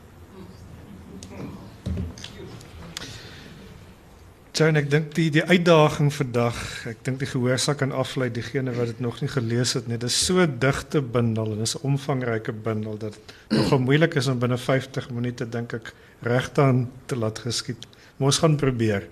Joan, 4.59 4.75
ek 4.75 4.89
dink 4.91 5.13
die 5.15 5.29
die 5.31 5.43
uitdaging 5.47 6.09
vandag, 6.11 6.57
ek 6.91 7.05
dink 7.07 7.21
die 7.21 7.29
gehoor 7.31 7.61
sal 7.63 7.77
kan 7.79 7.93
aflei 7.95 8.27
diegene 8.35 8.73
wat 8.75 8.89
dit 8.91 9.03
nog 9.05 9.21
nie 9.23 9.29
gelees 9.31 9.77
het 9.79 9.87
nie. 9.87 9.95
Dit 10.03 10.09
is 10.11 10.17
so 10.19 10.43
digte 10.51 10.99
bundel 10.99 11.53
en 11.55 11.61
is 11.63 11.77
'n 11.77 11.87
omvangryke 11.87 12.51
bundel 12.53 12.99
dat 12.99 13.15
nogal 13.55 13.79
moeilik 13.79 14.17
is 14.19 14.27
om 14.27 14.41
binne 14.43 14.59
50 14.59 15.11
minute 15.15 15.47
dink 15.47 15.75
ek 15.79 15.93
regtaan 16.27 16.91
te 17.07 17.15
laat 17.15 17.39
geskied. 17.39 17.87
Maar 18.17 18.27
ons 18.33 18.39
gaan 18.39 18.57
probeer. 18.57 19.07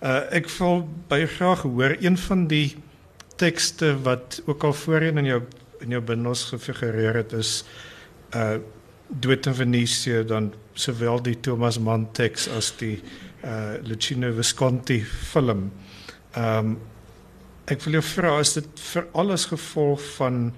Uh 0.00 0.30
ek 0.30 0.46
wil 0.58 0.86
baie 1.08 1.26
graag 1.26 1.66
hoor 1.66 1.96
een 1.98 2.16
van 2.16 2.46
die 2.46 2.76
tekste 3.36 3.98
wat 4.02 4.42
ook 4.46 4.62
al 4.62 4.72
voorheen 4.72 5.18
in 5.18 5.24
jou 5.24 5.42
in 5.80 5.90
jou 5.90 6.02
bundels 6.02 6.44
gefigureer 6.54 7.14
het 7.14 7.32
is 7.32 7.64
uh 8.34 8.58
Dood 9.08 9.46
in 9.46 9.54
Venesië 9.54 10.24
dan 10.24 10.54
sowel 10.72 11.22
die 11.22 11.40
Thomas 11.40 11.78
Mann 11.78 12.12
teks 12.12 12.48
as 12.48 12.72
die 12.76 13.02
uh 13.44 13.76
Lucino 13.82 14.32
Visconti 14.32 15.00
film. 15.04 15.70
Ehm 16.34 16.58
um, 16.58 16.76
ek 17.64 17.80
wil 17.86 17.96
jou 17.96 18.04
vra 18.04 18.38
is 18.40 18.52
dit 18.58 18.80
vir 18.92 19.06
alles 19.16 19.46
gevolg 19.48 20.00
van 20.18 20.52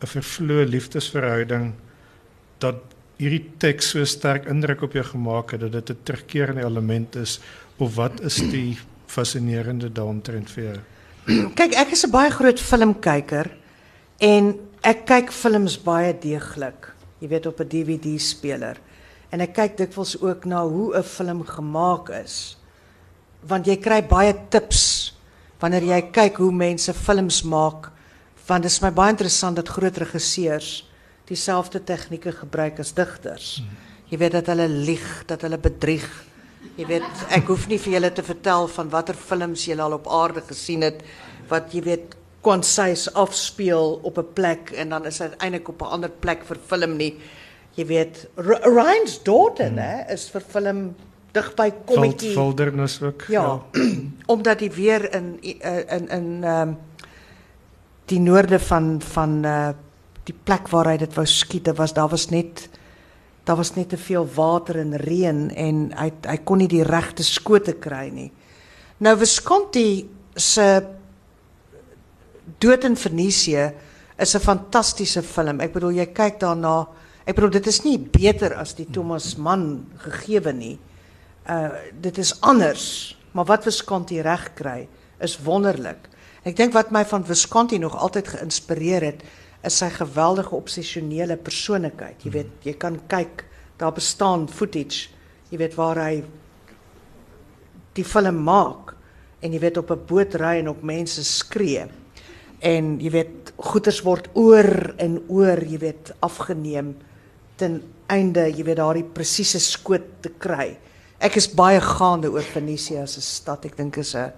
'n 0.00 0.06
vervloë 0.06 0.68
liefdesverhouding 0.68 1.72
dat 2.58 2.80
hierdie 3.18 3.44
teks 3.58 3.90
so 3.92 4.04
sterk 4.04 4.46
indruk 4.46 4.82
op 4.82 4.92
jou 4.92 5.04
gemaak 5.04 5.50
het 5.52 5.60
dat 5.60 5.72
dit 5.72 5.90
'n 5.90 6.02
terugkerende 6.02 6.64
element 6.64 7.16
is 7.16 7.40
of 7.78 7.94
wat 7.94 8.20
is 8.20 8.36
die 8.36 8.78
fascinerende 9.06 9.92
daaromtrent 9.92 10.50
vir 10.50 10.64
jou? 10.64 10.78
Kyk, 11.54 11.74
ek 11.74 11.92
is 11.92 12.04
'n 12.06 12.10
baie 12.10 12.30
groot 12.30 12.60
filmkyker 12.60 13.50
en 14.20 14.54
ek 14.82 15.06
kyk 15.06 15.32
films 15.32 15.76
baie 15.82 16.12
deeglik. 16.12 16.94
Jy 17.20 17.28
weet 17.28 17.46
op 17.46 17.60
'n 17.60 17.68
DVD 17.68 18.20
speler. 18.20 18.76
En 19.30 19.40
ek 19.44 19.52
kyk 19.56 19.76
dikwels 19.76 20.16
ook 20.20 20.44
na 20.48 20.64
hoe 20.64 20.96
'n 20.96 21.02
film 21.02 21.44
gemaak 21.44 22.08
is. 22.08 22.56
Want 23.46 23.66
jy 23.66 23.76
kry 23.76 24.02
baie 24.02 24.34
tips 24.48 25.14
wanneer 25.60 25.82
jy 25.82 26.10
kyk 26.12 26.36
hoe 26.36 26.52
mense 26.52 26.94
films 26.94 27.42
maak. 27.42 27.90
Want 28.46 28.62
dit 28.62 28.70
is 28.70 28.80
my 28.80 28.90
baie 28.90 29.10
interessant 29.10 29.56
dat 29.56 29.68
groot 29.68 29.96
regisseurs 29.96 30.88
dieselfde 31.26 31.84
tegnieke 31.84 32.32
gebruik 32.32 32.78
as 32.80 32.94
digters. 32.94 33.62
Jy 34.08 34.18
weet 34.18 34.32
dat 34.32 34.46
hulle 34.46 34.68
lieg, 34.68 35.24
dat 35.26 35.42
hulle 35.44 35.58
bedrieg. 35.58 36.08
Jy 36.76 36.86
weet, 36.86 37.24
ek 37.28 37.46
hoef 37.46 37.68
nie 37.68 37.78
vir 37.78 37.92
julle 37.92 38.12
te 38.12 38.22
vertel 38.22 38.68
van 38.68 38.88
watter 38.88 39.14
films 39.14 39.64
julle 39.64 39.82
al 39.82 39.92
op 39.98 40.08
aarde 40.08 40.40
gesien 40.40 40.82
het 40.82 41.02
wat 41.48 41.74
jy 41.74 41.82
weet 41.82 42.16
konsys 42.40 43.08
afspeel 43.14 44.00
op 44.02 44.18
'n 44.18 44.32
plek 44.34 44.72
en 44.72 44.88
dan 44.88 45.06
is 45.06 45.18
dit 45.18 45.34
eintlik 45.38 45.68
op 45.68 45.82
'n 45.82 45.92
ander 45.96 46.10
plek 46.10 46.44
vir 46.44 46.56
film 46.66 46.96
nie 46.96 47.20
jy 47.78 47.86
weet 47.86 48.24
Ryan's 48.36 49.20
daughter 49.22 49.70
hmm. 49.70 49.78
hè 49.78 50.14
is 50.14 50.28
vir 50.32 50.44
film 50.54 50.82
dig 51.36 51.50
by 51.58 51.68
kommetjie 51.86 52.34
Wilderness 52.34 52.98
ook 53.02 53.28
ja, 53.32 53.44
ja. 53.44 53.86
omdat 54.34 54.64
hy 54.64 54.70
weer 54.74 55.06
in 55.14 55.36
in 55.42 56.08
in 56.08 56.30
ehm 56.44 56.68
um, 56.68 56.76
die 58.08 58.20
noorde 58.24 58.58
van 58.58 58.98
van 59.04 59.44
uh 59.44 59.68
die 60.28 60.36
plek 60.44 60.68
waar 60.68 60.90
hy 60.90 60.98
dit 61.00 61.14
wou 61.16 61.24
skiet 61.24 61.64
dit 61.70 61.76
was 61.76 61.94
daar 61.96 62.10
was 62.12 62.28
net 62.28 62.66
daar 63.48 63.56
was 63.56 63.74
net 63.76 63.88
te 63.88 63.96
veel 63.96 64.26
water 64.34 64.76
en 64.76 64.96
reën 65.00 65.46
en 65.56 65.78
hy 65.96 66.10
hy 66.28 66.36
kon 66.44 66.60
nie 66.60 66.68
die 66.68 66.84
regte 66.84 67.24
skote 67.24 67.78
kry 67.80 68.10
nie 68.12 68.28
nou 69.04 69.16
Visconti 69.16 69.88
se 70.36 70.68
Dood 72.58 72.84
in 72.84 72.96
Venesië 72.96 73.72
is 74.18 74.34
'n 74.34 74.40
fantastiese 74.40 75.22
film 75.22 75.60
ek 75.60 75.72
bedoel 75.72 75.96
jy 76.00 76.06
kyk 76.12 76.40
daarna 76.40 76.86
Ek 77.28 77.36
bedoel 77.36 77.58
dit 77.58 77.66
is 77.68 77.82
nie 77.84 77.98
beter 78.00 78.54
as 78.56 78.70
die 78.78 78.86
Thomas 78.88 79.34
Mann 79.36 79.82
gegewe 80.00 80.52
nie. 80.56 80.78
Uh 81.44 81.76
dit 81.92 82.16
is 82.22 82.32
anders, 82.40 83.18
maar 83.36 83.44
wat 83.50 83.66
Visconti 83.68 84.22
reg 84.24 84.46
kry 84.56 84.86
is 85.20 85.34
wonderlik. 85.44 86.06
Ek 86.48 86.56
dink 86.56 86.72
wat 86.72 86.88
my 86.94 87.02
van 87.04 87.26
Visconti 87.28 87.76
nog 87.82 87.98
altyd 88.00 88.30
geïnspireer 88.32 89.04
het, 89.04 89.20
is 89.60 89.76
sy 89.76 89.90
geweldige 89.92 90.56
obsessionele 90.56 91.36
persoonlikheid. 91.36 92.22
Jy 92.24 92.32
weet, 92.32 92.54
jy 92.64 92.74
kan 92.80 92.96
kyk, 93.12 93.42
daar 93.76 93.92
bestaan 93.92 94.46
footage, 94.48 95.10
jy 95.50 95.60
weet 95.60 95.76
waar 95.76 96.00
hy 96.00 96.22
die 97.98 98.06
film 98.06 98.40
maak 98.46 98.94
en 99.44 99.52
jy 99.52 99.60
weet 99.66 99.82
op 99.82 99.90
'n 99.92 100.06
boot 100.08 100.38
ry 100.40 100.62
en 100.62 100.72
op 100.72 100.80
mense 100.82 101.24
skree. 101.24 101.84
En 102.64 102.98
jy 103.00 103.10
weet 103.10 103.52
goeders 103.56 104.00
word 104.00 104.30
oor 104.32 104.94
en 104.96 105.20
oor, 105.28 105.60
jy 105.60 105.78
weet, 105.78 106.14
afgeneem 106.20 106.96
ten 107.58 107.82
einde, 108.08 108.46
jy 108.48 108.64
weet, 108.64 108.78
daardie 108.80 109.04
presiese 109.04 109.60
skoot 109.60 110.06
te 110.24 110.32
kry. 110.40 110.76
Ek 111.18 111.36
is 111.36 111.48
baie 111.50 111.80
gaande 111.82 112.30
oor 112.30 112.46
Venesië 112.46 113.02
as 113.02 113.18
'n 113.18 113.26
stad. 113.26 113.64
Ek 113.64 113.76
dink 113.76 113.96
is 113.96 114.14
'n 114.14 114.32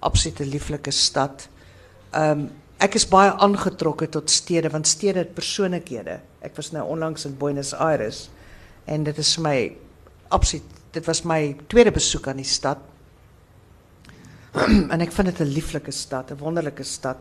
absolute 0.00 0.44
lieflike 0.44 0.90
stad. 0.92 1.48
Ehm 2.12 2.30
um, 2.30 2.50
ek 2.78 2.94
is 2.94 3.06
baie 3.08 3.30
aangetrokke 3.30 4.08
tot 4.08 4.30
stede 4.30 4.68
want 4.68 4.86
stede 4.86 5.18
het 5.18 5.34
persoonlikhede. 5.34 6.20
Ek 6.42 6.56
was 6.56 6.72
nou 6.72 6.84
onlangs 6.84 7.24
in 7.24 7.36
Buenos 7.38 7.72
Aires 7.72 8.28
en 8.86 9.04
dit 9.04 9.18
is 9.18 9.38
my 9.38 9.76
absoluut 10.28 10.64
dit 10.92 11.04
was 11.04 11.22
my 11.24 11.56
tweede 11.68 11.90
besoek 11.90 12.28
aan 12.28 12.36
die 12.36 12.44
stad 12.44 12.78
en 14.92 15.00
ek 15.00 15.12
vind 15.12 15.28
dit 15.28 15.40
'n 15.40 15.52
lieflike 15.52 15.92
stad, 15.92 16.30
'n 16.30 16.38
wonderlike 16.38 16.84
stad 16.84 17.16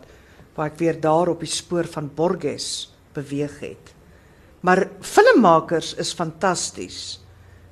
waar 0.55 0.67
ek 0.71 0.79
weer 0.79 0.99
daar 0.99 1.27
op 1.27 1.39
die 1.39 1.51
spoor 1.51 1.85
van 1.85 2.11
Borges 2.15 2.91
beweeg 3.13 3.59
het. 3.59 3.94
Maar 4.65 4.87
filmmakers 5.01 5.93
is 5.93 6.13
fantasties. 6.13 7.19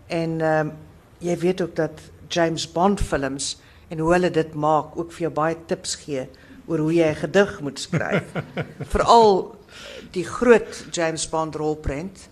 En 0.07 0.41
um, 0.41 0.71
jy 1.17 1.37
weet 1.41 1.61
ook 1.61 1.75
dat 1.75 2.01
James 2.27 2.67
Bond 2.71 3.01
films 3.01 3.55
en 3.89 3.99
hoe 3.99 4.11
hulle 4.13 4.29
dit 4.33 4.53
maak 4.53 4.97
ook 4.97 5.11
vir 5.15 5.27
jou 5.27 5.31
baie 5.33 5.57
tips 5.69 5.95
gee 6.03 6.27
oor 6.69 6.83
hoe 6.85 6.93
jy 6.93 7.09
'n 7.09 7.21
gedig 7.23 7.59
moet 7.61 7.79
skryf. 7.79 8.29
Veral 8.93 9.55
die 10.11 10.25
groot 10.25 10.85
James 10.91 11.25
Bond 11.29 11.55
rolprent, 11.55 12.29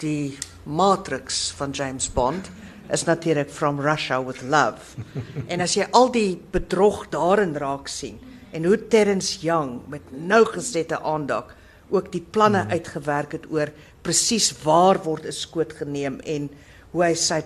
die 0.00 0.38
Matrix 0.64 1.50
van 1.56 1.70
James 1.70 2.08
Bond 2.08 2.50
is 2.90 3.04
natuurlik 3.04 3.50
From 3.50 3.80
Russia 3.80 4.24
with 4.24 4.42
Love. 4.42 4.96
en 5.52 5.60
as 5.60 5.76
jy 5.76 5.86
al 5.90 6.10
die 6.10 6.40
bedrog 6.50 7.08
daarin 7.08 7.54
raak 7.54 7.88
sien 7.88 8.18
en 8.50 8.64
hoe 8.64 8.86
Terence 8.88 9.38
Young 9.40 9.80
met 9.88 10.02
nougesette 10.10 11.00
aandag 11.00 11.54
ook 11.90 12.12
die 12.12 12.22
planne 12.30 12.64
mm. 12.64 12.70
uitgewerk 12.70 13.32
het 13.32 13.46
oor 13.50 13.70
presies 14.02 14.52
waar 14.64 15.02
word 15.04 15.26
'n 15.26 15.32
skoot 15.32 15.72
geneem 15.72 16.20
en 16.24 16.50
hoe 16.92 17.04
hy 17.04 17.14
sy 17.14 17.42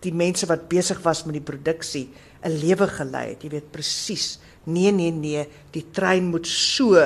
die 0.00 0.12
mense 0.12 0.46
wat 0.46 0.68
besig 0.68 1.00
was 1.04 1.24
met 1.24 1.34
die 1.34 1.48
produksie 1.52 2.08
'n 2.44 2.60
lewe 2.60 2.86
gelei 2.88 3.28
het. 3.30 3.42
Jy 3.42 3.50
weet 3.50 3.72
presies. 3.72 4.38
Nee 4.64 4.92
nee 4.92 5.10
nee, 5.10 5.48
die 5.72 5.90
trein 5.92 6.30
moet 6.30 6.46
so 6.46 6.96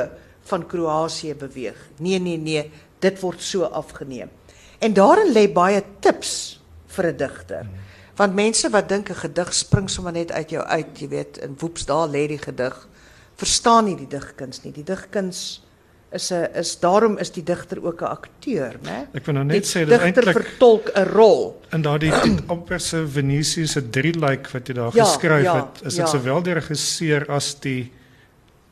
van 0.42 0.66
Kroasie 0.66 1.34
beweeg. 1.34 1.76
Nee 1.99 2.18
nee 2.18 2.36
nee, 2.36 2.70
dit 3.01 3.20
word 3.20 3.40
so 3.42 3.64
afgeneem. 3.64 4.30
En 4.78 4.92
daarin 4.92 5.32
lê 5.32 5.53
baie 5.53 5.82
tips 6.01 6.61
vir 6.86 7.07
'n 7.12 7.16
digter. 7.16 7.66
Want 8.16 8.34
mense 8.34 8.70
wat 8.70 8.88
dink 8.88 9.11
'n 9.11 9.14
gedig 9.14 9.55
spring 9.55 9.90
sommer 9.90 10.12
net 10.12 10.32
uit 10.32 10.51
jou 10.51 10.62
uit, 10.62 10.99
jy 10.99 11.09
weet, 11.09 11.38
in 11.38 11.57
woeps 11.59 11.86
daar 11.86 12.09
lê 12.09 12.28
die 12.28 12.38
gedig, 12.38 12.88
verstaan 13.36 13.84
nie 13.84 13.97
die 13.97 14.07
digkuns 14.07 14.62
nie. 14.62 14.72
Die 14.72 14.84
digkuns 14.84 15.64
is 16.15 16.31
'n 16.33 16.47
is 16.55 16.77
daarom 16.81 17.19
is 17.19 17.31
die 17.31 17.43
digter 17.43 17.83
ook 17.83 18.03
'n 18.03 18.05
akteur, 18.05 18.77
né? 18.83 19.07
Ek 19.12 19.27
wil 19.27 19.35
nou 19.35 19.45
net 19.45 19.62
die 19.62 19.71
sê 19.71 19.85
dit 19.87 20.01
eintlik 20.01 20.37
vertolk 20.37 20.91
'n 20.95 21.05
rol. 21.11 21.61
In 21.73 21.83
daardie 21.83 22.12
amper 22.53 22.81
se 22.81 23.05
Venesius 23.07 23.73
se 23.73 23.91
drie 23.91 24.15
like 24.15 24.51
wat 24.53 24.69
jy 24.69 24.75
daar 24.75 24.95
ja, 24.95 25.05
geskryf 25.05 25.45
ja, 25.45 25.57
het, 25.57 25.83
is 25.87 25.95
dit 25.95 26.07
ja. 26.07 26.07
sowel 26.07 26.43
die 26.43 26.55
regisseur 26.55 27.27
as 27.29 27.55
die 27.61 27.93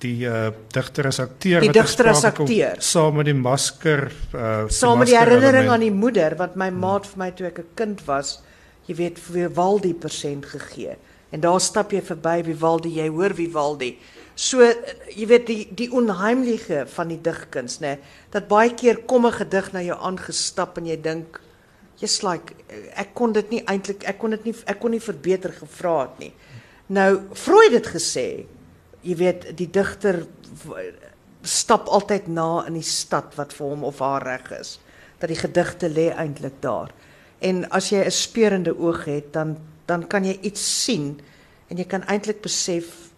die 0.02 0.26
uh, 0.26 0.50
digter 0.74 1.06
as 1.06 1.20
akteur 1.22 1.60
die 1.60 1.70
digter 1.70 2.08
as 2.08 2.24
akteur 2.24 2.80
saam 2.82 3.20
met 3.20 3.26
die 3.26 3.38
masker 3.38 4.10
uh, 4.34 4.64
saam 4.68 4.98
met 4.98 5.08
die 5.08 5.18
herinnering 5.18 5.68
element. 5.68 5.74
aan 5.74 5.84
die 5.86 5.94
moeder 5.94 6.36
wat 6.36 6.56
my 6.56 6.70
maat 6.70 7.06
vir 7.06 7.18
my 7.18 7.30
toe 7.30 7.46
ek 7.46 7.58
'n 7.58 7.68
kind 7.74 8.02
was 8.06 8.40
jy 8.88 8.96
weet 8.98 9.18
vir 9.18 9.48
Vivaldi 9.48 9.94
persent 9.94 10.46
gegee 10.46 10.96
en 11.32 11.40
daar 11.40 11.60
stap 11.60 11.92
jy 11.92 12.02
verby 12.04 12.42
Vivaldi 12.44 12.96
jy 13.00 13.08
hoor 13.08 13.34
Vivaldi 13.34 13.96
so 14.34 14.64
jy 15.12 15.26
weet 15.28 15.46
die 15.46 15.68
die 15.76 15.90
onheimliche 15.92 16.86
van 16.94 17.08
die 17.12 17.20
digkuns 17.20 17.80
nê 17.80 17.98
dat 18.32 18.48
baie 18.48 18.74
keer 18.74 19.04
kom 19.06 19.26
'n 19.26 19.32
gedig 19.32 19.72
na 19.72 19.80
jou 19.82 19.98
aangestap 19.98 20.78
en 20.78 20.86
jy 20.86 20.96
dink 20.96 21.40
jy's 22.00 22.22
like 22.22 22.54
ek 22.98 23.14
kon 23.14 23.32
dit 23.32 23.50
nie 23.50 23.62
eintlik 23.70 24.04
ek 24.08 24.18
kon 24.18 24.30
dit 24.30 24.44
nie 24.44 24.54
ek 24.66 24.80
kon 24.80 24.90
nie 24.90 25.02
verbeter 25.02 25.52
gevra 25.52 26.00
het 26.02 26.18
nie. 26.18 26.32
Nou 26.88 27.22
Freud 27.34 27.72
het 27.72 27.86
gesê 27.94 28.46
jy 29.02 29.16
weet 29.18 29.56
die 29.58 29.70
digter 29.70 30.26
stap 31.42 31.88
altyd 31.88 32.28
na 32.28 32.64
in 32.66 32.74
die 32.74 32.86
stad 32.86 33.34
wat 33.38 33.52
vir 33.52 33.66
hom 33.74 33.84
of 33.84 34.02
haar 34.02 34.24
reg 34.26 34.50
is 34.58 34.78
dat 35.22 35.30
die 35.30 35.38
gedigte 35.38 35.88
lê 35.88 36.10
eintlik 36.10 36.58
daar. 36.62 36.90
En 37.40 37.64
as 37.70 37.90
jy 37.90 38.02
'n 38.04 38.10
speurende 38.10 38.74
oog 38.78 39.04
het 39.04 39.32
dan 39.32 39.56
dan 39.86 40.06
kan 40.06 40.24
jy 40.24 40.38
iets 40.42 40.84
sien 40.84 41.20
en 41.68 41.76
jy 41.76 41.84
kan 41.84 42.04
eintlik 42.10 42.42
besef 42.42 43.10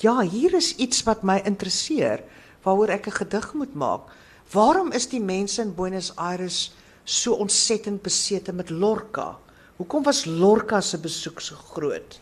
ja 0.00 0.20
hier 0.20 0.54
is 0.54 0.74
iets 0.76 1.02
wat 1.04 1.22
my 1.22 1.40
interesseer 1.44 2.22
waaroor 2.64 2.90
ek 2.90 3.06
'n 3.06 3.18
gedig 3.20 3.52
moet 3.54 3.74
maak. 3.74 4.02
Waarom 4.52 4.92
is 4.92 5.06
die 5.08 5.20
mense 5.20 5.62
in 5.62 5.74
Buenos 5.74 6.16
Aires 6.16 6.72
so 7.04 7.32
ontsettend 7.32 8.02
besete 8.02 8.52
met 8.52 8.70
Lorca? 8.70 9.38
Hoekom 9.76 10.02
was 10.02 10.24
Lorca 10.24 10.80
se 10.80 10.98
besoek 10.98 11.40
so 11.40 11.54
groot? 11.54 12.20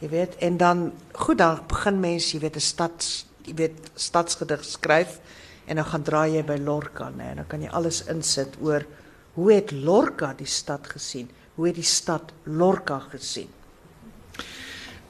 Jy 0.00 0.08
weet, 0.08 0.34
en 0.36 0.56
dan 0.56 0.92
goed 1.12 1.38
dan 1.38 1.60
begin 1.68 2.00
mense, 2.00 2.34
jy 2.36 2.40
weet, 2.40 2.56
'n 2.56 2.60
stad, 2.60 3.24
jy 3.42 3.54
weet, 3.54 3.90
stadsgedig 3.94 4.64
skryf 4.64 5.20
en 5.66 5.76
dan 5.76 5.84
gaan 5.84 6.02
draai 6.02 6.34
jy 6.34 6.42
by 6.42 6.58
Lorca, 6.58 7.10
nê, 7.10 7.30
en 7.30 7.36
dan 7.36 7.46
kan 7.46 7.62
jy 7.62 7.68
alles 7.70 8.04
insit 8.06 8.56
oor 8.60 8.84
hoe 9.34 9.52
het 9.52 9.70
Lorca 9.70 10.34
die 10.34 10.46
stad 10.46 10.86
gesien? 10.86 11.30
Hoe 11.54 11.66
het 11.66 11.78
die 11.78 11.86
stad 11.86 12.32
Lorca 12.42 12.98
gesien? 13.12 13.48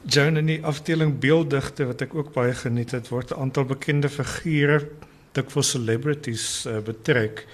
Joan 0.05 0.37
in 0.37 0.51
die 0.51 0.61
afdeling 0.61 1.17
beelddigte 1.19 1.87
wat 1.89 2.03
ek 2.05 2.15
ook 2.15 2.35
baie 2.35 2.53
geniet 2.53 2.93
het, 2.93 3.09
word 3.09 3.33
'n 3.33 3.41
aantal 3.41 3.65
bekende 3.65 4.09
figure, 4.09 4.89
dikwels 5.33 5.71
celebrities 5.71 6.67
uh, 6.67 6.79
betrek. 6.85 7.47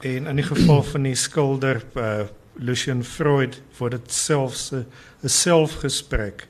En 0.00 0.26
in 0.26 0.36
die 0.36 0.44
geval 0.44 0.82
van 0.82 1.02
die 1.02 1.14
skilder 1.14 1.82
uh, 1.94 2.24
Lucian 2.56 3.04
Freud 3.04 3.60
word 3.78 3.92
dit 3.92 4.12
selfs 4.12 4.72
'n 4.72 4.86
selfgesprek. 5.28 6.46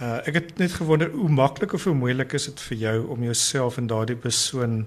Uh 0.00 0.20
ek 0.26 0.34
het 0.34 0.58
net 0.58 0.72
gewonder 0.72 1.10
hoe 1.10 1.28
maklik 1.28 1.72
of 1.72 1.84
hoe 1.84 1.94
moeilik 1.94 2.32
is 2.32 2.44
dit 2.44 2.60
vir 2.60 2.76
jou 2.76 3.06
om 3.08 3.22
jouself 3.22 3.78
in 3.78 3.86
daardie 3.86 4.16
persoon 4.16 4.86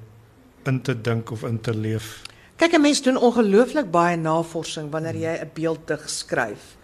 in 0.65 0.81
te 0.81 1.01
dink 1.01 1.31
of 1.31 1.43
in 1.43 1.61
te 1.61 1.73
leef. 1.73 2.21
Kyk, 2.57 2.73
'n 2.73 2.81
mens 2.81 3.01
doen 3.01 3.17
ongelooflik 3.17 3.91
baie 3.91 4.17
navorsing 4.17 4.89
wanneer 4.91 5.15
jy 5.15 5.33
'n 5.41 5.51
beelddig 5.53 6.09
skryf. 6.09 6.75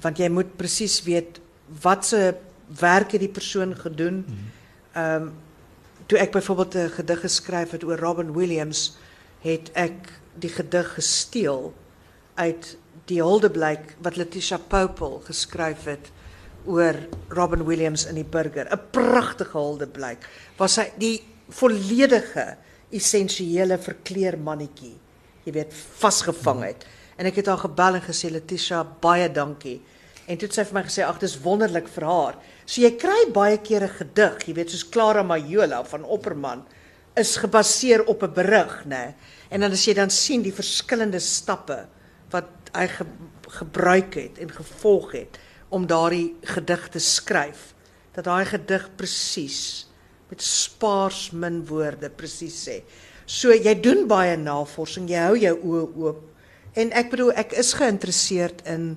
Want 0.00 0.18
jy 0.18 0.28
moet 0.28 0.56
presies 0.56 1.02
weet 1.02 1.40
wat 1.82 2.06
se 2.06 2.34
werk 2.80 3.12
het 3.12 3.20
die 3.20 3.28
persoon 3.28 3.76
gedoen. 3.76 4.24
Ehm 4.94 5.22
um, 5.22 5.32
toe 6.06 6.18
ek 6.18 6.32
byvoorbeeld 6.32 6.74
'n 6.74 6.88
gedig 6.88 7.20
geskryf 7.20 7.70
het 7.70 7.84
oor 7.84 7.98
Robin 7.98 8.32
Williams, 8.32 8.96
het 9.40 9.70
ek 9.72 10.20
die 10.34 10.50
gedig 10.50 10.94
gesteel 10.94 11.74
uit 12.34 12.76
die 13.04 13.22
huldeblyk 13.22 13.96
wat 14.02 14.16
Letitia 14.16 14.58
Popel 14.58 15.20
geskryf 15.24 15.84
het 15.84 16.10
oor 16.64 16.94
Robin 17.28 17.64
Williams 17.64 18.06
in 18.06 18.14
die 18.14 18.24
burger. 18.24 18.66
'n 18.70 18.80
Pragtige 18.90 19.58
huldeblyk. 19.58 20.28
Was 20.56 20.76
hy 20.76 20.92
die 20.98 21.22
volledige 21.48 22.56
essensiële 22.90 23.78
verkleer 23.78 24.38
mannetjie, 24.38 24.96
jy 25.44 25.52
weet, 25.52 25.72
vasgevang 25.74 26.62
het. 26.64 26.86
En 27.16 27.26
ek 27.26 27.40
het 27.42 27.46
haar 27.46 27.58
gebel 27.58 27.98
en 27.98 28.02
gesê 28.02 28.30
Letitia, 28.30 28.84
baie 28.84 29.28
dankie. 29.32 29.80
En 30.26 30.38
toe 30.38 30.48
het 30.48 30.54
sy 30.54 30.64
vir 30.68 30.78
my 30.78 30.82
gesê 30.86 31.02
ag, 31.04 31.18
dis 31.18 31.40
wonderlik 31.42 31.88
vir 31.88 32.06
haar. 32.06 32.38
So 32.64 32.80
jy 32.82 32.92
kry 32.96 33.30
baie 33.34 33.58
keer 33.58 33.84
'n 33.84 33.96
gedig, 33.98 34.46
jy 34.48 34.54
weet, 34.54 34.70
soos 34.70 34.88
Clara 34.88 35.22
Majola 35.22 35.84
van 35.84 36.04
Opperman 36.04 36.64
is 37.16 37.36
gebaseer 37.36 38.04
op 38.06 38.22
'n 38.22 38.32
berig, 38.32 38.84
né? 38.86 39.14
En 39.50 39.60
dan 39.60 39.72
as 39.72 39.84
jy 39.84 39.94
dan 39.94 40.10
sien 40.10 40.42
die 40.42 40.52
verskillende 40.52 41.20
stappe 41.20 41.86
wat 42.30 42.48
hy 42.72 42.86
ge, 42.86 43.04
gebruik 43.48 44.14
het 44.14 44.38
en 44.38 44.50
gevolg 44.50 45.12
het 45.12 45.38
om 45.68 45.86
daardie 45.86 46.36
gedig 46.42 46.88
te 46.88 46.98
skryf 46.98 47.74
dat 48.12 48.24
daai 48.24 48.44
gedig 48.44 48.88
presies 48.96 49.88
met 50.28 50.42
spaars 50.42 51.30
min 51.30 51.66
woorde 51.66 52.10
presies 52.10 52.68
sê. 52.68 52.82
So 53.26 53.54
jy 53.54 53.74
doen 53.80 54.06
baie 54.08 54.36
navorsing, 54.36 55.08
jy 55.08 55.26
hou 55.26 55.36
jou 55.36 55.56
oë 55.56 55.86
oop. 56.02 56.22
En 56.74 56.92
ek 56.96 57.10
bedoel 57.10 57.32
ek 57.36 57.52
is 57.52 57.74
geïnteresseerd 57.76 58.64
in 58.66 58.96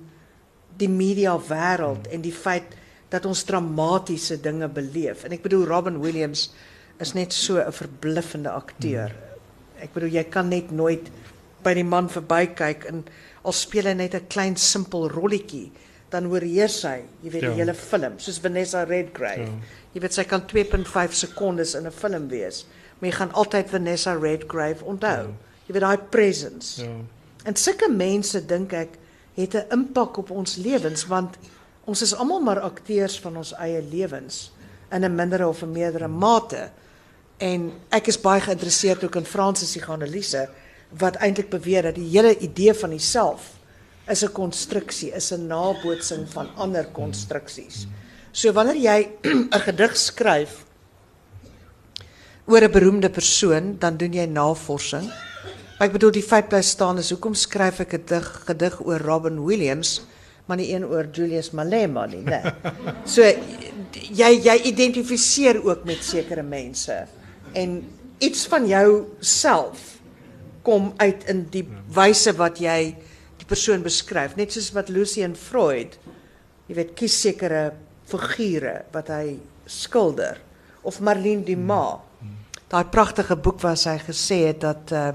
die 0.80 0.90
media 0.92 1.36
wêreld 1.40 2.08
en 2.12 2.24
die 2.24 2.36
feit 2.36 2.76
dat 3.10 3.26
ons 3.26 3.44
dramatiese 3.48 4.40
dinge 4.42 4.68
beleef. 4.72 5.24
En 5.24 5.36
ek 5.36 5.44
bedoel 5.46 5.68
Robin 5.70 6.00
Williams 6.04 6.50
is 7.04 7.14
net 7.14 7.34
so 7.34 7.60
'n 7.60 7.72
verbluffende 7.72 8.50
akteur. 8.50 9.12
Ek 9.80 9.94
bedoel 9.94 10.10
jy 10.10 10.24
kan 10.24 10.50
net 10.50 10.72
nooit 10.72 11.12
by 11.64 11.74
die 11.74 11.84
man 11.84 12.10
verbykyk 12.10 12.86
en 12.86 13.04
al 13.44 13.54
speel 13.54 13.86
hy 13.86 13.94
net 13.94 14.16
'n 14.16 14.28
klein 14.28 14.56
simpel 14.56 15.10
rolletjie, 15.10 15.72
dan 16.10 16.28
oorheers 16.28 16.84
hy, 16.84 17.04
jy 17.24 17.30
weet, 17.32 17.42
ja. 17.42 17.50
die 17.50 17.60
hele 17.62 17.74
film, 17.74 18.20
soos 18.20 18.40
Vanessa 18.40 18.84
Redgrave. 18.84 19.42
Ja. 19.42 19.60
Jy 19.94 20.02
weet 20.02 20.14
sy 20.14 20.24
kan 20.24 20.46
2.5 20.48 21.14
sekondes 21.14 21.76
in 21.76 21.86
'n 21.86 21.92
film 21.92 22.28
wees, 22.30 22.66
maar 22.98 23.10
jy 23.10 23.16
gaan 23.16 23.34
altyd 23.34 23.70
Vanessa 23.70 24.14
Redgrave 24.14 24.84
onthou. 24.84 25.28
Ja. 25.28 25.34
Jy 25.66 25.74
weet 25.74 25.82
daai 25.82 25.98
presence. 26.10 26.84
Ja. 26.84 26.96
En 27.44 27.56
sulke 27.56 27.90
mense 27.92 28.46
dink 28.46 28.74
ek 28.74 28.98
het 29.36 29.54
'n 29.56 29.72
impak 29.72 30.18
op 30.18 30.30
ons 30.30 30.56
lewens 30.56 31.06
want 31.06 31.38
ons 31.86 32.02
is 32.02 32.16
almal 32.16 32.42
maar 32.42 32.60
akteurs 32.60 33.20
van 33.20 33.38
ons 33.38 33.54
eie 33.54 33.82
lewens 33.82 34.52
in 34.92 35.04
'n 35.04 35.16
mindere 35.16 35.48
of 35.48 35.62
'n 35.62 35.72
meerdere 35.72 36.08
mate. 36.08 36.70
En 37.38 37.72
ek 37.90 38.08
is 38.08 38.22
baie 38.22 38.42
geïnteresseerd 38.42 39.04
ook 39.04 39.16
in 39.16 39.26
Fransis 39.26 39.72
die 39.72 39.86
analise 39.86 40.50
wat 40.90 41.16
eintlik 41.16 41.50
beweer 41.50 41.82
dat 41.82 41.96
die 41.96 42.10
hele 42.10 42.38
idee 42.38 42.74
van 42.74 42.90
die 42.90 43.00
self 43.00 43.52
is 44.08 44.24
'n 44.24 44.32
konstruksie, 44.32 45.12
is 45.12 45.32
'n 45.32 45.48
nabootsing 45.48 46.30
van 46.30 46.50
ander 46.56 46.86
konstruksies. 46.86 47.88
So 48.32 48.52
wanneer 48.54 48.76
jy 48.76 49.10
'n 49.56 49.60
gedig 49.60 49.98
skryf 49.98 50.65
oor 52.46 52.62
'n 52.62 52.72
beroemde 52.72 53.10
persoon, 53.10 53.76
dan 53.80 53.98
doen 53.98 54.14
jy 54.14 54.26
navorsing. 54.26 55.06
Maar 55.76 55.88
ek 55.88 55.98
bedoel 55.98 56.12
die 56.12 56.24
feit 56.24 56.48
bly 56.50 56.62
staan 56.62 56.98
is 56.98 57.10
hoekom 57.10 57.34
skryf 57.34 57.80
ek 57.80 57.94
'n 57.94 58.00
gedig 58.00 58.28
gedig 58.48 58.76
oor 58.86 59.02
Robin 59.02 59.44
Williams, 59.44 60.02
maar 60.46 60.58
nie 60.58 60.72
een 60.72 60.86
oor 60.86 61.08
Julius 61.12 61.52
Malema 61.52 62.06
nie, 62.06 62.24
né? 62.24 62.54
So 63.06 63.22
jy 63.92 64.32
jy 64.44 64.56
identifiseer 64.64 65.64
ook 65.66 65.84
met 65.84 66.04
sekere 66.04 66.44
mense. 66.44 67.08
En 67.54 67.84
iets 68.20 68.48
van 68.48 68.68
jou 68.68 69.06
self 69.20 70.00
kom 70.64 70.94
uit 70.98 71.28
in 71.28 71.48
die 71.50 71.68
wyse 71.90 72.32
wat 72.38 72.60
jy 72.60 72.96
die 73.38 73.46
persoon 73.46 73.84
beskryf. 73.84 74.36
Net 74.36 74.52
soos 74.52 74.72
wat 74.72 74.90
Lucien 74.90 75.36
Freud 75.36 75.98
jy 76.68 76.76
weet 76.76 76.96
kies 76.96 77.22
sekere 77.22 77.74
figure 78.06 78.86
wat 78.94 79.10
hy 79.10 79.40
skilder. 79.66 80.40
Of 80.84 81.02
Marlene 81.02 81.44
Dumas 81.44 82.05
daai 82.76 82.92
pragtige 82.92 83.38
boek 83.40 83.62
waar 83.64 83.78
gesê 84.04 84.52
het 84.52 84.60
dat 84.62 84.92
uh 84.92 85.12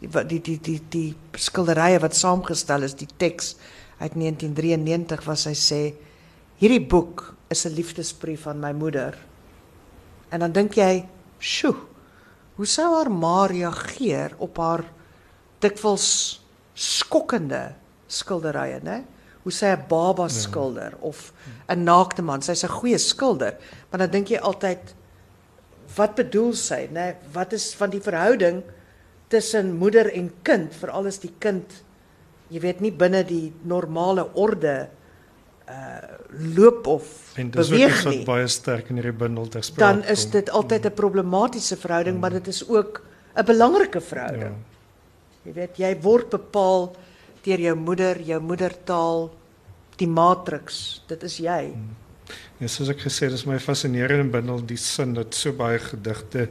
die 0.00 0.40
die 0.40 0.58
die 0.62 0.80
die 0.88 1.16
skilderye 1.34 1.98
wat 1.98 2.14
saamgestel 2.14 2.82
is 2.86 2.94
die 2.94 3.08
teks 3.18 3.56
uit 3.98 4.14
1993 4.14 5.24
was 5.26 5.42
sy 5.42 5.54
sê 5.58 5.80
hierdie 6.62 6.86
boek 6.86 7.34
is 7.50 7.66
'n 7.66 7.74
liefdesbrief 7.74 8.46
aan 8.46 8.60
my 8.60 8.72
moeder. 8.72 9.18
En 10.30 10.40
dan 10.40 10.52
dink 10.52 10.74
jy, 10.74 11.04
"Sjoe, 11.40 11.76
hoe 12.56 12.66
sou 12.66 12.94
haar 12.94 13.10
ma 13.10 13.46
reageer 13.46 14.34
op 14.38 14.56
haar 14.56 14.84
dikwels 15.60 16.40
skokkende 16.74 17.74
skilderye, 18.06 18.80
né? 18.82 19.04
Hoe 19.42 19.52
sy 19.52 19.66
'n 19.66 19.84
baba 19.88 20.22
ja. 20.22 20.28
skilder 20.28 20.94
of 21.00 21.32
'n 21.68 21.84
naakte 21.84 22.22
man. 22.22 22.42
Sy's 22.42 22.64
'n 22.64 22.68
goeie 22.68 22.98
skilder, 22.98 23.56
maar 23.90 23.98
dan 23.98 24.10
dink 24.10 24.28
jy 24.28 24.38
altyd 24.38 24.94
wat 25.96 26.14
bedoel 26.14 26.52
sy, 26.54 26.88
né? 26.92 27.14
Wat 27.32 27.52
is 27.52 27.74
van 27.74 27.90
die 27.90 28.00
verhouding 28.00 28.62
tussen 29.28 29.76
moeder 29.76 30.12
en 30.12 30.32
kind, 30.42 30.72
veral 30.74 31.06
as 31.06 31.18
die 31.18 31.32
kind 31.38 31.82
jy 32.52 32.62
weet 32.62 32.80
nie 32.84 32.92
binne 32.94 33.22
die 33.28 33.48
normale 33.68 34.24
orde 34.38 34.76
uh 35.68 36.16
loop 36.28 36.86
of 36.92 37.04
en 37.40 37.48
dis 37.52 37.70
beweeg 37.70 37.94
ook 37.98 38.06
wat 38.06 38.26
baie 38.28 38.48
sterk 38.52 38.90
in 38.92 38.98
hierdie 39.00 39.16
bundel 39.16 39.46
ter 39.48 39.64
sprake 39.64 39.80
Dan 39.80 40.02
is 40.12 40.26
dit 40.30 40.50
altyd 40.52 40.86
'n 40.86 40.94
problematiese 40.94 41.76
verhouding, 41.76 42.16
mm. 42.16 42.20
maar 42.20 42.36
dit 42.36 42.48
is 42.48 42.60
ook 42.68 43.00
'n 43.34 43.44
belangrike 43.44 44.00
verhouding. 44.00 44.54
Ja. 44.54 45.44
Jy 45.44 45.52
weet, 45.52 45.76
jy 45.76 45.92
word 46.00 46.28
bepaal 46.30 46.92
deur 47.42 47.60
jou 47.60 47.76
moeder, 47.76 48.20
jou 48.20 48.40
moedertaal, 48.40 49.30
die 49.96 50.08
matriks. 50.08 51.02
Dit 51.06 51.22
is 51.22 51.38
jy. 51.38 51.72
Mm. 51.74 51.96
Ja, 52.58 52.68
soos 52.68 52.90
ek 52.90 53.04
gesê 53.06 53.28
het, 53.28 53.36
dis 53.36 53.46
my 53.46 53.58
fascinerende 53.62 54.32
bundel 54.34 54.64
die 54.66 54.78
sin 54.80 55.14
dat 55.14 55.36
so 55.38 55.54
baie 55.56 55.78
gedigte 55.78 56.48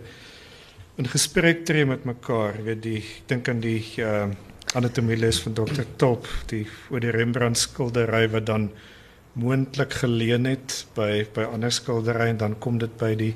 in 0.98 1.10
gesprek 1.12 1.66
tree 1.68 1.86
met 1.86 2.06
mekaar. 2.08 2.58
Jy 2.58 2.68
weet 2.70 2.84
die 2.84 3.00
ek 3.02 3.10
dink 3.34 3.50
aan 3.54 3.64
die 3.64 3.82
uh 4.04 4.28
anatomieles 4.76 5.38
van 5.40 5.54
Dr. 5.56 5.86
Top, 5.96 6.28
die 6.52 6.66
oor 6.92 7.00
die 7.00 7.12
Rembrandt 7.16 7.62
skildery 7.62 8.26
wat 8.34 8.50
dan 8.50 8.66
moontlik 9.40 9.94
geleen 10.02 10.48
het 10.50 10.82
by 10.98 11.24
by 11.34 11.46
ander 11.54 11.72
skilderye 11.74 12.34
en 12.34 12.42
dan 12.42 12.58
kom 12.64 12.80
dit 12.82 12.94
by 13.00 13.14
die 13.18 13.34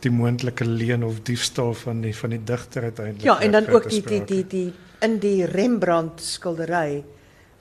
die 0.00 0.12
moontlike 0.12 0.64
leen 0.64 1.02
of 1.04 1.18
diefstal 1.28 1.74
van 1.76 2.00
die 2.04 2.12
van 2.16 2.32
die 2.32 2.40
digter 2.44 2.86
uiteindelik. 2.88 3.26
Ja, 3.26 3.40
en 3.40 3.52
dan 3.52 3.68
ook 3.68 3.88
die 3.90 4.02
die 4.06 4.22
die 4.24 4.44
die 4.48 4.68
in 5.04 5.18
die 5.20 5.44
Rembrandt 5.48 6.22
skildery 6.24 7.02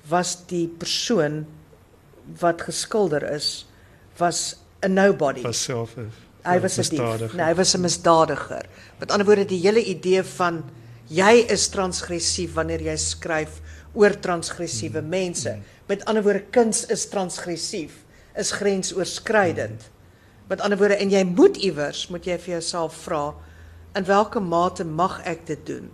was 0.09 0.35
die 0.47 0.67
persoon 0.67 1.45
wat 2.39 2.61
geskilder 2.61 3.25
is 3.33 3.65
was 4.19 4.55
'n 4.83 4.93
nobody. 4.93 5.41
was 5.41 5.63
self 5.63 5.97
'n 5.97 6.11
Hy 6.45 6.59
was 6.59 6.77
'n 6.77 6.81
dief. 6.81 6.91
misdadiger. 6.91 7.35
Nee, 7.37 7.45
hy 7.45 7.55
was 7.55 7.73
'n 7.75 7.81
misdadiger. 7.81 8.65
Met 8.99 9.11
ander 9.11 9.25
woorde, 9.25 9.45
die 9.45 9.59
hele 9.59 9.83
idee 9.83 10.23
van 10.23 10.63
jy 11.07 11.45
is 11.49 11.67
transgressief 11.69 12.53
wanneer 12.53 12.81
jy 12.81 12.95
skryf 12.95 13.61
oor 13.93 14.19
transgressiewe 14.19 14.99
Hmm. 14.99 15.09
mense. 15.09 15.57
Met 15.87 16.05
ander 16.05 16.23
woorde, 16.23 16.43
kuns 16.51 16.85
is 16.85 17.05
transgressief, 17.09 17.91
is 18.37 18.51
grensoorskridend. 18.51 19.89
Met 20.49 20.61
ander 20.61 20.77
woorde, 20.77 20.95
en 20.95 21.09
jy 21.09 21.23
moet 21.23 21.57
iewers 21.57 22.07
moet 22.09 22.25
jy 22.25 22.37
vir 22.37 22.53
jouself 22.59 22.95
vra 23.05 23.33
in 23.95 24.03
watter 24.05 24.41
mate 24.41 24.83
mag 24.85 25.21
ek 25.25 25.45
dit 25.45 25.65
doen? 25.65 25.89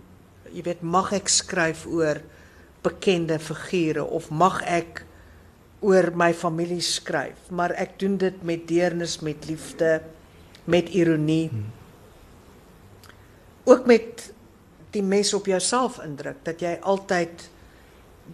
Jy 0.52 0.62
weet, 0.62 0.82
mag 0.82 1.12
ek 1.12 1.28
skryf 1.28 1.86
oor 1.86 2.20
bekende 2.82 3.38
figure 3.38 4.04
of 4.04 4.30
mag 4.30 4.62
ek 4.62 5.04
oor 5.80 6.10
my 6.16 6.32
familie 6.34 6.80
skryf, 6.80 7.50
maar 7.50 7.74
ek 7.76 7.98
doen 8.00 8.16
dit 8.20 8.42
met 8.42 8.64
deernis, 8.68 9.18
met 9.20 9.44
liefde, 9.46 10.00
met 10.64 10.88
ironie. 10.88 11.48
Hmm. 11.52 11.72
Ook 13.66 13.86
met 13.86 14.30
die 14.94 15.02
mes 15.02 15.34
op 15.34 15.46
jouself 15.46 15.98
indruk 16.04 16.40
dat 16.46 16.62
jy 16.64 16.78
altyd 16.80 17.50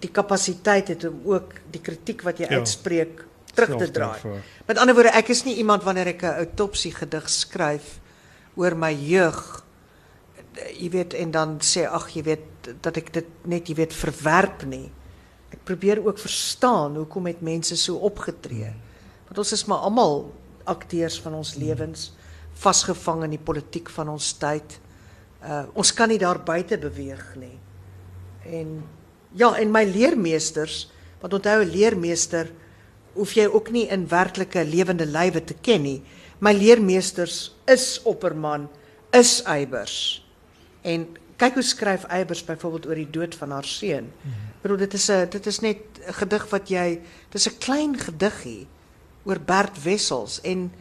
die 0.01 0.11
kapasiteit 0.11 0.88
het 0.95 1.05
om 1.09 1.20
ook 1.28 1.59
die 1.70 1.80
kritiek 1.80 2.22
wat 2.22 2.38
jy 2.38 2.47
Ja. 2.49 2.59
uitspreek 2.62 3.24
terug 3.55 3.76
te 3.78 3.90
draai. 3.90 4.40
Met 4.66 4.78
ander 4.78 4.95
woorde, 4.95 5.11
ek 5.11 5.28
is 5.28 5.45
nie 5.45 5.57
iemand 5.57 5.82
wanneer 5.82 6.07
ek 6.07 6.22
'n 6.22 6.36
autopsie 6.47 6.95
gedig 6.95 7.28
skryf 7.28 8.01
oor 8.55 8.76
my 8.76 8.93
jeug 8.93 9.62
jy 10.55 10.90
weet 10.93 11.14
en 11.14 11.30
dan 11.30 11.55
sê 11.64 11.84
ag 11.88 12.11
jy 12.12 12.22
weet 12.26 12.72
dat 12.84 12.97
ek 13.01 13.12
dit 13.14 13.47
net 13.49 13.68
jy 13.68 13.76
weet 13.78 13.95
verwerp 13.97 14.64
nie. 14.68 14.90
Ek 15.53 15.61
probeer 15.68 16.00
ook 16.05 16.18
verstaan 16.18 16.96
hoekom 16.96 17.28
het 17.28 17.42
mense 17.44 17.76
so 17.76 18.00
opgetree. 18.09 18.72
Want 19.28 19.38
ons 19.38 19.53
is 19.53 19.64
maar 19.68 19.84
almal 19.86 20.32
akteurs 20.64 21.18
van 21.20 21.34
ons 21.34 21.55
lewens 21.61 22.12
vasgevang 22.62 23.24
in 23.26 23.36
die 23.36 23.42
politiek 23.42 23.90
van 23.92 24.12
ons 24.12 24.32
tyd. 24.40 24.78
Uh 25.42 25.64
ons 25.78 25.92
kan 25.92 26.09
nie 26.09 26.20
daar 26.20 26.40
buite 26.40 26.78
beweeg 26.78 27.24
nie. 27.40 27.57
En 28.46 28.82
ja, 29.36 29.55
en 29.59 29.72
my 29.72 29.84
leermeesters, 29.88 30.90
want 31.20 31.34
onthou 31.34 31.62
'n 31.64 31.70
leermeester 31.70 32.53
hoef 33.14 33.32
jy 33.36 33.46
ook 33.46 33.70
nie 33.70 33.86
in 33.88 34.09
werklike 34.09 34.64
lewende 34.64 35.07
lywe 35.07 35.44
te 35.44 35.55
ken 35.55 35.82
nie. 35.82 36.03
My 36.38 36.53
leermeesters 36.53 37.55
is 37.66 38.00
Opperman, 38.03 38.68
is 39.11 39.42
Eybers. 39.46 40.24
En 40.82 41.07
kyk 41.36 41.55
hoe 41.55 41.62
skryf 41.62 42.05
Eybers 42.05 42.44
byvoorbeeld 42.44 42.86
oor 42.86 42.94
die 42.94 43.11
dood 43.11 43.34
van 43.34 43.50
haar 43.50 43.64
seun. 43.64 44.11
Ek 44.24 44.51
bedoel 44.62 44.76
dit 44.84 44.94
is 44.94 45.10
'n 45.10 45.28
dit 45.30 45.46
is 45.46 45.60
net 45.60 45.78
'n 46.06 46.12
gedig 46.12 46.50
wat 46.50 46.68
jy 46.68 47.00
dis 47.30 47.48
'n 47.48 47.58
klein 47.58 47.98
gediggie 47.98 48.66
oor 49.24 49.38
Bert 49.38 49.82
Wessels 49.82 50.40
en 50.42 50.72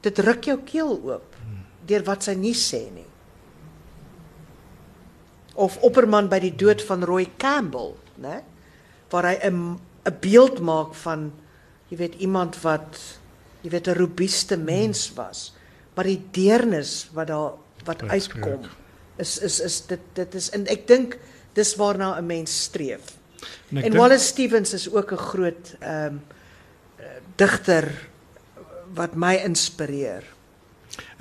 dit 0.00 0.18
ruk 0.18 0.44
jou 0.44 0.58
keel 0.64 1.00
oop 1.02 1.36
deur 1.86 2.04
wat 2.04 2.22
sy 2.22 2.34
nie 2.34 2.54
sê 2.54 2.90
nie. 2.92 3.06
Of 5.54 5.78
Opperman 5.82 6.28
by 6.28 6.38
die 6.38 6.54
dood 6.54 6.82
van 6.82 7.02
Roy 7.02 7.26
Campbell, 7.36 7.96
né? 8.20 8.42
Waar 9.10 9.24
hy 9.24 9.38
'n 9.42 9.78
'n 10.04 10.16
beeld 10.20 10.60
maak 10.60 10.94
van 10.94 11.32
jy 11.88 11.96
weet 11.96 12.14
iemand 12.14 12.60
wat 12.62 13.18
jy 13.62 13.70
weet 13.70 13.88
'n 13.88 13.98
robuuste 13.98 14.56
mens 14.56 15.12
was, 15.14 15.54
maar 15.94 16.04
die 16.04 16.22
deernis 16.30 17.08
wat 17.12 17.26
daar 17.26 17.52
wat 17.84 18.02
uitkom 18.02 18.68
is 19.16 19.38
is 19.38 19.60
is 19.60 19.86
dit 19.86 20.00
dit 20.14 20.34
is 20.34 20.50
en 20.50 20.66
ek 20.66 20.86
dink 20.86 21.18
dis 21.54 21.74
waarna 21.74 22.18
'n 22.18 22.26
mens 22.26 22.62
streef. 22.62 23.17
En 23.70 23.76
En 23.76 23.82
dink- 23.82 23.96
Wallace 23.96 24.24
Stevens 24.24 24.72
is 24.72 24.90
ook 24.90 25.12
'n 25.12 25.16
groot 25.16 25.76
ehm 25.80 26.06
um, 26.06 26.20
digter 27.36 28.08
wat 28.94 29.14
my 29.14 29.34
inspireer. 29.44 30.24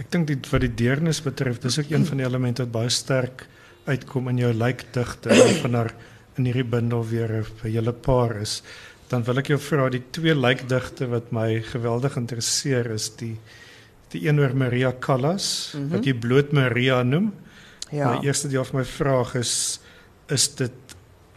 Ek 0.01 0.11
dink 0.11 0.28
die 0.28 0.38
wat 0.51 0.61
die 0.61 0.74
deernis 0.74 1.22
betref, 1.22 1.59
dis 1.59 1.80
ook 1.80 1.91
een 1.91 2.05
van 2.05 2.18
die 2.18 2.26
elemente 2.26 2.63
wat 2.63 2.72
baie 2.72 2.89
sterk 2.89 3.47
uitkom 3.86 4.30
in 4.30 4.38
jou 4.38 4.53
lijkdigte 4.53 5.30
en 5.30 5.55
van 5.61 5.74
haar 5.74 5.93
in 6.38 6.45
hierdie 6.45 6.68
bundel 6.68 7.05
weer 7.07 7.32
'n 7.41 7.45
hele 7.61 7.93
paar 7.93 8.36
is. 8.41 8.61
Dan 9.07 9.24
wil 9.24 9.38
ek 9.38 9.47
jou 9.47 9.59
vra 9.59 9.89
die 9.89 10.03
twee 10.11 10.36
lijkdigte 10.36 11.07
wat 11.07 11.32
my 11.32 11.61
geweldig 11.61 12.18
interesseer 12.18 12.91
is 12.91 13.09
die 13.15 13.38
die 14.09 14.28
een 14.28 14.39
oor 14.39 14.55
Maria 14.55 14.93
Callas 14.99 15.74
mm 15.74 15.82
-hmm. 15.82 15.89
wat 15.89 16.05
jy 16.05 16.13
bloot 16.13 16.51
Maria 16.51 17.03
noem. 17.03 17.34
Ja. 17.91 18.11
My 18.11 18.26
eerste 18.26 18.47
deel 18.47 18.65
van 18.65 18.80
my 18.80 18.86
vraag 18.86 19.36
is 19.36 19.80
is 20.28 20.55
dit 20.55 20.86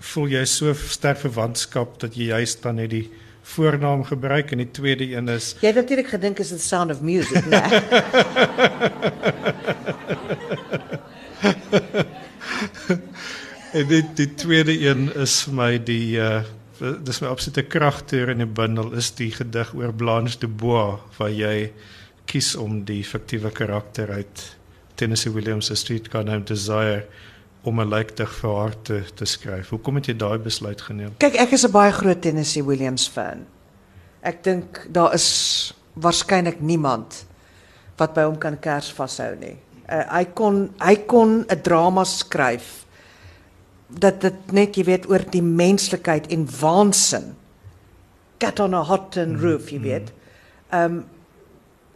voel 0.01 0.29
jy 0.37 0.45
so 0.49 0.75
sterk 0.75 1.19
verwantskap 1.25 1.99
dat 2.01 2.17
jy 2.17 2.31
juist 2.33 2.63
dan 2.65 2.81
net 2.81 2.91
die 2.95 3.11
voornaam 3.55 4.05
gebruik 4.05 4.53
en 4.53 4.59
die 4.63 4.71
tweede 4.71 5.07
een 5.13 5.29
is 5.33 5.55
Jy 5.61 5.73
het 5.73 5.81
natuurlik 5.81 6.09
gedink 6.13 6.39
is 6.39 6.49
the 6.53 6.59
sound 6.59 6.91
of 6.91 7.01
music, 7.01 7.45
né? 7.53 7.61
En 13.73 13.87
die 13.87 14.03
die 14.15 14.35
tweede 14.35 14.75
een 14.81 15.09
is 15.15 15.43
vir 15.47 15.55
my 15.55 15.73
die 15.79 16.19
uh 16.19 16.41
dis 16.81 17.21
my 17.21 17.29
absolute 17.29 17.67
kragteur 17.69 18.31
in 18.33 18.41
die 18.41 18.49
bundel 18.49 18.95
is 18.97 19.11
die 19.19 19.29
gedig 19.37 19.75
oor 19.77 19.93
Blanche 19.93 20.39
de 20.41 20.49
Bois 20.49 21.03
waar 21.19 21.31
jy 21.31 21.73
kies 22.31 22.55
om 22.57 22.79
die 22.89 23.03
fiktiewe 23.05 23.51
karakter 23.53 24.09
uit 24.17 24.45
Tennessee 24.97 25.33
Williams 25.35 25.69
se 25.69 25.77
Streetcar 25.77 26.25
Named 26.25 26.49
Desire 26.49 27.05
om 27.63 27.81
'n 27.81 27.89
lijkdig 27.89 28.35
vir 28.35 28.55
haar 28.57 28.83
te 28.83 29.03
te 29.15 29.25
skryf. 29.25 29.69
Hoekom 29.69 29.95
het 29.95 30.07
jy 30.07 30.17
daai 30.17 30.39
besluit 30.39 30.81
geneem? 30.81 31.15
Kyk, 31.19 31.35
ek 31.35 31.51
is 31.51 31.65
'n 31.67 31.71
baie 31.71 31.93
groot 31.93 32.23
Tennessee 32.23 32.65
Williams 32.65 33.09
fan. 33.09 33.47
Ek 34.21 34.45
dink 34.45 34.87
daar 34.91 35.15
is 35.15 35.75
waarskynlik 35.93 36.61
niemand 36.61 37.25
wat 37.97 38.15
by 38.15 38.23
hom 38.23 38.39
kan 38.39 38.59
kers 38.59 38.93
vashou 38.93 39.37
nie. 39.37 39.57
Uh, 39.91 40.05
hy 40.15 40.25
kon 40.25 40.71
hy 40.79 40.97
kon 40.97 41.45
'n 41.49 41.63
drama 41.63 42.05
skryf 42.05 42.87
dat 43.91 44.21
dit 44.21 44.53
net 44.53 44.77
jy 44.77 44.85
weet 44.85 45.09
oor 45.11 45.25
die 45.31 45.43
menslikheid 45.43 46.27
en 46.31 46.47
waansin. 46.61 47.35
Cat 48.39 48.61
on 48.61 48.75
a 48.75 48.83
hot 48.83 49.13
tin 49.13 49.39
roof, 49.41 49.71
jy 49.71 49.81
weet. 49.81 50.13
Ehm 50.71 50.85
um, 50.85 51.05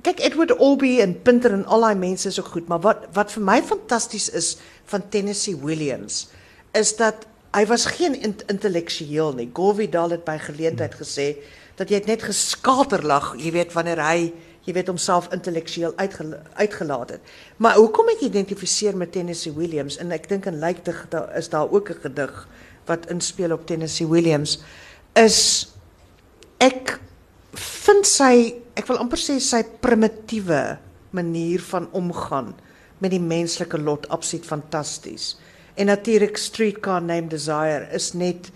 kyk 0.05 0.21
Edward 0.21 0.53
Albee 0.59 1.01
en 1.01 1.15
Pinter 1.23 1.55
en 1.57 1.65
al 1.65 1.81
daai 1.81 1.97
mense 1.97 2.29
is 2.29 2.39
ook 2.41 2.51
goed, 2.53 2.67
maar 2.69 2.83
wat 2.85 3.07
wat 3.17 3.33
vir 3.33 3.43
my 3.43 3.63
fantasties 3.63 4.29
is 4.29 4.57
van 4.91 5.09
Tennessee 5.09 5.57
Williams 5.57 6.29
is 6.73 6.97
dat 6.97 7.27
hy 7.55 7.67
was 7.71 7.87
geen 7.87 8.17
intellektueel 8.47 9.35
nie. 9.39 9.51
Govidal 9.55 10.17
het 10.17 10.25
by 10.27 10.39
geleentheid 10.43 10.97
gesê 10.99 11.37
dat 11.79 11.91
jy 11.91 12.03
net 12.07 12.23
geskaterlag, 12.27 13.35
jy 13.39 13.53
weet 13.55 13.73
wanneer 13.75 14.03
hy 14.03 14.19
jy 14.65 14.73
weet 14.73 14.89
homself 14.89 15.29
intellektueel 15.35 15.93
uitge, 16.01 16.25
uitgelaat 16.57 17.11
het. 17.17 17.33
Maar 17.61 17.77
hoekom 17.77 18.09
ek 18.15 18.25
identifiseer 18.25 18.97
met 18.97 19.13
Tennessee 19.13 19.53
Williams 19.53 19.99
en 20.01 20.15
ek 20.17 20.29
dink 20.31 20.49
in 20.49 20.57
Lykdig 20.63 21.05
is 21.37 21.51
daar 21.53 21.69
ook 21.69 21.91
'n 21.91 22.01
gedig 22.07 22.49
wat 22.89 23.11
inspel 23.13 23.53
op 23.53 23.67
Tennessee 23.67 24.09
Williams 24.09 24.59
is 25.13 25.69
ek 26.59 26.99
vind 27.55 28.07
sy 28.07 28.55
ek 28.75 28.87
wil 28.87 28.99
amper 28.99 29.19
sê 29.19 29.39
sy 29.39 29.63
primitiewe 29.81 30.79
manier 31.11 31.61
van 31.61 31.89
omgaan 31.93 32.55
met 33.05 33.13
die 33.13 33.23
menslike 33.23 33.79
lot 33.79 34.09
absoluut 34.09 34.47
fantasties. 34.49 35.35
En 35.77 35.91
natuurlik 35.91 36.39
Streetcar 36.41 37.03
Named 37.03 37.31
Desire 37.35 37.89
is 37.93 38.13
net 38.17 38.51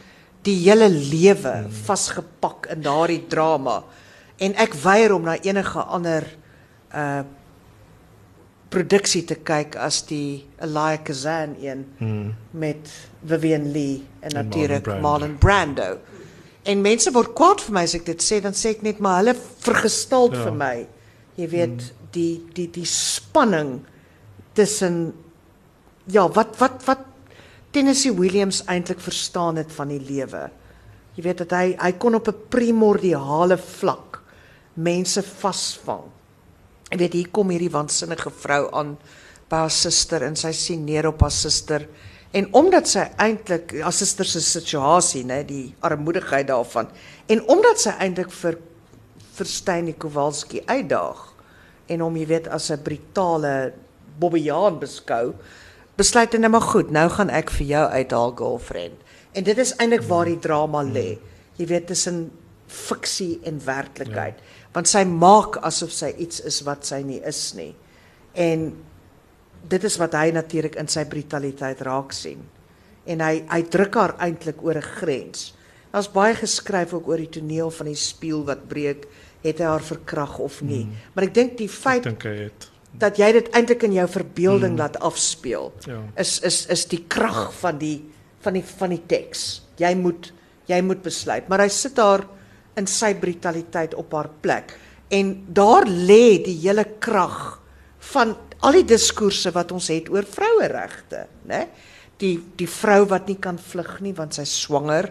die 0.46 0.57
hele 0.64 0.88
lewe 0.88 1.55
hmm. 1.64 1.72
vasgepak 1.84 2.70
in 2.72 2.84
daardie 2.86 3.24
drama 3.30 3.82
en 4.38 4.55
ek 4.62 4.76
weier 4.84 5.12
om 5.14 5.26
na 5.26 5.38
enige 5.42 5.82
ander 5.88 6.28
uh 6.94 7.24
produksie 8.68 9.22
te 9.24 9.38
kyk 9.49 9.78
as 9.80 10.03
die 10.11 10.44
Elia 10.61 10.99
Kazan 11.01 11.55
een 11.57 11.86
hmm. 11.99 12.34
met 12.61 12.90
Vivian 13.24 13.70
Lee 13.72 14.03
en, 14.20 14.34
natuurlik 14.36 14.84
Marlon, 14.86 15.03
Marlon 15.03 15.38
Brando. 15.40 15.86
En 16.68 16.82
mense 16.84 17.09
word 17.14 17.32
kwaad 17.32 17.64
vir 17.64 17.76
my 17.78 17.86
as 17.88 17.94
ek 17.96 18.05
dit 18.11 18.26
sê, 18.26 18.42
dan 18.44 18.53
sê 18.53 18.74
ek 18.74 18.84
net 18.84 19.01
maar 19.01 19.22
hulle 19.22 19.34
vergestald 19.64 20.36
ja. 20.36 20.42
vir 20.44 20.59
my. 20.61 20.74
Jy 21.40 21.49
weet 21.55 21.78
hmm. 21.80 22.11
die 22.12 22.34
die 22.59 22.68
die 22.76 22.84
spanning 22.92 23.78
tussen 24.59 25.13
ja, 26.11 26.27
wat 26.35 26.57
wat 26.59 26.83
wat 26.89 27.07
Tennessee 27.71 28.15
Williams 28.17 28.63
eintlik 28.67 29.01
verstaan 29.05 29.61
het 29.61 29.73
van 29.77 29.93
die 29.93 30.01
lewe. 30.01 30.49
Jy 31.19 31.25
weet 31.27 31.43
dat 31.45 31.53
hy 31.57 31.75
hy 31.77 31.93
kon 32.01 32.17
op 32.17 32.29
'n 32.29 32.49
primordiale 32.49 33.59
vlak 33.59 34.23
mense 34.75 35.23
vasvang. 35.23 36.07
Jy 36.91 36.99
weet 36.99 37.13
hier 37.13 37.31
kom 37.31 37.51
hierdie 37.51 37.71
waansinnige 37.71 38.31
vrou 38.31 38.69
aan 38.73 38.97
by 39.49 39.65
haar 39.65 39.71
suster 39.71 40.23
en 40.23 40.37
sy 40.37 40.53
sien 40.53 40.85
neer 40.85 41.07
op 41.09 41.21
haar 41.21 41.35
suster 41.35 41.87
en 42.33 42.49
omdat 42.53 42.89
sy 42.89 43.05
eintlik 43.17 43.73
haar 43.83 43.93
suster 43.93 44.25
se 44.25 44.41
situasie, 44.41 45.25
nê, 45.25 45.45
die 45.45 45.75
armoedigheid 45.81 46.47
daarvan 46.49 46.89
en 47.29 47.43
omdat 47.49 47.81
sy 47.81 47.91
eintlik 47.99 48.31
vir 48.31 48.59
Versteyn 49.39 49.93
Kowalski 49.99 50.63
uitdaag 50.67 51.35
en 51.89 52.01
hom 52.01 52.17
jy 52.17 52.27
weet 52.27 52.49
as 52.49 52.71
'n 52.71 52.83
brutale 52.83 53.73
bobbejaan 54.19 54.79
beskou, 54.79 55.35
besluit 55.97 56.33
hy 56.33 56.39
net 56.39 56.51
maar 56.51 56.66
goed, 56.66 56.91
nou 56.95 57.09
gaan 57.11 57.31
ek 57.31 57.51
vir 57.51 57.66
jou 57.66 57.87
uithaal 57.87 58.35
girlfriend. 58.39 59.07
En 59.35 59.45
dit 59.45 59.59
is 59.59 59.75
eintlik 59.79 60.07
waar 60.09 60.27
die 60.27 60.39
drama 60.39 60.83
lê. 60.83 61.19
Jy 61.59 61.66
weet 61.66 61.87
tussen 61.87 62.31
fiksie 62.69 63.41
en 63.49 63.61
werklikheid. 63.64 64.39
Ja 64.39 64.59
want 64.79 64.91
sy 64.91 65.05
maak 65.09 65.59
asof 65.66 65.93
sy 65.95 66.12
iets 66.23 66.43
is 66.47 66.61
wat 66.66 66.87
sy 66.89 67.01
nie 67.07 67.21
is 67.27 67.41
nie. 67.59 67.73
En 68.39 68.71
dit 69.69 69.85
is 69.85 69.99
wat 70.01 70.14
hy 70.14 70.31
natuurlik 70.37 70.79
in 70.81 70.91
sy 70.91 71.05
brutaliteit 71.11 71.81
raak 71.87 72.14
sien. 72.16 72.45
En 73.09 73.25
hy 73.25 73.41
hy 73.49 73.62
druk 73.73 73.97
haar 73.99 74.14
eintlik 74.23 74.62
oor 74.62 74.79
'n 74.79 74.91
grens. 75.01 75.55
Daar's 75.91 76.12
baie 76.12 76.35
geskryf 76.35 76.93
ook 76.93 77.09
oor 77.09 77.16
die 77.16 77.33
toneel 77.41 77.71
van 77.71 77.87
die 77.87 77.97
spieël 77.97 78.45
wat 78.45 78.69
breek, 78.69 79.09
het 79.43 79.59
hy 79.59 79.64
haar 79.64 79.83
verkrag 79.83 80.39
of 80.39 80.61
nie. 80.62 80.85
Hmm. 80.85 80.95
Maar 81.14 81.25
ek 81.25 81.35
dink 81.35 81.57
die 81.59 81.69
feit 81.69 82.03
dink 82.03 82.23
hy 82.23 82.37
het 82.51 82.69
dat 82.93 83.18
jy 83.20 83.32
dit 83.32 83.49
eintlik 83.55 83.82
in 83.82 83.93
jou 83.93 84.09
verbeelding 84.09 84.74
hmm. 84.74 84.80
laat 84.80 84.97
afspeel 85.05 85.72
ja. 85.86 86.01
is 86.16 86.39
is 86.47 86.66
is 86.72 86.86
die 86.91 87.05
krag 87.09 87.53
van 87.61 87.78
die 87.78 88.01
van 88.45 88.57
die 88.57 88.64
van 88.64 88.95
die 88.95 89.03
teks. 89.07 89.62
Jy 89.78 89.95
moet 89.99 90.32
jy 90.68 90.80
moet 90.84 91.01
besluit, 91.03 91.49
maar 91.49 91.64
hy 91.64 91.70
sit 91.72 91.97
daar 91.97 92.26
in 92.78 92.86
sy 92.86 93.14
brutaliteit 93.18 93.95
op 93.99 94.12
haar 94.12 94.28
plek. 94.45 94.74
En 95.09 95.32
daar 95.49 95.89
lê 95.89 96.39
die 96.45 96.59
hele 96.61 96.84
krag 97.01 97.59
van 98.12 98.36
al 98.61 98.80
die 98.80 98.86
diskoerse 98.89 99.53
wat 99.55 99.72
ons 99.72 99.89
het 99.93 100.11
oor 100.12 100.26
vroueregte, 100.28 101.26
né? 101.49 101.66
Die 102.18 102.36
die 102.59 102.68
vrou 102.68 103.05
wat 103.11 103.28
nie 103.30 103.39
kan 103.41 103.59
vlug 103.59 103.99
nie 104.05 104.14
want 104.16 104.36
sy's 104.36 104.53
swanger, 104.64 105.11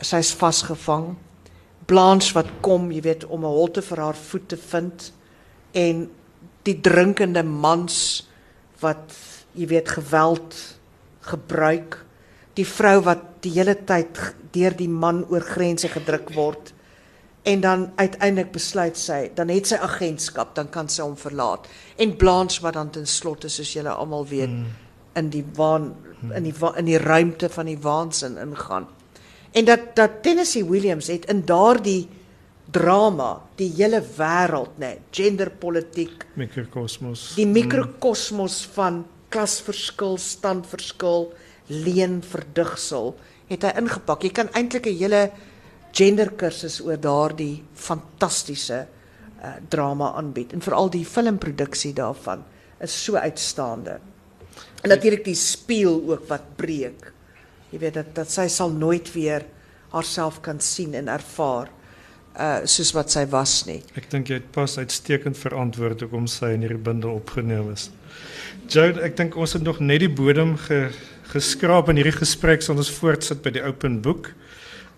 sy's 0.00 0.32
vasgevang. 0.38 1.16
Blanche 1.88 2.34
wat 2.36 2.50
kom, 2.62 2.90
jy 2.92 3.02
weet, 3.02 3.24
om 3.24 3.44
'n 3.44 3.54
holte 3.58 3.82
vir 3.82 3.98
haar 3.98 4.16
voet 4.16 4.48
te 4.48 4.56
vind 4.56 5.12
en 5.72 6.08
die 6.66 6.80
drinkende 6.80 7.42
mans 7.42 8.28
wat 8.80 9.14
jy 9.58 9.68
weet 9.70 9.88
geweld 9.98 10.56
gebruik. 11.28 12.00
Die 12.58 12.66
vrou 12.66 13.00
wat 13.06 13.24
die 13.44 13.54
hele 13.54 13.76
tyd 13.86 14.18
deur 14.54 14.74
die 14.74 14.90
man 14.90 15.24
oor 15.30 15.44
grense 15.44 15.90
gedruk 15.92 16.32
word 16.34 16.72
en 17.48 17.60
dan 17.60 17.84
uiteindelik 17.96 18.50
besluit 18.52 18.98
sy, 18.98 19.30
dan 19.34 19.48
het 19.48 19.70
sy 19.70 19.78
agentskap, 19.80 20.50
dan 20.58 20.68
kan 20.68 20.90
sy 20.92 21.04
hom 21.06 21.14
verlaat. 21.16 21.68
En 21.96 22.16
Blanche 22.18 22.60
wat 22.64 22.76
dan 22.76 22.90
ten 22.92 23.06
slotte 23.08 23.48
soos 23.48 23.72
julle 23.72 23.94
almal 23.94 24.26
weet 24.28 24.52
mm. 24.52 24.66
in 25.22 25.30
die 25.32 25.44
waan 25.56 25.94
in 26.34 26.42
die 26.42 26.54
in 26.76 26.88
die 26.88 26.98
ruimte 26.98 27.48
van 27.48 27.68
die 27.70 27.78
waansin 27.78 28.36
ingaan. 28.42 28.88
En 29.54 29.64
dat 29.64 29.94
dat 29.96 30.22
Tennessee 30.22 30.66
Williams 30.66 31.06
het 31.06 31.28
in 31.30 31.44
daardie 31.46 32.08
drama 32.72 33.30
die 33.56 33.70
hele 33.78 34.00
wêreld 34.02 34.76
nê, 34.76 34.94
nee, 34.94 35.04
genderpolitiek, 35.14 36.26
mikrokosmos. 36.36 37.32
Die 37.38 37.46
mikrokosmos 37.48 38.60
mm. 38.66 38.74
van 38.76 39.04
klasverskil, 39.32 40.18
standverskil, 40.20 41.30
leen 41.68 42.20
verdigsel 42.24 43.14
het 43.48 43.64
hy 43.64 43.72
ingepak. 43.80 44.24
Jy 44.24 44.32
kan 44.36 44.52
eintlik 44.56 44.86
'n 44.86 44.98
hele 45.00 45.22
genderkursus 45.92 46.80
oor 46.84 47.00
daardie 47.00 47.64
fantastiese 47.74 48.84
uh, 48.84 49.56
drama 49.68 50.12
aanbied 50.16 50.52
en 50.52 50.60
veral 50.60 50.90
die 50.90 51.04
filmproduksie 51.04 51.94
daarvan 51.96 52.44
is 52.80 52.92
so 52.92 53.16
uitstaande. 53.16 53.98
En 54.82 54.90
natuurlik 54.90 55.24
die 55.24 55.34
speel 55.34 56.02
ook 56.06 56.28
wat 56.28 56.56
breek. 56.56 57.12
Jy 57.70 57.78
weet 57.78 57.94
dat 57.94 58.14
dat 58.14 58.30
sy 58.30 58.48
sal 58.48 58.70
nooit 58.70 59.12
weer 59.12 59.44
haarself 59.90 60.40
kan 60.40 60.60
sien 60.60 60.94
en 60.94 61.08
ervaar 61.08 61.70
uh 62.38 62.66
soos 62.70 62.92
wat 62.94 63.10
sy 63.10 63.24
was 63.32 63.64
nie. 63.66 63.80
Ek 63.98 64.08
dink 64.12 64.30
jy 64.30 64.38
het 64.38 64.50
pas 64.54 64.78
uitstekend 64.78 65.38
verantwoord 65.38 66.04
hoekom 66.04 66.28
sy 66.30 66.52
in 66.54 66.62
hierdie 66.66 66.80
bundel 66.80 67.18
opgeneem 67.18 67.72
is. 67.72 67.88
Joe, 68.70 68.92
ek 69.02 69.16
dink 69.18 69.36
ons 69.36 69.56
het 69.56 69.64
nog 69.66 69.80
net 69.80 70.02
die 70.04 70.12
bodem 70.12 70.56
ge, 70.66 70.88
geskraap 71.32 71.90
in 71.90 71.98
hierdie 72.00 72.16
gesprek, 72.18 72.62
sal 72.62 72.78
ons 72.78 72.92
voortsit 72.92 73.42
by 73.44 73.52
die 73.56 73.64
open 73.64 73.98
boek. 74.04 74.32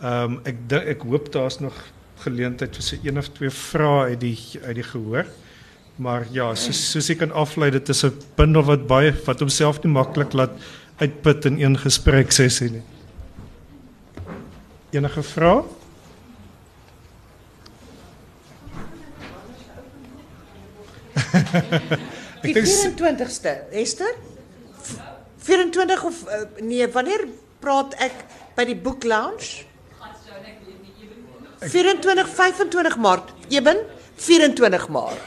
Ehm 0.00 0.36
um, 0.36 0.38
ek 0.48 0.60
dink 0.68 0.92
ek 0.96 1.08
hoop 1.08 1.32
daar's 1.32 1.60
nog 1.60 1.76
geleentheid 2.24 2.76
vir 2.76 2.84
so 2.84 3.00
een 3.04 3.18
of 3.20 3.30
twee 3.36 3.52
vrae 3.52 4.12
uit 4.12 4.20
die 4.20 4.36
uit 4.66 4.76
die 4.76 4.86
gehoor. 4.92 5.32
Maar 6.00 6.26
ja, 6.32 6.52
soos 6.56 6.80
soos 6.92 7.10
ek 7.12 7.22
kan 7.24 7.32
aflei 7.36 7.70
dit 7.70 7.88
is 7.88 8.04
'n 8.04 8.12
bundel 8.36 8.64
wat 8.64 8.86
baie 8.86 9.12
wat 9.26 9.40
homself 9.40 9.82
nie 9.82 9.92
maklik 9.92 10.32
laat 10.32 10.52
uitput 11.00 11.44
in 11.44 11.60
een 11.60 11.76
gesprek 11.78 12.32
sessie 12.32 12.70
nie. 12.70 12.82
Enige 14.92 15.22
vrae? 15.22 15.79
Die 22.44 22.54
24ste, 22.56 23.68
Esther? 23.70 24.14
24 25.36 26.04
of 26.04 26.22
uh, 26.26 26.44
nee, 26.64 26.88
wanneer 26.92 27.26
praat 27.60 27.94
ek 28.00 28.24
by 28.56 28.64
die 28.68 28.76
boek 28.76 29.04
lounge? 29.04 29.66
24 31.60 32.28
25 32.28 32.96
Maart. 32.96 33.32
Eben 33.52 33.82
24 34.16 34.88
Maart. 34.88 35.20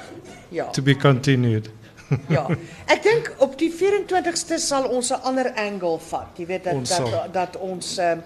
Ja. 0.50 0.70
To 0.74 0.82
be 0.82 0.96
continued. 0.96 1.70
ja. 2.30 2.48
Ek 2.86 3.04
dink 3.06 3.30
op 3.42 3.58
die 3.58 3.70
24ste 3.74 4.58
sal 4.62 4.90
ons 4.90 5.10
'n 5.14 5.22
ander 5.22 5.54
angle 5.54 6.00
vat. 6.10 6.34
Jy 6.38 6.46
weet 6.46 6.64
dat 6.64 6.74
ons 6.74 6.90
dat, 6.90 7.12
dat 7.12 7.34
dat 7.34 7.58
ons 7.58 7.98
uh, 7.98 8.18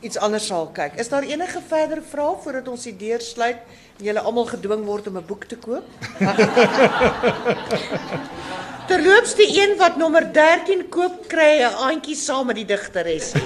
iets 0.00 0.18
anders 0.18 0.46
sal 0.46 0.68
kyk. 0.72 0.96
Is 1.00 1.08
daar 1.08 1.22
enige 1.22 1.60
verdere 1.68 2.02
vrae 2.02 2.36
voordat 2.42 2.68
ons 2.68 2.84
die 2.88 2.96
deur 2.96 3.20
sluit 3.20 3.60
en 4.02 4.08
julle 4.10 4.22
almal 4.26 4.48
gedwing 4.50 4.82
word 4.84 5.06
om 5.06 5.16
'n 5.16 5.24
boek 5.26 5.44
te 5.46 5.56
koop? 5.56 5.84
Terloops 8.90 9.34
die 9.38 9.62
een 9.62 9.78
wat 9.78 9.96
nommer 9.96 10.32
13 10.32 10.88
koop 10.88 11.28
kry 11.28 11.62
'n 11.62 11.74
aantjie 11.88 12.16
saam 12.16 12.46
met 12.46 12.56
die 12.56 12.66
digteres. 12.66 13.32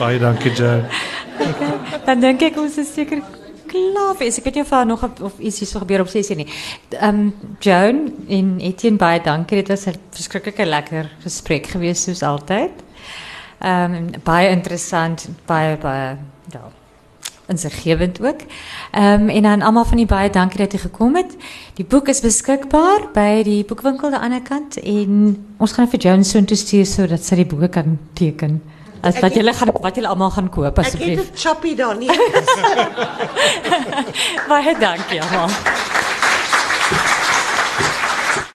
Baie 0.00 0.18
dankie 0.18 0.52
Joe. 0.52 0.82
Okay. 1.38 1.72
Dan 2.06 2.20
dink 2.20 2.42
ek 2.42 2.56
ons 2.56 2.76
is 2.76 2.92
seker 2.92 3.22
klaar. 3.66 4.16
Is 4.18 4.38
ek 4.38 4.44
weet 4.44 4.54
nie 4.54 4.64
of 4.64 4.68
daar 4.68 4.86
nog 4.86 5.02
of 5.20 5.38
iets 5.38 5.58
hier 5.60 5.68
gebeur 5.68 6.00
op 6.00 6.08
sessie 6.08 6.36
nie. 6.36 6.48
Ehm 6.98 7.18
um, 7.18 7.34
Joan 7.60 8.14
en 8.28 8.58
Etienne 8.58 8.98
baie 8.98 9.20
dankie. 9.20 9.62
Dit 9.62 9.68
was 9.68 9.86
'n 9.86 9.94
verskriklike 10.10 10.64
lekker 10.64 11.10
gesprek 11.22 11.66
geweest 11.66 12.02
soos 12.02 12.22
altyd. 12.22 12.70
Ehm 13.60 13.94
um, 13.94 14.10
baie 14.24 14.48
interessant, 14.48 15.28
baie 15.46 15.76
baie. 15.76 16.16
Insiggewend 17.50 18.20
ook. 18.22 18.40
Ehm 18.92 19.22
um, 19.22 19.28
en 19.28 19.42
dan 19.42 19.62
almal 19.62 19.84
van 19.84 19.96
die 19.96 20.06
baie 20.06 20.30
dankie 20.30 20.58
dat 20.62 20.72
jy 20.72 20.78
gekom 20.86 21.16
het. 21.16 21.36
Die 21.74 21.84
boek 21.84 22.08
is 22.08 22.20
beskikbaar 22.24 23.08
by 23.14 23.42
die 23.46 23.64
boekwinkel 23.64 24.08
aan 24.08 24.16
die 24.16 24.20
ander 24.26 24.42
kant 24.42 24.76
en 24.82 25.36
ons 25.58 25.72
gaan 25.72 25.88
vir 25.88 26.00
Joan 26.00 26.24
so 26.24 26.42
toe 26.44 26.56
stuur 26.56 26.86
sodat 26.86 27.24
sy 27.24 27.34
die 27.42 27.46
boeke 27.46 27.68
kan 27.68 27.98
teken. 28.14 28.60
As 29.02 29.16
wat 29.20 29.34
julle 29.34 29.52
gaan 29.56 29.70
wat 29.80 29.96
julle 29.96 30.08
almal 30.08 30.30
gaan 30.30 30.50
koop 30.52 30.78
Ek 30.78 30.84
asseblief. 30.84 31.18
het 31.18 31.30
'n 31.32 31.36
chappie 31.36 31.74
daar 31.76 31.96
nie. 31.96 32.10
Baie 34.48 34.74
dankie 34.78 35.22
almal. 35.22 35.48